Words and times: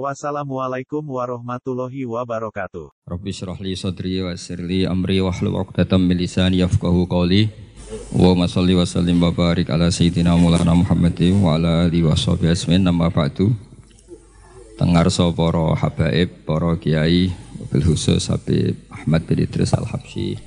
Wassalamualaikum 0.00 1.04
warahmatullahi 1.04 2.08
wabarakatuh. 2.08 3.04
Rabbi 3.04 3.28
syrah 3.28 3.60
li 3.60 3.76
sadri 3.76 4.24
wa 4.24 4.32
yassir 4.32 4.56
li 4.64 4.88
amri 4.88 5.20
wa 5.20 5.28
hlul 5.28 5.60
'uqdatam 5.60 6.00
min 6.00 6.16
lisani 6.16 6.64
yafqahu 6.64 7.04
qawli. 7.04 7.52
Wa 8.16 8.32
ma 8.32 8.48
shalli 8.48 8.72
wa 8.72 8.88
sallim 8.88 9.20
wa 9.20 9.28
barik 9.28 9.68
ala 9.68 9.92
sayyidina 9.92 10.32
Maulana 10.32 10.72
Muhammad 10.72 11.12
wa 11.36 11.60
ala 11.60 11.84
alihi 11.84 12.08
wa 12.08 12.16
sahbihi 12.16 12.56
asmin 12.56 12.80
nama 12.80 13.12
ba'du. 13.12 13.52
Tengarsa 14.80 15.28
para 15.36 15.76
habaib, 15.76 16.40
para 16.48 16.72
kiai, 16.80 17.28
bil 17.68 17.84
khusus 17.84 18.32
Habib 18.32 18.80
Ahmad 18.88 19.28
bin 19.28 19.44
Idris 19.44 19.76
Al-Habsyi. 19.76 20.40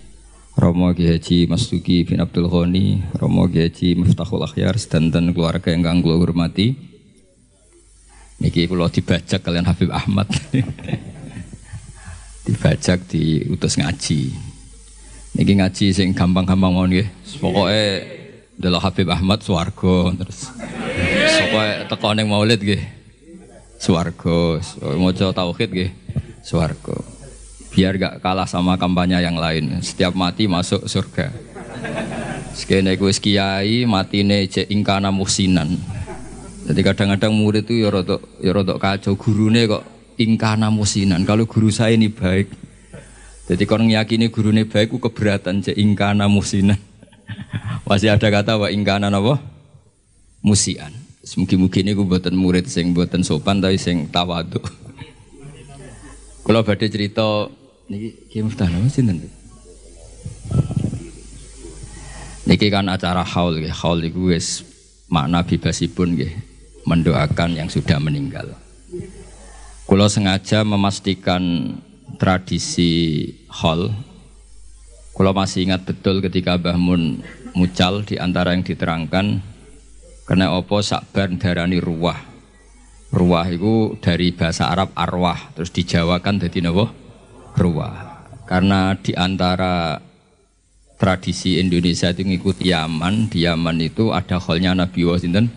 Romo 0.58 0.90
Ki 0.98 1.06
Haji 1.06 1.46
Mastuki 1.46 2.02
bin 2.02 2.18
Abdul 2.18 2.50
Ghani, 2.50 3.14
Romo 3.22 3.46
Ki 3.46 3.62
Haji 3.62 3.94
Miftahul 3.94 4.42
Akhyar 4.42 4.74
sedanten 4.82 5.38
keluarga 5.38 5.70
yang 5.70 6.02
kula 6.02 6.18
hormati. 6.18 6.95
Niki 8.40 8.68
kula 8.68 8.92
dibajak 8.92 9.40
kalian 9.40 9.68
Habib 9.68 9.92
Ahmad. 9.92 10.28
dibajak 12.46 13.10
diutus 13.10 13.76
ngaji. 13.80 14.32
Niki 15.36 15.54
ngaji 15.60 15.86
sing 15.92 16.14
gampang-gampang 16.14 16.72
mawon 16.72 16.94
nggih. 16.94 17.08
Pokoke 17.42 17.84
delok 18.56 18.84
Habib 18.86 19.08
Ahmad 19.12 19.44
swarga 19.44 20.16
terus. 20.16 20.52
Pokoke 20.52 21.90
teko 21.90 22.10
ning 22.16 22.28
Maulid 22.30 22.62
nggih. 22.62 22.84
Swarga, 23.76 24.62
maca 24.96 25.28
tauhid 25.36 25.70
nggih. 25.74 25.92
Swarga. 26.46 26.96
Biar 27.76 28.00
gak 28.00 28.24
kalah 28.24 28.48
sama 28.48 28.80
kampanye 28.80 29.20
yang 29.20 29.36
lain. 29.36 29.84
Setiap 29.84 30.16
mati 30.16 30.48
masuk 30.48 30.88
surga. 30.88 31.28
Sekene 32.56 32.96
wis 32.96 33.20
kiai 33.20 33.84
matine 33.84 34.48
cek 34.48 34.72
ingkana 34.72 35.12
musinan. 35.12 35.76
Jadi 36.66 36.82
kadang-kadang 36.82 37.30
murid 37.30 37.70
itu 37.70 37.86
ya 37.86 37.94
rodok 37.94 38.42
ya 38.42 38.50
rodok 38.50 38.82
kacau 38.82 39.14
gurune 39.14 39.70
kok 39.70 39.86
ingkana 40.18 40.74
musinan. 40.74 41.22
Kalau 41.22 41.46
guru 41.46 41.70
saya 41.70 41.94
ini 41.94 42.10
baik. 42.10 42.50
Jadi 43.46 43.64
kalau 43.70 43.86
ngiyakini 43.86 44.34
gurune 44.34 44.66
baik 44.66 44.90
ku 44.90 44.98
keberatan 44.98 45.62
cek 45.62 45.78
ingkana 45.78 46.26
musinan. 46.26 46.82
Masih 47.88 48.10
ada 48.10 48.34
kata 48.34 48.58
wa 48.58 48.74
ingkana 48.74 49.14
apa? 49.14 49.38
Musian. 50.42 50.90
Mungkin-mungkin 51.26 51.86
ini 51.86 51.94
buatan 51.94 52.34
murid 52.34 52.66
sing 52.66 52.98
buatan 52.98 53.22
sopan 53.22 53.62
tapi 53.62 53.78
sing 53.78 54.10
tawadu. 54.10 54.58
Kalau 56.42 56.62
badai 56.68 56.90
cerita 56.90 57.46
niki 57.94 58.10
Ki 58.34 58.42
Muftah 58.42 58.70
napa 58.74 58.90
sinten? 58.90 59.22
Niki 62.50 62.74
kan 62.74 62.90
acara 62.90 63.22
haul 63.22 63.62
nggih. 63.62 63.74
Haul 63.74 64.02
iku 64.06 64.34
wis 64.34 64.66
makna 65.10 65.46
bebasipun 65.46 66.18
nggih 66.18 66.55
mendoakan 66.86 67.58
yang 67.58 67.68
sudah 67.68 67.98
meninggal. 67.98 68.54
Kulo 69.86 70.10
sengaja 70.10 70.66
memastikan 70.66 71.76
tradisi 72.18 73.26
hall. 73.50 73.94
Kulo 75.14 75.32
masih 75.34 75.70
ingat 75.70 75.86
betul 75.86 76.22
ketika 76.26 76.58
Mbah 76.58 76.78
Mun 76.78 77.22
mucal 77.54 78.02
di 78.02 78.18
antara 78.18 78.58
yang 78.58 78.66
diterangkan 78.66 79.42
kena 80.26 80.58
opo 80.58 80.82
sakbar 80.82 81.30
darani 81.38 81.78
ruwah. 81.78 82.18
Ruwah 83.14 83.46
itu 83.48 83.96
dari 84.02 84.34
bahasa 84.34 84.68
Arab 84.68 84.92
arwah, 84.98 85.54
terus 85.56 85.72
dijawakan 85.72 86.42
jadi 86.42 86.68
napa? 86.68 86.92
Ruwah. 87.56 88.28
Karena 88.44 88.98
di 89.00 89.16
antara 89.16 90.04
tradisi 91.00 91.62
Indonesia 91.62 92.12
itu 92.12 92.28
ngikuti 92.28 92.74
Yaman, 92.74 93.32
di 93.32 93.48
Yaman 93.48 93.80
itu 93.80 94.12
ada 94.12 94.42
hallnya 94.42 94.76
Nabi 94.76 95.08
Wasinten 95.08 95.48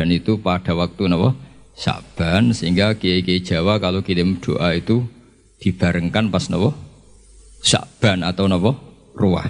dan 0.00 0.08
itu 0.08 0.40
pada 0.40 0.72
waktu 0.72 1.12
napa 1.12 1.36
Syaban 1.76 2.56
sehingga 2.56 2.96
kiai-kiai 2.96 3.44
Jawa 3.44 3.76
kalau 3.76 4.00
kirim 4.00 4.40
doa 4.40 4.72
itu 4.72 5.04
dibarengkan 5.60 6.32
pas 6.32 6.48
napa 6.48 6.72
Syaban 7.60 8.24
atau 8.24 8.48
napa 8.48 8.80
ruah. 9.12 9.44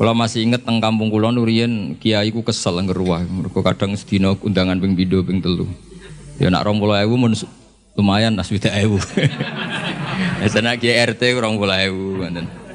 Kalau 0.00 0.16
masih 0.16 0.48
inget 0.48 0.64
teng 0.64 0.80
kampung 0.80 1.12
kula 1.12 1.28
nurian 1.28 1.92
kiai 2.00 2.32
ku 2.32 2.40
kesel 2.40 2.80
nang 2.80 2.88
ruah. 2.88 3.20
Mergo 3.28 3.60
kadang 3.60 3.92
sedina 4.00 4.32
undangan 4.32 4.80
ping 4.80 4.96
pindho 4.96 5.20
ping 5.20 5.44
telu. 5.44 5.68
Ya 6.40 6.48
nak 6.48 6.64
20.000 6.64 7.04
mun 7.12 7.36
lumayan 8.00 8.32
nas 8.32 8.48
20.000. 8.48 8.72
Ya 10.40 10.48
sana 10.48 10.80
kiai 10.80 11.04
RT 11.04 11.36
20.000 11.36 11.92
ngoten. 11.92 12.67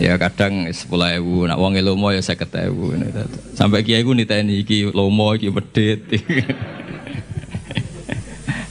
Ya 0.00 0.16
kadang 0.16 0.64
sepuluh 0.72 1.12
ewu, 1.20 1.44
nak 1.44 1.60
wong 1.60 1.76
lomo 1.84 2.08
ya 2.08 2.24
seket 2.24 2.48
ewu. 2.56 2.96
Sampai 3.52 3.84
kiai 3.84 4.00
ku 4.00 4.16
niteni 4.16 4.64
iki 4.64 4.88
lomo 4.88 5.36
iki 5.36 5.52
medit. 5.52 6.00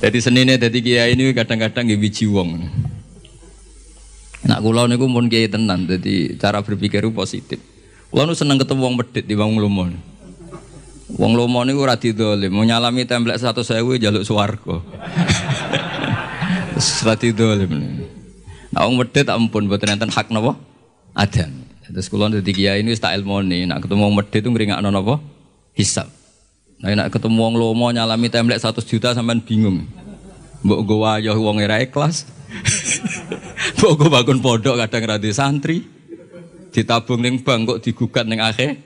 Jadi 0.01 0.17
senine 0.25 0.57
dadi 0.57 0.81
kiai 0.81 1.13
ini 1.13 1.29
kadang-kadang 1.37 1.85
nggih 1.85 2.01
biji 2.01 2.25
wong. 2.25 2.65
Nak 4.49 4.57
kula 4.65 4.89
niku 4.89 5.05
pun 5.05 5.29
kiai 5.29 5.45
tenan, 5.45 5.85
jadi 5.85 6.33
cara 6.41 6.65
berpikir 6.65 7.05
positif. 7.13 7.61
Kula 8.09 8.25
nu 8.25 8.33
seneng 8.33 8.57
ketemu 8.57 8.89
wong 8.89 8.95
medit 8.97 9.29
di 9.29 9.37
wong 9.37 9.61
lomo. 9.61 9.85
Wong 11.13 11.37
lomo 11.37 11.61
niku 11.61 11.85
ora 11.85 11.93
didolim, 11.93 12.49
mau 12.49 12.65
nyalami 12.65 13.05
templek 13.05 13.37
100.000 13.37 14.01
jaluk 14.01 14.25
swarga. 14.25 14.81
Ora 17.03 17.13
didolim. 17.19 17.75
Nah 18.71 18.87
wong 18.87 19.03
medit 19.03 19.27
ampun 19.27 19.67
mboten 19.67 19.99
enten 19.99 20.07
hak 20.07 20.31
napa? 20.31 20.68
Adan. 21.19 21.51
Terus 21.89 22.07
kula 22.07 22.31
dadi 22.31 22.55
kiai 22.55 22.79
ini 22.79 22.95
tak 22.95 23.17
ilmone, 23.17 23.65
nak 23.67 23.83
ketemu 23.83 24.07
wong 24.07 24.15
medit 24.15 24.39
itu 24.39 24.49
ngringakno 24.53 24.87
napa? 24.87 25.19
Hisab. 25.75 26.07
Nah, 26.79 26.95
nak 26.95 27.11
ketemu 27.11 27.35
wong 27.35 27.55
lomo 27.59 27.91
nyalami 27.91 28.31
templek 28.31 28.61
100 28.61 28.87
juta 28.87 29.11
sampean 29.11 29.43
bingung. 29.43 29.83
Mbok 30.63 30.79
nggo 30.85 30.95
wayah 31.03 31.35
wong 31.35 31.59
ora 31.59 31.81
ikhlas. 31.81 32.29
Mbok 33.81 33.91
nggo 33.99 34.05
bangun 34.07 34.39
pondok 34.39 34.75
kadang 34.85 35.03
ra 35.09 35.17
santri. 35.33 35.83
Ditabung 36.69 37.25
ning 37.25 37.41
bank 37.41 37.65
kok 37.65 37.79
digugat 37.81 38.23
ning 38.29 38.39
akhir 38.39 38.77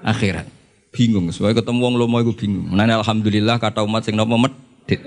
akhirat. 0.00 0.46
Bingung, 0.94 1.28
soalnya 1.34 1.60
ketemu 1.60 1.82
wong 1.82 1.94
lomo 1.98 2.16
iku 2.22 2.32
bingung. 2.36 2.72
Nah, 2.72 2.86
alhamdulillah 2.86 3.58
kata 3.58 3.82
umat 3.82 4.06
sing 4.06 4.14
napa 4.14 4.38
medit. 4.38 5.02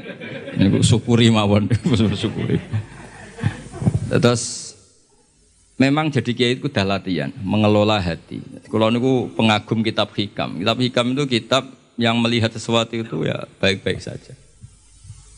Niku 0.60 0.84
syukuri 0.84 1.32
mawon, 1.32 1.72
syukuri. 2.22 2.60
Terus 4.12 4.65
memang 5.76 6.08
jadi 6.12 6.32
kiai 6.32 6.54
itu 6.56 6.68
udah 6.72 6.86
latihan 6.98 7.32
mengelola 7.44 8.00
hati. 8.00 8.40
Kalau 8.68 8.88
niku 8.92 9.32
pengagum 9.36 9.84
kitab 9.84 10.12
hikam. 10.16 10.60
Kitab 10.60 10.78
hikam 10.80 11.06
itu 11.16 11.24
kitab 11.28 11.64
yang 11.96 12.20
melihat 12.20 12.52
sesuatu 12.52 12.96
itu 12.96 13.28
ya 13.28 13.48
baik-baik 13.60 14.00
saja. 14.04 14.36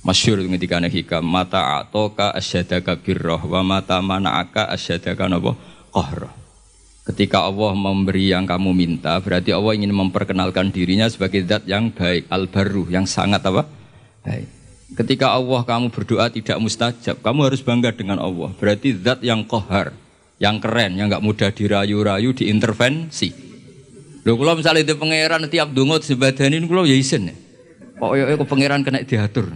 Masyur 0.06 0.40
ketika 0.46 0.80
hikam 0.80 1.26
mata 1.26 1.84
atoka 1.84 2.32
asyadaka 2.32 2.96
birroh 2.96 3.42
wa 3.44 3.62
mata 3.66 4.00
mana'aka 4.00 4.70
asyadaka 4.72 5.28
nabo 5.28 5.58
kohroh. 5.92 6.32
Ketika 7.08 7.40
Allah 7.48 7.72
memberi 7.72 8.36
yang 8.36 8.44
kamu 8.44 8.76
minta, 8.76 9.16
berarti 9.24 9.56
Allah 9.56 9.80
ingin 9.80 9.96
memperkenalkan 9.96 10.76
dirinya 10.76 11.08
sebagai 11.08 11.40
zat 11.48 11.64
yang 11.64 11.88
baik, 11.88 12.28
al-baru, 12.28 12.84
yang 12.92 13.08
sangat 13.08 13.40
apa? 13.48 13.64
Baik. 14.28 14.48
Ketika 14.92 15.32
Allah 15.32 15.64
kamu 15.64 15.88
berdoa 15.88 16.28
tidak 16.28 16.60
mustajab, 16.60 17.16
kamu 17.24 17.48
harus 17.48 17.64
bangga 17.64 17.96
dengan 17.96 18.20
Allah. 18.20 18.52
Berarti 18.60 18.92
zat 19.00 19.24
yang 19.24 19.48
kohar, 19.48 19.96
yang 20.38 20.62
keren, 20.62 20.98
yang 20.98 21.10
nggak 21.10 21.26
mudah 21.26 21.50
dirayu-rayu, 21.50 22.34
diintervensi. 22.34 23.30
Lho 24.28 24.36
kalau 24.36 24.60
misalnya 24.60 24.84
itu 24.84 24.94
pangeran 25.00 25.48
tiap 25.48 25.72
dungut 25.72 26.04
sebadanin 26.04 26.68
kalau 26.68 26.84
ya 26.84 26.94
isen 26.94 27.32
ya. 27.32 27.36
Kok 27.98 28.12
ya 28.14 28.24
kok 28.36 28.50
pangeran 28.52 28.84
kena 28.84 29.02
diatur. 29.08 29.56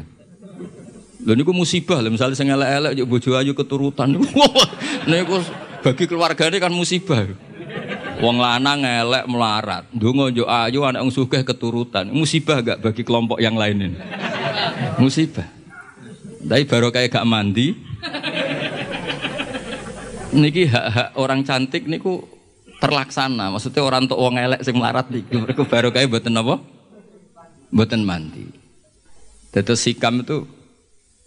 Lho 1.22 1.34
niku 1.36 1.52
musibah 1.52 2.00
lho 2.00 2.10
misalnya 2.10 2.40
sing 2.40 2.48
elek-elek 2.50 2.96
yo 2.96 3.04
bojo 3.04 3.36
ayu 3.36 3.52
keturutan. 3.52 4.16
niku 5.12 5.44
bagi 5.84 6.08
keluargane 6.08 6.58
kan 6.58 6.72
musibah. 6.72 7.28
Wong 8.22 8.38
lanang 8.38 8.86
elek 8.86 9.26
melarat, 9.26 9.90
ndonga 9.92 10.30
yo 10.30 10.46
ayu 10.46 10.86
anak 10.86 11.04
wong 11.04 11.12
sugih 11.12 11.42
keturutan. 11.42 12.08
Musibah 12.14 12.62
gak 12.62 12.80
bagi 12.80 13.02
kelompok 13.02 13.42
yang 13.42 13.58
lain 13.58 13.92
ini? 13.92 13.98
Musibah. 15.02 15.50
Tapi 16.42 16.64
baru 16.70 16.94
kayak 16.94 17.18
gak 17.18 17.26
mandi, 17.26 17.74
niki 20.32 20.68
hak-hak 20.68 21.16
orang 21.20 21.44
cantik 21.44 21.86
niku 21.86 22.24
terlaksana. 22.82 23.54
Maksudnya 23.54 23.86
orang 23.86 24.10
tua 24.10 24.18
wong 24.18 24.36
elek 24.40 24.62
sing 24.66 24.76
melarat 24.76 25.08
niku 25.12 25.44
mereka 25.44 25.64
baru 25.68 25.94
kayak 25.94 26.10
buatan 26.10 26.40
apa? 26.40 26.56
Buatan 27.72 28.02
mandi. 28.04 28.48
Terus 29.52 29.84
sikam 29.84 30.24
itu 30.24 30.48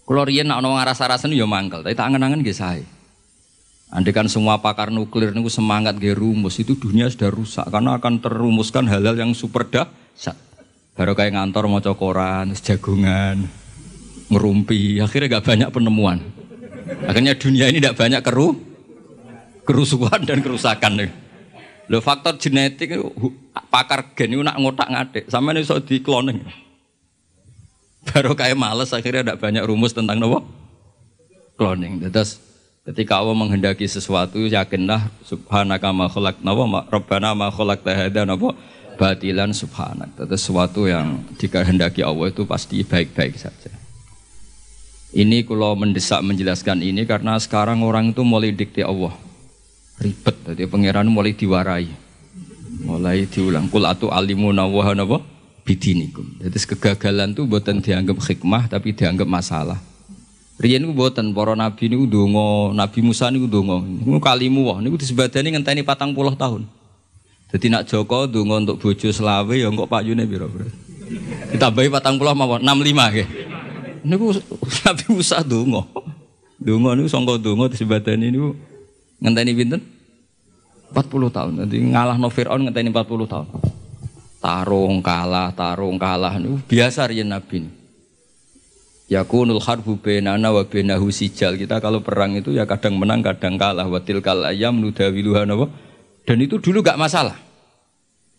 kalau 0.05 0.21
riyen 0.21 0.45
nak 0.45 0.61
nong 0.61 0.77
rasa-rasa 0.77 1.25
ya 1.29 1.49
mangkel, 1.49 1.81
tapi 1.81 1.97
tak 1.97 2.13
angen-angen 2.13 2.45
nggih 2.45 2.53
sae. 2.53 2.85
Andai 3.89 4.13
kan 4.13 4.29
semua 4.29 4.61
pakar 4.61 4.93
nuklir 4.93 5.33
itu 5.33 5.49
semangat 5.49 5.97
gaya 5.97 6.13
rumus, 6.13 6.61
itu 6.61 6.77
dunia 6.77 7.09
sudah 7.09 7.29
rusak 7.33 7.65
karena 7.69 7.97
akan 7.97 8.21
terumuskan 8.21 8.85
hal-hal 8.85 9.17
yang 9.17 9.33
super 9.33 9.65
dahsyat. 9.65 10.37
Baru 10.93 11.17
kayak 11.17 11.33
ngantor 11.33 11.65
mau 11.65 11.81
cokoran, 11.81 12.53
jagungan, 12.53 13.49
ngerumpi, 14.29 15.01
akhirnya 15.01 15.37
gak 15.37 15.45
banyak 15.45 15.69
penemuan. 15.73 16.17
Akhirnya 17.09 17.33
dunia 17.33 17.65
ini 17.69 17.81
tidak 17.81 17.97
banyak 17.97 18.21
keru, 18.21 18.57
kerusuhan 19.65 20.23
dan 20.23 20.39
kerusakan. 20.39 21.11
Lo 21.89 22.01
faktor 22.01 22.37
genetik 22.37 22.97
pakar 23.69 24.15
gen 24.17 24.33
itu 24.33 24.41
nak 24.41 24.57
ngotak 24.57 24.89
ngadik, 24.89 25.23
sama 25.29 25.53
ini 25.53 25.65
so 25.65 25.77
di 25.81 26.01
cloning. 26.01 26.41
Baru 28.05 28.37
kayak 28.37 28.57
males 28.57 28.93
akhirnya 28.93 29.33
tidak 29.33 29.41
banyak 29.41 29.65
rumus 29.65 29.93
tentang 29.93 30.21
nopo 30.21 30.45
cloning. 31.57 32.01
Terus 32.09 32.45
Ketika 32.85 33.17
Allah 33.17 33.33
menghendaki 33.33 33.89
sesuatu, 33.89 34.45
yakinlah 34.45 35.09
subhanaka 35.25 35.89
ma 35.89 36.05
khalaq 36.05 36.37
nawa 36.45 36.85
rabbana 36.85 37.33
ma 37.33 37.49
khalaq 37.49 37.81
tahada 37.81 38.29
napa 38.29 38.53
batilan 39.01 39.49
subhanak. 39.57 40.13
Itu 40.13 40.29
sesuatu 40.29 40.85
yang 40.85 41.25
dikehendaki 41.41 42.05
Allah 42.05 42.29
itu 42.29 42.45
pasti 42.45 42.85
baik-baik 42.85 43.41
saja. 43.41 43.73
Ini 45.17 45.49
kalau 45.49 45.73
mendesak 45.73 46.21
menjelaskan 46.21 46.85
ini 46.85 47.09
karena 47.09 47.41
sekarang 47.41 47.81
orang 47.81 48.13
itu 48.13 48.21
mulai 48.21 48.53
dikti 48.53 48.85
Allah. 48.85 49.17
Ribet, 49.95 50.35
jadi 50.43 50.67
pangeran 50.67 51.07
mulai 51.07 51.31
diwarai. 51.31 51.87
Mulai 52.83 53.25
diulang 53.31 53.71
kul 53.71 53.87
atu 53.87 54.11
alimu 54.11 54.51
nawa 54.51 54.91
napa 54.91 55.23
bidinikum. 55.63 56.37
Jadi 56.43 56.57
kegagalan 56.75 57.33
itu 57.33 57.47
buatan 57.47 57.79
dianggap 57.81 58.19
hikmah 58.21 58.67
tapi 58.69 58.91
dianggap 58.91 59.25
masalah. 59.25 59.79
Riyen 60.55 60.87
niku 60.87 60.95
mboten 60.95 61.35
para 61.35 61.51
nabi 61.51 61.91
niku 61.91 62.07
donga, 62.07 62.71
Nabi 62.71 62.99
Musa 63.03 63.27
niku 63.27 63.47
donga. 63.47 63.83
Niku 63.83 64.23
kalimu 64.23 64.71
wah 64.71 64.79
niku 64.79 64.95
disebadani 64.95 65.51
ngenteni 65.51 65.83
40 65.83 66.15
tahun. 66.39 66.63
Jadi 67.51 67.65
nak 67.71 67.83
Joko 67.87 68.27
donga 68.27 68.63
untuk 68.63 68.79
bojo 68.79 69.09
selawe 69.11 69.51
ya 69.51 69.67
kok 69.67 69.89
payune 69.91 70.23
pira, 70.27 70.47
Bro? 70.47 70.67
Ditambahi 71.51 71.87
40 71.87 72.39
mawon 72.39 72.59
65 72.63 73.11
nggih. 73.11 73.27
Niku 74.07 74.25
Nabi 74.83 75.05
Musa 75.11 75.39
donga. 75.43 75.83
Donga 76.55 76.89
niku 76.95 77.07
sangka 77.11 77.35
donga 77.35 77.67
disebadani 77.67 78.31
niku 78.31 78.55
ngenteni 79.25 79.51
pinten? 79.57 79.81
40 80.93 81.33
tahun. 81.33 81.53
Nanti 81.65 81.81
ngalah 81.81 82.15
no 82.21 82.29
Fir'aun 82.29 82.69
ngenteni 82.69 82.93
40 82.93 83.25
tahun. 83.25 83.47
Tarung 84.39 85.01
kalah, 85.01 85.49
tarung 85.57 85.97
kalah 85.97 86.37
niku 86.37 86.61
biasa 86.69 87.09
riyen 87.09 87.33
Nabi 87.33 87.65
niku. 87.65 87.85
Yakunul 89.05 89.61
harbu 89.61 90.01
benana 90.01 90.49
wa 90.49 90.65
benahu 90.65 91.13
sijal. 91.13 91.57
Kita 91.61 91.77
kalau 91.77 92.01
perang 92.01 92.33
itu 92.33 92.49
ya 92.49 92.65
kadang 92.65 92.97
menang, 92.97 93.21
kadang 93.21 93.53
kalah. 93.53 93.85
Watil 93.85 94.21
kal 94.21 94.41
ayam 94.49 94.81
nudawiluha 94.81 95.45
nawa. 95.45 95.69
Dan 96.25 96.41
itu 96.41 96.57
dulu 96.57 96.81
gak 96.81 96.97
masalah. 96.97 97.37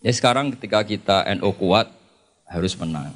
Ya 0.03 0.11
sekarang 0.11 0.51
ketika 0.51 0.83
kita 0.83 1.23
NO 1.39 1.55
kuat 1.55 1.87
harus 2.51 2.75
menang. 2.75 3.15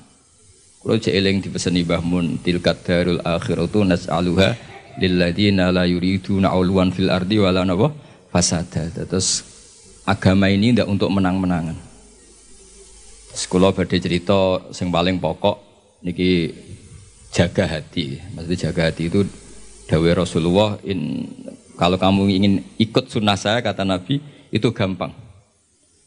Kalau 0.79 0.95
jeeling 0.95 1.43
dipeseni 1.43 1.83
bahmun 1.83 2.39
tilkat 2.39 2.87
darul 2.87 3.19
akhiratu 3.21 3.83
nas'aluha 3.83 4.55
lilladina 4.99 5.71
la 5.71 5.87
yuriduna 5.87 6.51
uluan 6.57 6.91
fil 6.91 7.07
ardi 7.07 7.37
wala 7.39 7.63
nawa 7.63 7.93
fasada. 8.31 8.89
Terus 8.91 9.45
agama 10.03 10.49
ini 10.51 10.73
tidak 10.73 10.89
untuk 10.89 11.11
menang-menangan. 11.13 11.77
Sekolah 13.31 13.71
badai 13.71 14.03
cerita 14.03 14.59
yang 14.75 14.91
paling 14.91 15.15
pokok 15.21 15.57
niki 16.03 16.51
jaga 17.31 17.63
hati. 17.63 18.19
Maksudnya 18.35 18.71
jaga 18.71 18.91
hati 18.91 19.07
itu 19.07 19.23
dawe 19.87 20.09
Rasulullah 20.11 20.75
in, 20.83 21.27
kalau 21.79 21.95
kamu 21.95 22.27
ingin 22.27 22.53
ikut 22.75 23.07
sunnah 23.07 23.39
saya 23.39 23.63
kata 23.63 23.87
Nabi 23.87 24.19
itu 24.51 24.67
gampang. 24.75 25.15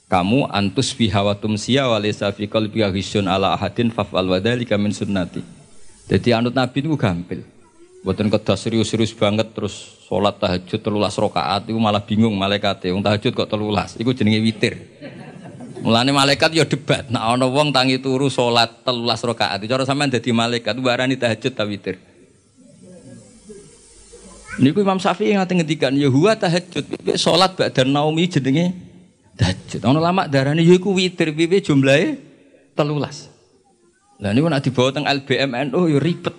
Kamu 0.05 0.53
antus 0.53 0.93
bihawatum 0.93 1.57
siya 1.57 1.89
walisa 1.89 2.29
fi 2.29 2.45
qalbi 2.45 2.85
ala 2.85 3.57
ahadin 3.57 3.89
faf'al 3.89 4.29
wa 4.29 4.37
dzalika 4.37 4.77
min 4.77 4.93
sunnati. 4.93 5.41
Jadi 6.05 6.37
anut 6.37 6.53
Nabi 6.53 6.85
itu 6.85 6.93
gampil. 6.93 7.54
Buatan 8.05 8.29
kedah 8.29 8.53
serius-serius 8.53 9.17
banget 9.17 9.49
terus 9.57 9.97
sholat 10.05 10.37
tahajud 10.37 10.77
telulas 10.77 11.17
rokaat 11.17 11.65
itu 11.65 11.81
malah 11.81 12.05
bingung 12.05 12.37
malaikat 12.37 12.93
Wong 12.93 13.01
tahajud 13.01 13.33
kok 13.33 13.49
telulas, 13.49 13.97
itu 13.97 14.13
jenenge 14.13 14.45
witir. 14.45 14.77
Mulane 15.85 16.17
malaikat 16.17 16.57
ya 16.57 16.65
debat. 16.65 17.09
Nah 17.13 17.37
ana 17.37 17.45
wong 17.45 17.69
tangi 17.69 18.01
turu 18.01 18.33
salat 18.33 18.73
13 18.89 19.05
rakaat. 19.05 19.61
Cara 19.69 19.85
sampean 19.85 20.09
dadi 20.09 20.33
malaikat 20.33 20.81
warani 20.81 21.13
tahajud 21.21 21.53
ta 21.53 21.69
witir. 21.69 22.01
Niku 24.57 24.81
Imam 24.81 24.97
Syafi'i 24.97 25.37
ngate 25.37 25.53
ngendikan 25.61 25.93
ya 25.93 26.09
huwa 26.09 26.33
tahajud. 26.33 26.89
Salat 27.21 27.53
ba'da 27.53 27.85
naumi 27.85 28.25
jenenge 28.33 28.73
tahajud. 29.37 29.85
Ana 29.85 30.01
lama 30.01 30.25
darane 30.25 30.65
ya 30.65 30.73
iku 30.73 30.97
witir 30.97 31.37
piye 31.37 31.61
jumlahe 31.61 32.17
13. 32.73 34.25
Lah 34.25 34.33
niku 34.33 34.49
nek 34.49 34.65
dibawa 34.65 34.89
teng 34.89 35.05
LBMNU 35.05 35.81
ya 35.89 35.99
ribet. 36.01 36.37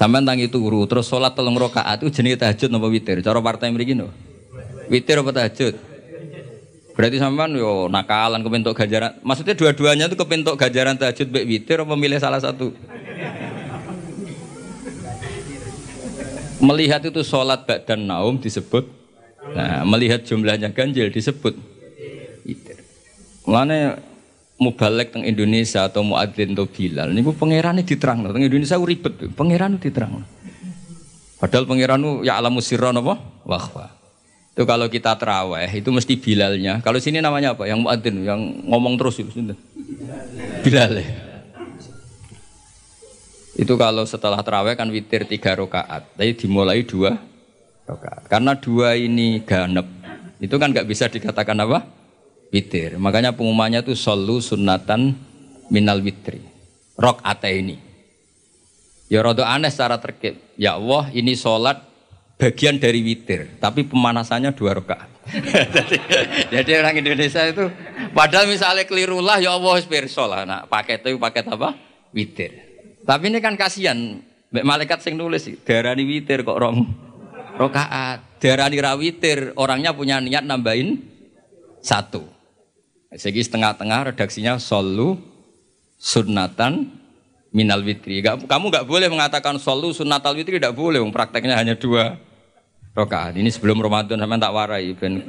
Sampeyan 0.00 0.24
tangi 0.24 0.48
turu 0.48 0.88
terus 0.88 1.12
salat 1.12 1.36
telung 1.36 1.60
rakaat 1.60 2.00
itu 2.00 2.08
jenenge 2.08 2.40
tahajud 2.40 2.72
napa 2.72 2.88
witir? 2.88 3.20
Cara 3.20 3.36
partai 3.44 3.68
mriki 3.68 3.92
no. 3.92 4.08
Witir 4.88 5.20
apa 5.20 5.28
tahajud? 5.28 5.76
Berarti 6.96 7.20
sampean 7.20 7.52
yo 7.52 7.84
nakalan 7.92 8.40
kepentok 8.40 8.72
ganjaran. 8.72 9.20
Maksudnya 9.20 9.52
dua-duanya 9.52 10.08
itu 10.08 10.16
kepentok 10.16 10.56
ganjaran 10.56 10.96
tahajud 10.96 11.28
baik 11.28 11.44
witir 11.44 11.84
apa 11.84 11.92
memilih 11.92 12.16
salah 12.16 12.40
satu? 12.40 12.72
Melihat 16.64 17.04
itu 17.04 17.20
sholat 17.20 17.68
dan 17.84 18.08
naum 18.08 18.40
disebut. 18.40 18.88
Nah, 19.52 19.84
melihat 19.84 20.24
jumlahnya 20.24 20.72
ganjil 20.72 21.12
disebut 21.12 21.60
witir. 22.48 22.80
Mulane 23.44 24.00
balik 24.68 25.16
teng 25.16 25.24
Indonesia 25.24 25.88
atau 25.88 26.04
muadzin 26.04 26.52
atau 26.52 26.68
bilal 26.68 27.08
niku 27.16 27.32
pangeran 27.32 27.80
diterang 27.80 28.28
teng 28.28 28.44
Indonesia 28.44 28.76
ribet 28.76 29.32
pangeran 29.32 29.80
diterang 29.80 30.20
padahal 31.40 31.64
pangeran 31.64 32.20
ya 32.20 32.36
alamu 32.36 32.60
sirron 32.60 33.00
apa 33.00 33.16
wahwa 33.48 34.00
itu 34.50 34.68
kalau 34.68 34.92
kita 34.92 35.16
teraweh 35.16 35.70
itu 35.72 35.88
mesti 35.88 36.20
bilalnya. 36.20 36.84
Kalau 36.84 36.98
sini 36.98 37.22
namanya 37.22 37.56
apa? 37.56 37.64
Yang 37.64 37.80
muadzin, 37.80 38.16
yang 38.26 38.40
ngomong 38.66 38.98
terus 39.00 39.22
itu. 39.22 39.30
Bilal 40.60 41.00
ya. 41.00 41.08
Itu 43.56 43.78
kalau 43.80 44.04
setelah 44.04 44.42
teraweh 44.42 44.76
kan 44.76 44.90
witir 44.90 45.24
tiga 45.24 45.56
rakaat. 45.56 46.12
Tapi 46.12 46.36
dimulai 46.36 46.82
dua 46.82 47.16
rakaat. 47.86 48.26
Karena 48.26 48.52
dua 48.58 48.98
ini 48.98 49.40
ganep. 49.46 49.86
Itu 50.42 50.60
kan 50.60 50.76
nggak 50.76 50.84
bisa 50.84 51.06
dikatakan 51.08 51.56
apa? 51.64 51.86
Witir. 52.50 52.98
Makanya 52.98 53.34
pengumumannya 53.38 53.86
itu 53.86 53.94
solu 53.94 54.42
sunatan 54.42 55.14
minal 55.70 56.02
witri. 56.02 56.42
Rok 56.98 57.22
ini. 57.46 57.78
Ya 59.10 59.26
rada 59.26 59.42
aneh 59.46 59.70
secara 59.70 59.98
terkait. 59.98 60.38
Ya 60.54 60.78
Allah 60.78 61.10
ini 61.10 61.34
sholat 61.34 61.82
bagian 62.38 62.78
dari 62.78 63.02
witir, 63.02 63.58
tapi 63.58 63.82
pemanasannya 63.82 64.54
dua 64.54 64.78
rakaat. 64.78 65.10
jadi, 65.76 65.96
jadi 66.48 66.70
orang 66.80 66.96
Indonesia 67.04 67.42
itu 67.44 67.68
padahal 68.16 68.48
misalnya 68.48 68.82
keliru 68.88 69.20
lah 69.22 69.38
ya 69.38 69.54
Allah 69.54 69.78
pirsa 69.84 70.26
lah 70.26 70.42
nah 70.42 70.64
paket 70.66 71.06
itu 71.06 71.18
paket 71.20 71.46
apa? 71.50 71.74
Witir. 72.14 72.50
Tapi 73.04 73.24
ini 73.30 73.38
kan 73.42 73.54
kasihan 73.54 74.22
malaikat 74.50 75.02
sing 75.02 75.14
nulis 75.14 75.46
darani 75.62 76.02
witir 76.06 76.46
kok 76.46 76.58
rong 76.58 76.86
rakaat. 77.60 78.40
Darani 78.40 78.80
ra 78.80 78.96
witir, 78.96 79.52
orangnya 79.60 79.92
punya 79.92 80.16
niat 80.16 80.48
nambahin 80.48 80.96
satu. 81.84 82.39
Segi 83.10 83.42
setengah-tengah 83.42 84.14
redaksinya 84.14 84.54
solu 84.62 85.18
sunnatan 85.98 86.94
minal 87.50 87.82
witri. 87.82 88.22
kamu 88.22 88.70
nggak 88.70 88.86
boleh 88.86 89.10
mengatakan 89.10 89.58
solu 89.58 89.90
sunnatal 89.90 90.38
witri 90.38 90.62
tidak 90.62 90.78
boleh. 90.78 91.02
Prakteknya 91.10 91.58
hanya 91.58 91.74
dua 91.74 92.14
rokaat. 92.94 93.34
Ini 93.34 93.50
sebelum 93.50 93.82
Ramadan 93.82 94.22
sama 94.22 94.38
tak 94.38 94.54
warai 94.54 94.94
ben 94.94 95.26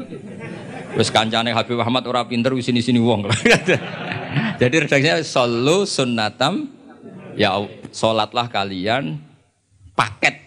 wis 0.93 1.09
kancane 1.09 1.57
Habib 1.57 1.81
Ahmad 1.81 2.05
ora 2.05 2.21
pinter 2.29 2.53
wis 2.53 2.69
sini-sini 2.69 3.01
wong. 3.01 3.25
Jadi 4.61 4.75
redaksinya 4.85 5.17
solu 5.25 5.89
sunnatam 5.89 6.69
ya 7.33 7.65
salatlah 7.89 8.45
kalian 8.45 9.17
paket 9.97 10.37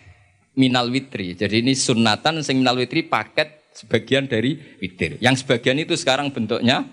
minal 0.55 0.87
witri. 0.87 1.35
Jadi 1.35 1.67
ini 1.67 1.75
sunatan 1.75 2.47
sing 2.47 2.62
minal 2.62 2.79
witri 2.79 3.03
paket 3.03 3.75
sebagian 3.75 4.31
dari 4.31 4.55
witir. 4.79 5.19
Yang 5.19 5.43
sebagian 5.43 5.83
itu 5.83 5.99
sekarang 5.99 6.31
bentuknya 6.31 6.87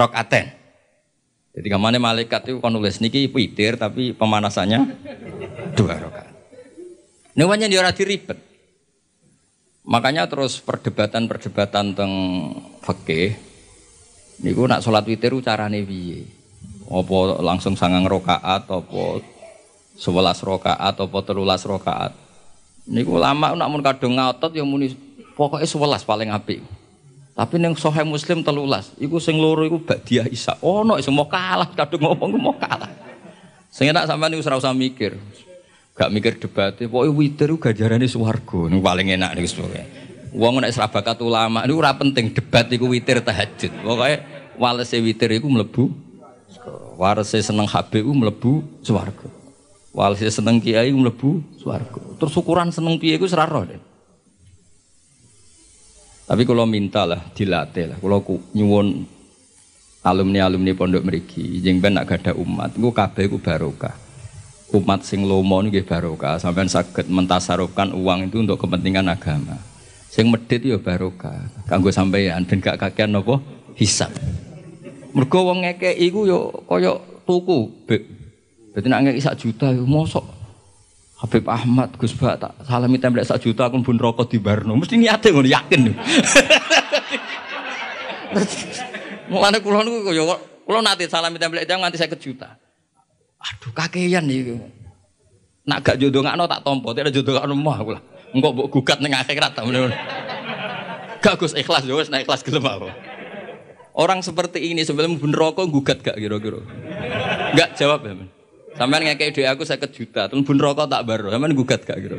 rokaten. 0.00 0.56
Jadi 1.50 1.66
ke 1.66 1.76
mana 1.76 2.00
malaikat 2.00 2.48
itu 2.48 2.62
kan 2.62 2.72
nulis 2.72 3.02
niki 3.04 3.28
witir 3.28 3.76
tapi 3.76 4.16
pemanasannya 4.16 4.80
dua 5.76 6.00
rokaat. 6.00 6.32
Ini 7.36 7.42
namanya 7.44 7.66
dia 7.68 7.84
ribet. 8.06 8.38
Makanya 9.84 10.30
terus 10.30 10.62
perdebatan-perdebatan 10.62 11.96
tentang 11.96 12.12
fikih 12.84 13.34
niku 14.40 14.68
nak 14.70 14.86
sholat 14.86 15.04
witir 15.04 15.34
carane 15.42 15.82
piye? 15.82 16.24
Apa 16.90 17.42
langsung 17.42 17.74
sangang 17.74 18.06
rokaat 18.06 18.66
apa 18.66 19.02
sebelas 19.98 20.38
rokaat 20.42 20.94
apa 20.96 21.18
telulas 21.26 21.66
rokaat? 21.66 22.14
Niku 22.86 23.18
lama 23.18 23.58
nak 23.58 23.68
mun 23.70 23.82
kadung 23.82 24.18
ngotot 24.18 24.54
ya 24.54 24.62
muni 24.62 24.94
pokoknya 25.34 25.66
sewelas 25.66 26.06
paling 26.06 26.30
apik. 26.30 26.62
Tapi 27.30 27.56
neng 27.56 27.78
sohe 27.78 28.02
muslim 28.04 28.42
telulas, 28.44 28.92
iku 29.00 29.16
sing 29.22 29.38
loro 29.38 29.64
iku 29.64 29.78
dia 30.04 30.26
isa. 30.28 30.58
Oh 30.60 30.82
no, 30.82 30.98
semua 30.98 31.24
kalah, 31.30 31.70
kadung 31.72 32.04
ngomong 32.04 32.36
mau 32.36 32.54
kalah. 32.58 32.90
Sing 33.70 33.86
enak 33.88 34.10
sampean 34.10 34.34
niku 34.34 34.42
usah 34.42 34.74
mikir. 34.74 35.14
Gak 35.94 36.10
mikir 36.10 36.40
debat, 36.40 36.74
pokoknya 36.74 37.12
witir 37.12 37.50
gajarane 37.60 38.08
swarga. 38.10 38.66
Niku 38.66 38.82
paling 38.82 39.14
enak 39.14 39.36
niku 39.36 39.48
sebagai. 39.48 39.84
Wong 40.30 40.62
nek 40.62 40.70
serabakat 40.74 41.18
ulama 41.22 41.66
niku 41.66 41.82
ora 41.82 41.94
penting 41.94 42.34
debat 42.34 42.66
iku 42.70 42.90
witir 42.90 43.22
tahajud. 43.22 43.72
Pokoknya 43.82 44.16
walese 44.58 44.98
witir 45.02 45.30
iku 45.34 45.46
mlebu 45.46 45.90
warese 47.00 47.40
seneng 47.40 47.64
HB 47.66 48.04
iku 48.04 48.12
mlebu 48.12 48.52
swarga. 48.84 49.28
Walese 49.90 50.30
seneng 50.30 50.60
kiai 50.62 50.92
mlebu 50.92 51.42
swarga. 51.56 52.00
Terus 52.20 52.34
ukuran 52.36 52.70
seneng 52.70 53.00
piye 53.00 53.16
iku 53.16 53.26
seraro 53.26 53.64
deh. 53.66 53.89
Tapi 56.30 56.46
kalau 56.46 56.62
minta 56.62 57.02
lah, 57.02 57.18
dilatih 57.34 57.90
lah. 57.90 57.98
Kalau 57.98 58.22
nyuwun 58.54 59.02
alumni-alumni 60.06 60.78
pondok 60.78 61.02
meriki, 61.02 61.58
jeng 61.58 61.82
ben 61.82 61.98
nak 61.98 62.06
gada 62.06 62.38
umat, 62.38 62.70
gue 62.78 62.92
kabeh 62.94 63.26
gue 63.26 63.42
barokah. 63.42 63.98
Umat 64.70 65.02
sing 65.02 65.26
lomo 65.26 65.58
nggih 65.58 65.82
barokah, 65.82 66.38
sampean 66.38 66.70
saged 66.70 67.10
mentasarufkan 67.10 67.90
uang 67.90 68.30
itu 68.30 68.46
untuk 68.46 68.62
kepentingan 68.62 69.10
agama. 69.10 69.58
Sing 70.06 70.30
medit 70.30 70.62
ya 70.62 70.78
barokah. 70.78 71.50
Kanggo 71.66 71.90
sampeyan 71.90 72.46
ben 72.46 72.62
gak 72.62 72.78
kakean 72.78 73.10
napa 73.10 73.42
hisab. 73.74 74.14
Mergo 75.10 75.50
wong 75.50 75.66
ngekeki 75.66 75.98
iku 75.98 76.30
yo 76.30 76.54
kaya 76.70 76.94
tuku, 77.26 77.66
Beb. 77.90 78.06
Berarti 78.70 78.86
nak 78.86 79.02
ngekeki 79.02 79.22
sak 79.26 79.34
juta 79.34 79.74
yo 79.74 79.82
mosok 79.82 80.39
Habib 81.20 81.44
Ahmad, 81.52 81.92
Gus 82.00 82.16
Ba, 82.16 82.40
tak 82.40 82.56
salami 82.64 82.96
template 82.96 83.28
sak 83.28 83.44
juta 83.44 83.68
aku 83.68 83.84
pun 83.84 84.00
rokok 84.00 84.24
di 84.24 84.40
Barno. 84.40 84.72
Mesti 84.72 84.96
niate 84.96 85.28
ngono 85.28 85.52
yakin. 85.52 85.92
Mulane 89.30 89.60
kula 89.60 89.84
niku 89.84 90.00
kaya 90.08 90.24
kula 90.64 90.80
nate 90.80 91.04
salami 91.12 91.36
template 91.36 91.68
jam 91.68 91.76
nganti 91.84 92.00
50 92.00 92.24
juta. 92.24 92.56
Aduh 93.36 93.68
kakean 93.76 94.32
iki. 94.32 94.56
Nak 95.68 95.84
gak 95.84 96.00
jodoh 96.00 96.24
ngakno 96.24 96.48
tak 96.48 96.64
tompo, 96.64 96.96
tidak 96.96 97.12
jodoh 97.12 97.36
ngakno 97.36 97.52
mah 97.52 97.76
aku 97.76 97.90
lah. 98.00 98.02
Engko 98.32 98.48
mbok 98.56 98.68
gugat 98.72 99.04
ning 99.04 99.12
akhirat 99.12 99.52
ta 99.52 99.60
ngono. 99.60 99.92
Gak 101.20 101.36
Gus 101.36 101.52
ikhlas 101.52 101.84
yo 101.84 102.00
wis 102.00 102.08
nek 102.08 102.24
ikhlas 102.24 102.40
gelem. 102.40 102.64
Orang 103.92 104.24
seperti 104.24 104.72
ini 104.72 104.88
sebelum 104.88 105.20
pun 105.20 105.36
rokok 105.36 105.68
gugat 105.68 106.00
gak 106.00 106.16
kira-kira. 106.16 106.64
Gak 107.52 107.76
jawab 107.76 108.08
ya, 108.08 108.16
men. 108.16 108.39
Sampean 108.78 109.02
ngekei 109.02 109.34
duit 109.34 109.48
aku 109.50 109.66
saya 109.66 109.82
juta, 109.90 110.30
terus 110.30 110.46
bun 110.46 110.58
rokok 110.58 110.86
tak 110.86 111.02
baru, 111.02 111.34
sampean 111.34 111.54
gugat 111.58 111.82
gak 111.82 111.98
gitu. 112.00 112.16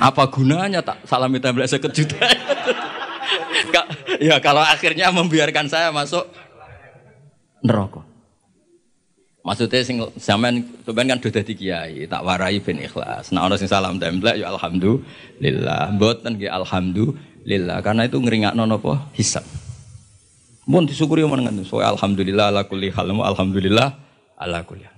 Apa 0.00 0.32
gunanya 0.32 0.80
tak 0.80 1.04
salami 1.04 1.36
tablet 1.42 1.68
saya 1.68 1.84
juta? 1.92 2.16
ya 4.20 4.40
kalau 4.40 4.64
akhirnya 4.64 5.12
membiarkan 5.12 5.68
saya 5.68 5.92
masuk 5.92 6.24
neraka. 7.60 8.04
Maksudnya 9.40 9.80
sing 9.84 9.96
sampean 10.20 10.64
sampean 10.84 11.08
kan 11.08 11.18
sudah 11.20 11.40
di 11.44 11.54
kiai, 11.56 12.04
tak 12.04 12.20
warai 12.24 12.60
ben 12.60 12.80
ikhlas. 12.80 13.32
Nah 13.32 13.44
orang 13.48 13.56
sing 13.56 13.68
salam 13.68 13.96
template 13.96 14.36
ya 14.36 14.52
alhamdulillah. 14.52 15.96
Mboten 15.96 16.36
nggih 16.36 16.52
alhamdulillah 16.52 17.80
karena 17.80 18.04
itu 18.04 18.20
ngringakno 18.20 18.68
napa 18.68 19.08
hisab. 19.16 19.44
Mun 20.68 20.84
disyukuri 20.84 21.24
omong 21.24 21.48
ngoten. 21.48 21.64
So 21.64 21.80
alhamdulillah 21.80 22.52
ala 22.52 22.68
kulli. 22.68 22.92
Alhamdulillah 22.92 24.09
ala 24.40 24.64
kuliah. 24.64 24.88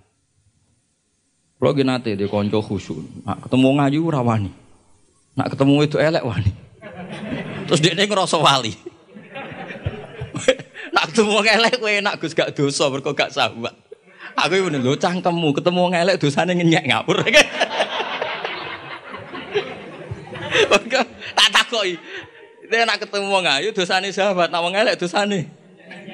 Kalau 1.58 1.74
gini 1.74 1.86
nanti 1.86 2.18
di 2.18 2.26
konco 2.26 2.58
khusyuk, 2.58 3.22
nak 3.22 3.46
ketemu 3.46 3.68
ngaji 3.78 3.98
rawani, 4.02 4.50
nak 5.38 5.54
ketemu 5.54 5.74
itu 5.86 5.96
elek 5.98 6.24
wani. 6.26 6.50
Terus 7.70 7.78
dia 7.78 7.94
ini 7.94 8.02
ngerasa 8.06 8.38
wali. 8.38 8.74
nak 10.94 11.04
ketemu 11.10 11.38
elek 11.38 11.74
kue 11.78 12.02
nak 12.02 12.18
gus 12.18 12.34
gak 12.34 12.50
dosa 12.54 12.90
berkok 12.90 13.14
gak 13.14 13.30
sahabat. 13.30 13.74
Aku 14.42 14.58
ini 14.58 14.82
lo 14.82 14.98
cangkemmu 14.98 15.54
ketemu 15.54 15.94
elek 15.94 16.18
dosanya 16.18 16.58
ngenyek 16.58 16.84
ngapur. 16.90 17.22
tak 21.38 21.48
takoi. 21.54 21.94
Dia 22.66 22.82
nak 22.82 22.98
ketemu 23.06 23.38
ngayu 23.38 23.70
dosanya 23.70 24.10
sahabat, 24.10 24.50
nak 24.50 24.66
elek 24.66 24.98
dosanya. 24.98 25.46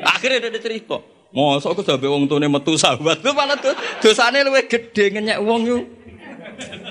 Akhirnya 0.05 0.53
dia 0.53 0.61
cerita. 0.61 1.01
Mosok 1.29 1.77
aku 1.77 1.83
sampe 1.85 2.09
wong 2.09 2.25
tune 2.25 2.49
metu 2.49 2.73
sahabat 2.81 3.21
tuh 3.21 3.37
malah 3.37 3.61
dosane 4.01 4.41
luwih 4.49 4.65
gedhe 4.65 5.13
ngenyek 5.13 5.39
wong 5.45 5.61
yo. 5.69 5.79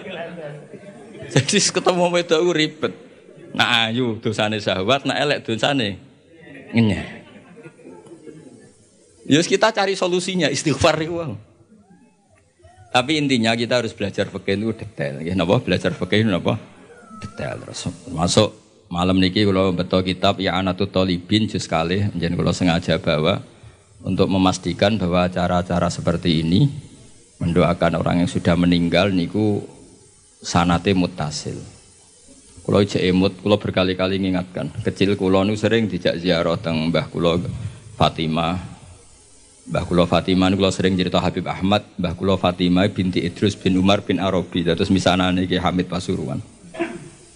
Jadi 1.34 1.58
ketemu 1.58 2.06
wedok 2.14 2.40
ku 2.46 2.52
ribet. 2.54 2.94
Nah 3.58 3.90
ayu 3.90 4.22
dosane 4.22 4.62
sahabat, 4.62 5.10
nak 5.10 5.18
elek 5.18 5.42
dosane 5.42 5.98
ngenyek. 6.70 7.26
Yus 9.28 9.50
kita 9.50 9.74
cari 9.74 9.98
solusinya 9.98 10.48
istighfar 10.54 11.02
itu. 11.02 11.36
Tapi 12.94 13.20
intinya 13.20 13.52
kita 13.58 13.84
harus 13.84 13.92
belajar 13.92 14.32
fikih 14.32 14.56
itu 14.56 14.72
detail. 14.72 15.20
Ya, 15.20 15.36
napa 15.36 15.60
belajar 15.60 15.92
fikih 15.92 16.24
itu 16.24 16.30
napa? 16.32 16.56
Detail 17.20 17.60
terus. 17.60 17.92
Masuk 18.08 18.56
malam 18.88 19.20
niki 19.20 19.44
kalau 19.44 19.76
betul 19.76 20.06
kitab 20.08 20.40
ya 20.40 20.56
anatut 20.56 20.88
tolibin 20.88 21.50
jus 21.50 21.68
kali, 21.68 22.08
jadi 22.16 22.32
kalau 22.40 22.56
sengaja 22.56 22.96
bawa 23.04 23.44
untuk 24.02 24.30
memastikan 24.30 25.00
bahwa 25.00 25.26
cara-cara 25.30 25.90
seperti 25.90 26.46
ini 26.46 26.70
mendoakan 27.38 28.02
orang 28.02 28.26
yang 28.26 28.30
sudah 28.30 28.58
meninggal 28.58 29.14
niku 29.14 29.62
sanate 30.42 30.94
mutasil. 30.94 31.58
Kulo 32.68 32.84
ijek 32.84 33.00
emut, 33.00 33.34
kulo 33.40 33.56
berkali-kali 33.56 34.20
mengingatkan. 34.20 34.68
Kecil 34.84 35.16
kulo 35.16 35.48
nu 35.48 35.56
sering 35.56 35.88
dijak 35.88 36.20
ziarah 36.20 36.60
teng 36.60 36.92
Mbah 36.92 37.08
kulo 37.08 37.40
Fatimah. 37.96 38.60
Mbah 39.72 39.84
kulo 39.88 40.04
Fatimah 40.04 40.52
kulo 40.52 40.68
sering 40.68 41.00
cerita 41.00 41.24
Habib 41.24 41.48
Ahmad, 41.48 41.88
Mbah 41.96 42.14
kulo 42.20 42.36
Fatimah 42.36 42.92
binti 42.92 43.24
Idrus 43.24 43.56
bin 43.56 43.80
Umar 43.80 44.04
bin 44.04 44.20
Arabi. 44.20 44.68
Terus 44.68 44.92
misalnya 44.92 45.32
niki 45.32 45.56
Hamid 45.56 45.88
Pasuruan. 45.88 46.44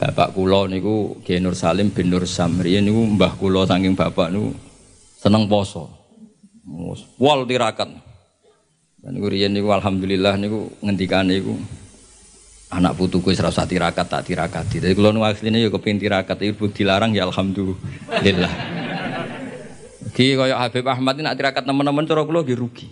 Bapak 0.01 0.33
kulo 0.33 0.65
niku 0.65 1.21
Ki 1.21 1.37
Nur 1.37 1.53
Salim 1.53 1.93
bin 1.93 2.09
Nur 2.09 2.25
Samri 2.25 2.81
niku 2.81 3.05
mbah 3.15 3.37
kulo 3.37 3.69
saking 3.69 3.93
bapak 3.93 4.33
niku 4.33 4.51
seneng 5.21 5.45
poso. 5.45 6.00
Wal 7.17 7.45
tirakat. 7.49 7.89
Dan 9.01 9.17
niku 9.17 9.33
riyen 9.33 9.49
niku 9.49 9.73
alhamdulillah 9.73 10.37
niku 10.37 10.69
ngendikan 10.85 11.25
niku 11.25 11.57
anak 12.69 12.95
putuku 12.95 13.33
wis 13.33 13.41
rasa 13.41 13.65
tirakat 13.65 14.05
tak 14.05 14.29
tirakati. 14.29 14.77
Jadi 14.77 14.93
kula 14.93 15.09
nu 15.09 15.25
asline 15.25 15.57
ya 15.57 15.73
kepengin 15.73 15.97
tirakat 15.97 16.37
ibu 16.45 16.69
dilarang 16.69 17.11
ya 17.17 17.25
alhamdulillah. 17.25 18.53
Ki 20.13 20.37
kaya 20.37 20.55
Habib 20.59 20.85
Ahmad 20.85 21.17
nak 21.17 21.33
tirakat 21.33 21.65
teman-teman 21.65 22.05
cara 22.05 22.21
kula 22.21 22.45
nggih 22.45 22.57
rugi. 22.57 22.87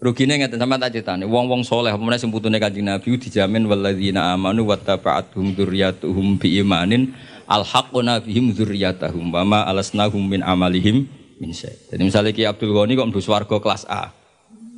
Rugine 0.00 0.40
ngeten 0.40 0.56
sama 0.56 0.80
tak 0.80 0.96
critane, 0.96 1.28
wong-wong 1.28 1.60
soleh 1.60 1.92
apa 1.92 2.16
sing 2.16 2.32
putune 2.32 2.56
Kanjeng 2.56 2.88
Nabi 2.88 3.20
dijamin 3.20 3.68
walladzina 3.68 4.32
amanu 4.32 4.64
wattaba'atuhum 4.64 5.52
dzurriyyatuhum 5.52 6.40
biimanin 6.40 7.12
alhaqna 7.44 8.24
bihim 8.24 8.56
dzurriyyatahum 8.56 9.28
wa 9.28 9.44
ma 9.44 9.60
alasnahum 9.68 10.24
min 10.24 10.40
amalihim 10.40 11.04
min 11.40 11.56
Jadi 11.56 12.02
misalnya 12.04 12.36
Ki 12.36 12.44
Abdul 12.44 12.76
Ghani 12.76 12.92
kok 12.94 13.08
mlebu 13.08 13.24
swarga 13.24 13.56
kelas 13.56 13.88
A. 13.88 14.12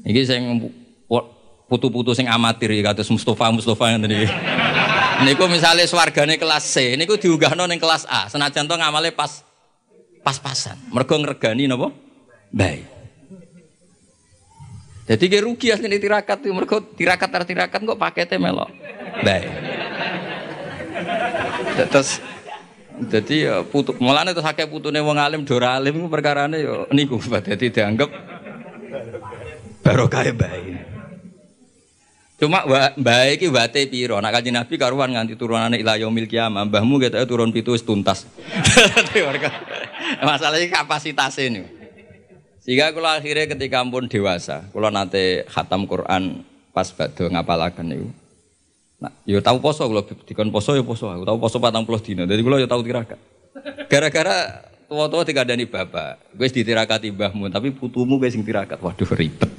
Iki 0.07 0.23
sing 0.23 0.43
putu-putu 1.67 2.15
sing 2.15 2.31
amatir 2.31 2.71
kados 2.87 3.11
Mustafa 3.11 3.51
Mustafa 3.51 3.99
ngene 3.99 4.07
iki. 4.07 4.29
Niku 5.27 5.51
misalnya 5.51 5.87
swargane 5.87 6.39
kelas 6.39 6.63
C, 6.63 6.95
niku 6.95 7.19
diunggahno 7.19 7.67
ning 7.67 7.83
kelas 7.83 8.07
A. 8.07 8.31
Senajan 8.31 8.71
to 8.71 8.79
ngamale 8.79 9.11
pas 9.11 9.43
pas-pasan. 10.23 10.79
Mergo 10.95 11.19
ngregani 11.19 11.67
napa? 11.67 11.91
Baik. 12.55 12.87
Jadi 15.03 15.25
kayak 15.27 15.45
rugi 15.45 15.75
asli 15.75 15.99
tirakat 15.99 16.47
mereka 16.47 16.79
tirakat 16.95 17.31
tirakat 17.43 17.81
kok 17.83 17.99
paketnya 17.99 18.39
melok. 18.39 18.71
Baik. 19.27 19.51
Terus 21.91 22.23
jadi 23.09 23.37
ya 23.49 23.57
putu, 23.65 23.97
malah 23.99 24.29
itu 24.29 24.45
sakit 24.45 24.69
putune 24.69 25.01
wong 25.01 25.17
alim 25.17 25.43
dora 25.43 25.81
alim 25.81 26.05
itu 26.05 26.09
perkara 26.13 26.47
ini 26.47 26.63
yo 26.63 26.87
niku 26.93 27.19
jadi 27.19 27.67
dianggap 27.73 28.11
barokah 29.83 30.31
baik. 30.31 30.93
Cuma 32.43 32.67
baik 32.99 33.39
iki 33.39 33.47
wate 33.55 33.87
piro? 33.87 34.19
Nak 34.19 34.35
kanjeng 34.35 34.59
Nabi 34.59 34.75
karuan 34.75 35.15
nganti 35.15 35.39
turunane 35.39 35.79
ila 35.79 35.95
yaumil 35.95 36.27
kiamah. 36.27 36.67
Mbahmu 36.67 36.99
kita 36.99 37.23
turun 37.23 37.55
pitu 37.55 37.79
tuntas. 37.79 38.27
Masalahnya 40.27 40.67
kapasitas 40.67 41.39
ini. 41.39 41.63
Sehingga 42.63 42.91
kalau 42.91 43.15
akhirnya 43.15 43.47
ketika 43.47 43.83
pun 43.87 44.11
dewasa, 44.11 44.67
kalau 44.75 44.91
nanti 44.91 45.47
khatam 45.51 45.87
Quran 45.87 46.43
pas 46.75 46.91
bado 46.91 47.31
ngapalaken 47.31 47.87
niku. 47.87 48.11
Nah, 49.03 49.11
yo 49.27 49.43
tahu 49.43 49.59
poso 49.59 49.83
kalau 49.83 50.07
dikon 50.07 50.55
poso 50.55 50.79
yo 50.79 50.87
poso. 50.87 51.11
Aku 51.11 51.27
tahu 51.27 51.43
poso 51.43 51.59
patang 51.59 51.83
puluh 51.83 51.99
dino. 51.99 52.23
Jadi 52.23 52.39
kalau 52.39 52.59
yo 52.63 52.71
tahu 52.71 52.87
tirakat. 52.87 53.19
Gara-gara 53.91 54.63
tua-tua 54.87 55.27
tiga 55.27 55.43
dani 55.43 55.67
bapak, 55.67 56.37
gue 56.37 56.47
ditirakati 56.53 57.11
mbahmu, 57.11 57.51
tapi 57.51 57.75
putumu 57.75 58.23
gue 58.23 58.31
sing 58.31 58.47
tirakat. 58.47 58.79
Waduh 58.79 59.11
ribet 59.19 59.51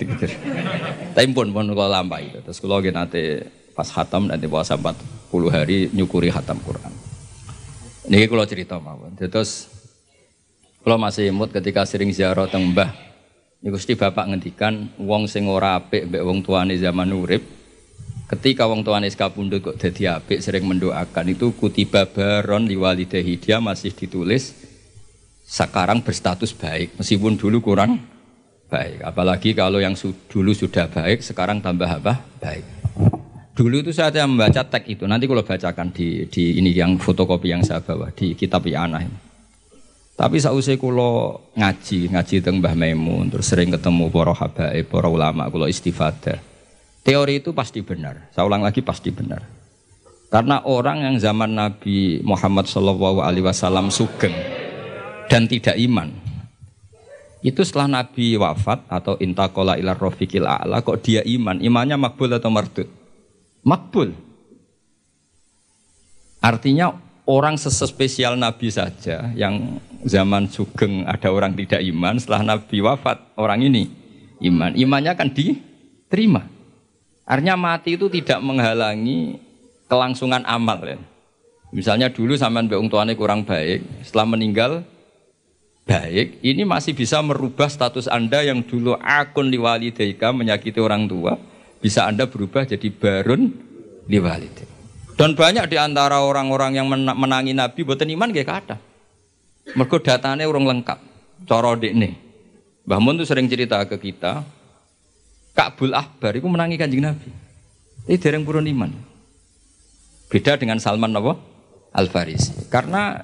tapi 1.13 1.27
pun 1.35 1.51
pun 1.51 1.65
kalau 1.75 1.91
lampai. 1.91 2.31
Terus 2.39 2.57
kalau 2.63 2.79
lagi 2.79 2.95
nanti 2.95 3.43
pas 3.75 3.89
hatam 3.91 4.31
nanti 4.31 4.47
puasa 4.47 4.79
40 4.79 4.95
hari 5.51 5.91
nyukuri 5.91 6.31
hatam 6.31 6.57
Quran. 6.63 6.93
Ini 8.07 8.27
kalau 8.31 8.45
cerita 8.47 8.79
mawon. 8.79 9.13
Terus 9.19 9.67
kalau 10.83 10.99
masih 10.99 11.31
imut 11.31 11.51
ketika 11.51 11.83
sering 11.87 12.11
ziarah 12.11 12.47
teng 12.47 12.71
Mbah, 12.71 12.91
niku 13.63 13.79
bapak 13.95 14.27
ngendikan 14.27 14.91
wong 14.99 15.31
sing 15.31 15.47
ora 15.47 15.79
apik 15.79 16.11
mbek 16.11 16.23
wong 16.27 16.43
tuane 16.43 16.75
zaman 16.75 17.15
urip, 17.15 17.39
ketika 18.33 18.65
wong 18.65 18.81
tuane 18.81 19.07
sekapundhut 19.07 19.61
kok 19.61 19.77
dadi 19.77 20.09
apik 20.09 20.41
sering 20.41 20.65
mendoakan 20.65 21.37
itu 21.37 21.53
kutiba 21.53 22.09
baron 22.09 22.65
liwalidahi 22.65 23.37
dia 23.37 23.61
masih 23.61 23.93
ditulis 23.93 24.57
sekarang 25.45 26.01
berstatus 26.01 26.51
baik 26.57 26.97
meskipun 26.97 27.37
dulu 27.37 27.61
kurang 27.61 28.01
baik 28.73 29.05
apalagi 29.05 29.53
kalau 29.53 29.77
yang 29.77 29.93
dulu 30.29 30.51
sudah 30.51 30.89
baik 30.89 31.21
sekarang 31.21 31.61
tambah 31.61 31.87
apa 31.87 32.25
baik 32.41 32.65
Dulu 33.53 33.85
itu 33.85 33.93
saya 33.93 34.25
membaca 34.25 34.65
teks 34.65 34.89
itu. 34.89 35.05
Nanti 35.05 35.29
kalau 35.29 35.45
bacakan 35.45 35.93
di, 35.93 36.25
di 36.25 36.57
ini 36.57 36.73
yang 36.73 36.97
fotokopi 36.97 37.53
yang 37.53 37.61
saya 37.61 37.85
bawa 37.85 38.09
di 38.09 38.33
kitab 38.33 38.65
Yana 38.65 39.05
ini. 39.05 39.13
Tapi 40.17 40.41
sausai 40.41 40.77
kulo 40.81 41.53
ngaji, 41.53 42.13
ngaji 42.13 42.35
tentang 42.41 42.61
Mbah 42.61 42.73
Maimun, 42.73 43.29
terus 43.33 43.49
sering 43.49 43.69
ketemu 43.73 44.09
para 44.09 44.33
habaib, 44.33 44.89
para 44.89 45.09
ulama, 45.09 45.49
kulo 45.53 45.69
istifadah. 45.69 46.52
Teori 47.03 47.43
itu 47.43 47.51
pasti 47.51 47.83
benar. 47.83 48.31
Saya 48.31 48.47
ulang 48.47 48.63
lagi 48.63 48.79
pasti 48.79 49.11
benar. 49.11 49.43
Karena 50.31 50.63
orang 50.65 51.05
yang 51.05 51.15
zaman 51.19 51.53
Nabi 51.53 52.23
Muhammad 52.25 52.65
Shallallahu 52.65 53.21
Alaihi 53.21 53.45
Wasallam 53.45 53.93
sugeng 53.93 54.33
dan 55.29 55.45
tidak 55.45 55.77
iman, 55.77 56.09
itu 57.45 57.61
setelah 57.61 58.01
Nabi 58.01 58.39
wafat 58.39 58.87
atau 58.89 59.19
intakola 59.21 59.77
ilar 59.77 59.99
rofiqil 59.99 60.47
a'la 60.47 60.81
kok 60.81 61.05
dia 61.05 61.21
iman, 61.21 61.61
imannya 61.61 61.99
makbul 61.99 62.33
atau 62.33 62.49
mardud? 62.49 62.89
makbul. 63.63 64.11
Artinya 66.43 66.91
orang 67.23 67.55
sespesial 67.55 68.35
Nabi 68.35 68.67
saja 68.67 69.31
yang 69.31 69.79
zaman 70.03 70.51
Sugeng 70.51 71.07
ada 71.07 71.31
orang 71.31 71.55
tidak 71.55 71.79
iman 71.79 72.19
setelah 72.19 72.55
Nabi 72.55 72.83
wafat 72.83 73.23
orang 73.39 73.63
ini 73.63 73.87
iman. 74.43 74.75
Imannya 74.75 75.15
kan 75.15 75.31
diterima. 75.31 76.43
Artinya 77.23 77.55
mati 77.55 77.95
itu 77.95 78.11
tidak 78.11 78.43
menghalangi 78.43 79.39
kelangsungan 79.87 80.43
amal 80.43 80.79
ya. 80.83 80.99
Misalnya 81.73 82.13
dulu 82.13 82.37
sampean 82.37 82.69
mbek 82.69 82.83
tuane 82.91 83.17
kurang 83.17 83.47
baik, 83.47 84.05
setelah 84.05 84.37
meninggal 84.37 84.85
baik, 85.89 86.37
ini 86.45 86.61
masih 86.67 86.93
bisa 86.93 87.17
merubah 87.25 87.65
status 87.65 88.05
Anda 88.05 88.45
yang 88.45 88.61
dulu 88.61 88.93
akun 89.01 89.49
liwalidaika 89.49 90.29
menyakiti 90.29 90.77
orang 90.77 91.09
tua, 91.09 91.33
bisa 91.81 92.05
Anda 92.05 92.29
berubah 92.29 92.69
jadi 92.69 92.87
barun 92.93 93.41
liwalid. 94.05 94.69
Dan 95.17 95.33
banyak 95.33 95.65
di 95.69 95.77
antara 95.81 96.21
orang-orang 96.21 96.77
yang 96.77 96.87
menangi 96.91 97.53
Nabi 97.53 97.85
buatan 97.85 98.09
iman 98.13 98.33
gak 98.33 98.49
kata. 98.49 98.75
Mereka 99.77 99.97
datanya 100.01 100.49
orang 100.49 100.65
lengkap. 100.77 100.99
Coro 101.45 101.77
nih. 101.77 102.13
Mbah 102.83 102.99
Mun 102.99 103.15
tuh 103.21 103.27
sering 103.27 103.47
cerita 103.47 103.79
ke 103.87 103.95
kita, 103.95 104.43
Ka'bul 105.53 105.93
Ahbar 105.93 106.33
itu 106.33 106.49
menangi 106.49 106.75
kanjeng 106.75 107.05
Nabi. 107.05 107.29
Ini 108.09 108.17
dereng 108.17 108.43
purun 108.43 108.65
iman. 108.65 108.91
Beda 110.27 110.57
dengan 110.57 110.81
Salman 110.81 111.13
Nabi 111.13 111.37
Al-Farisi. 111.93 112.67
Karena 112.67 113.21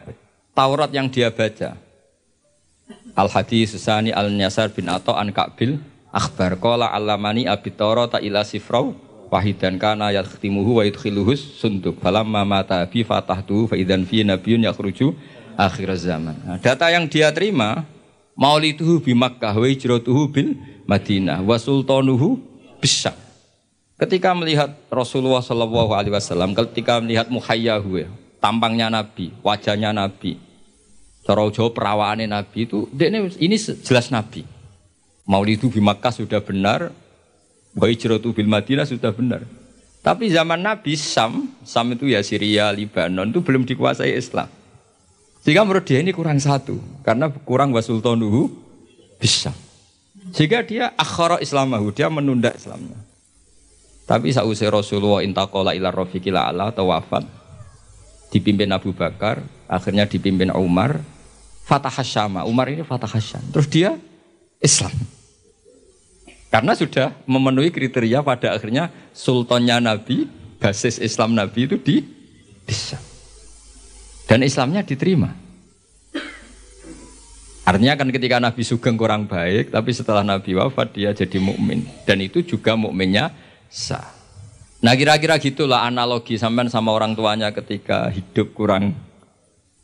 Taurat 0.53 0.93
yang 0.93 1.09
dia 1.09 1.33
baca, 1.33 1.73
Al-Hadis 3.17 3.73
Susani 3.73 4.13
Al-Nyasar 4.13 4.71
bin 4.71 4.87
Ato 4.87 5.17
an 5.17 5.33
Ka'bil 5.33 5.81
akhbar 6.09 6.57
qala 6.57 6.89
alamani 6.89 7.45
abitara 7.45 8.09
ta 8.09 8.17
ila 8.21 8.41
sifrau 8.41 8.97
wahidan 9.29 9.77
kana 9.77 10.09
yakhtimuhu 10.09 10.81
wa 10.81 10.83
yudkhiluhus 10.85 11.61
sunduk 11.61 12.01
falamma 12.01 12.41
mata 12.41 12.81
bi 12.89 13.05
fatahtu 13.05 13.69
fa 13.69 13.75
idzan 13.77 14.05
fi 14.09 14.25
nabiyyun 14.25 14.65
yakhruju 14.65 15.13
akhir 15.53 15.89
zaman. 16.01 16.35
Nah, 16.47 16.57
data 16.57 16.89
yang 16.89 17.05
dia 17.05 17.29
terima 17.29 17.85
maulituhu 18.33 19.03
bi 19.03 19.13
Makkah 19.13 19.53
wa 19.53 19.67
hijratuhu 19.69 20.21
bil 20.33 20.57
Madinah 20.89 21.45
wa 21.45 21.53
sultanuhu 21.61 22.41
bisa. 22.81 23.13
Ketika 23.99 24.33
melihat 24.33 24.73
Rasulullah 24.89 25.45
Shallallahu 25.45 25.93
Alaihi 25.93 26.15
Wasallam, 26.15 26.57
ketika 26.57 26.97
melihat 26.97 27.29
muhayyahu, 27.29 28.01
ya, 28.01 28.09
tampangnya 28.41 28.89
Nabi, 28.89 29.29
wajahnya 29.45 29.93
Nabi, 29.93 30.39
cara 31.27 31.45
Jawa 31.51 31.69
perawaannya 31.69 32.25
Nabi 32.25 32.65
itu, 32.65 32.89
ini, 32.95 33.29
ini 33.37 33.55
jelas 33.85 34.09
Nabi. 34.09 34.47
Maulidu 35.29 35.69
di 35.69 35.83
Makkah 35.83 36.15
sudah 36.15 36.41
benar, 36.41 36.89
hijratu 37.75 38.33
bil 38.33 38.49
Madinah 38.49 38.87
sudah 38.87 39.13
benar. 39.13 39.45
Tapi 39.99 40.31
zaman 40.31 40.63
Nabi 40.63 40.95
Sam, 40.95 41.51
Sam 41.61 41.93
itu 41.93 42.09
ya 42.09 42.23
Syria, 42.23 42.71
Libanon 42.71 43.29
itu 43.29 43.43
belum 43.43 43.67
dikuasai 43.67 44.15
Islam. 44.15 44.47
Sehingga 45.43 45.67
menurut 45.67 45.83
dia 45.83 45.99
ini 45.99 46.15
kurang 46.15 46.39
satu, 46.39 46.79
karena 47.03 47.29
kurang 47.29 47.75
wasultanuhu 47.75 48.47
bisa. 49.19 49.51
Sehingga 50.35 50.61
dia 50.61 50.91
akhara 50.99 51.39
Islamahu, 51.41 51.89
dia 51.95 52.11
menunda 52.11 52.51
Islamnya. 52.53 52.99
Tapi 54.09 54.33
sausai 54.33 54.69
Rasulullah 54.73 55.21
intakola 55.21 55.77
ila 55.77 55.93
rofiqila 55.93 56.49
ala 56.49 56.73
atau 56.73 56.89
wafat, 56.89 57.25
dipimpin 58.33 58.69
Abu 58.73 58.89
Bakar, 58.93 59.41
akhirnya 59.69 60.09
dipimpin 60.09 60.49
Umar, 60.53 61.01
Fatah 61.69 61.93
Hasyama, 61.93 62.49
Umar 62.49 62.73
ini 62.73 62.81
Fatah 62.81 63.09
Hasyam. 63.09 63.41
Terus 63.53 63.67
dia 63.69 63.93
Islam. 64.57 64.93
Karena 66.49 66.73
sudah 66.73 67.13
memenuhi 67.29 67.69
kriteria 67.69 68.25
pada 68.25 68.57
akhirnya 68.57 68.89
sultannya 69.13 69.77
Nabi, 69.77 70.25
basis 70.57 70.97
Islam 70.97 71.37
Nabi 71.37 71.69
itu 71.69 71.77
di 71.77 72.01
bisa. 72.65 72.97
Dan 74.25 74.41
Islamnya 74.41 74.81
diterima. 74.81 75.29
Artinya 77.69 77.93
kan 77.93 78.09
ketika 78.09 78.41
Nabi 78.41 78.65
Sugeng 78.65 78.97
kurang 78.97 79.29
baik, 79.29 79.69
tapi 79.69 79.93
setelah 79.93 80.25
Nabi 80.25 80.57
wafat 80.57 80.89
dia 80.89 81.13
jadi 81.13 81.37
mukmin 81.37 81.85
dan 82.01 82.17
itu 82.17 82.41
juga 82.41 82.73
mukminnya 82.73 83.29
sah. 83.69 84.09
Nah 84.81 84.97
kira-kira 84.97 85.37
gitulah 85.37 85.85
analogi 85.85 86.33
sampean 86.41 86.65
sama 86.73 86.89
orang 86.89 87.13
tuanya 87.13 87.53
ketika 87.53 88.09
hidup 88.09 88.57
kurang 88.57 88.97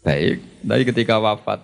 baik, 0.01 0.41
tapi 0.65 0.81
ketika 0.81 1.21
wafat 1.21 1.61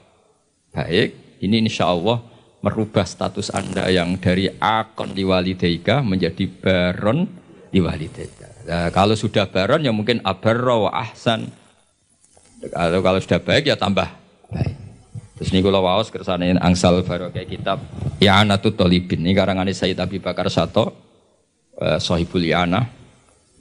baik, 0.69 1.41
ini 1.41 1.65
insya 1.65 1.89
Allah 1.89 2.21
merubah 2.61 3.01
status 3.01 3.49
Anda 3.49 3.89
yang 3.89 4.21
dari 4.21 4.45
akon 4.61 5.17
liwalidaika 5.17 6.05
menjadi 6.05 6.45
baron 6.45 7.25
liwalidaika. 7.73 8.69
Nah, 8.69 8.87
kalau 8.93 9.17
sudah 9.17 9.49
baron 9.49 9.81
ya 9.81 9.89
mungkin 9.89 10.21
abarro 10.21 10.85
ahsan. 10.85 11.49
Kalau 12.61 13.01
kalau 13.01 13.17
sudah 13.17 13.41
baik 13.41 13.73
ya 13.73 13.73
tambah 13.73 14.05
baik. 14.53 14.90
Terus 15.41 15.57
ini 15.57 15.65
kalau 15.65 15.81
waos 15.81 16.13
kersane 16.13 16.53
angsal 16.61 17.01
baru 17.01 17.33
kayak 17.33 17.49
kitab 17.49 17.81
I'anatut 18.21 18.77
Tolibin. 18.77 19.25
Ini 19.25 19.33
karangan 19.33 19.65
Sayyid 19.73 19.97
Abi 19.97 20.21
Bakar 20.21 20.45
Sato, 20.53 20.93
eh, 21.81 21.97
Sohibul 21.97 22.45
I'anah. 22.45 22.85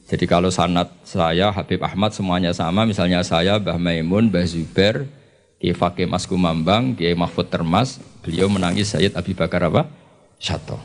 Jadi 0.04 0.28
kalau 0.28 0.52
sanat 0.52 0.92
saya 1.08 1.48
Habib 1.48 1.80
Ahmad 1.80 2.12
semuanya 2.12 2.52
sama, 2.52 2.84
misalnya 2.84 3.24
saya 3.24 3.56
Mbah 3.56 3.80
Maimun, 3.80 4.28
Mbah 4.28 4.44
Zubair, 4.44 5.08
Kiai 5.56 5.72
Fakih 5.72 6.04
Mas 6.04 6.28
Kumambang, 6.28 6.92
Kiai 7.00 7.16
Mahfud 7.16 7.48
Termas, 7.48 7.96
beliau 8.20 8.52
menangis 8.52 8.92
Sayyid 8.92 9.16
Abi 9.16 9.32
Bakar 9.32 9.72
apa? 9.72 9.88
Syato. 10.36 10.76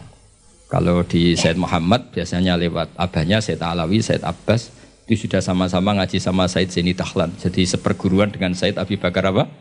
Kalau 0.71 1.03
di 1.03 1.35
Sayyid 1.35 1.59
Muhammad 1.59 2.07
biasanya 2.15 2.55
lewat 2.55 2.95
abahnya 2.95 3.43
Sayyid 3.43 3.59
Alawi, 3.59 3.99
Sayyid 3.99 4.23
Abbas, 4.23 4.71
itu 5.11 5.27
sudah 5.27 5.43
sama-sama 5.43 5.91
ngaji 5.99 6.23
sama 6.23 6.47
Sayyid 6.47 6.71
Zaini 6.71 6.95
Tahlan. 6.95 7.35
Jadi 7.35 7.67
seperguruan 7.67 8.31
dengan 8.31 8.55
Sayyid 8.55 8.79
Abi 8.79 8.95
Bakar 8.95 9.27
apa? 9.27 9.51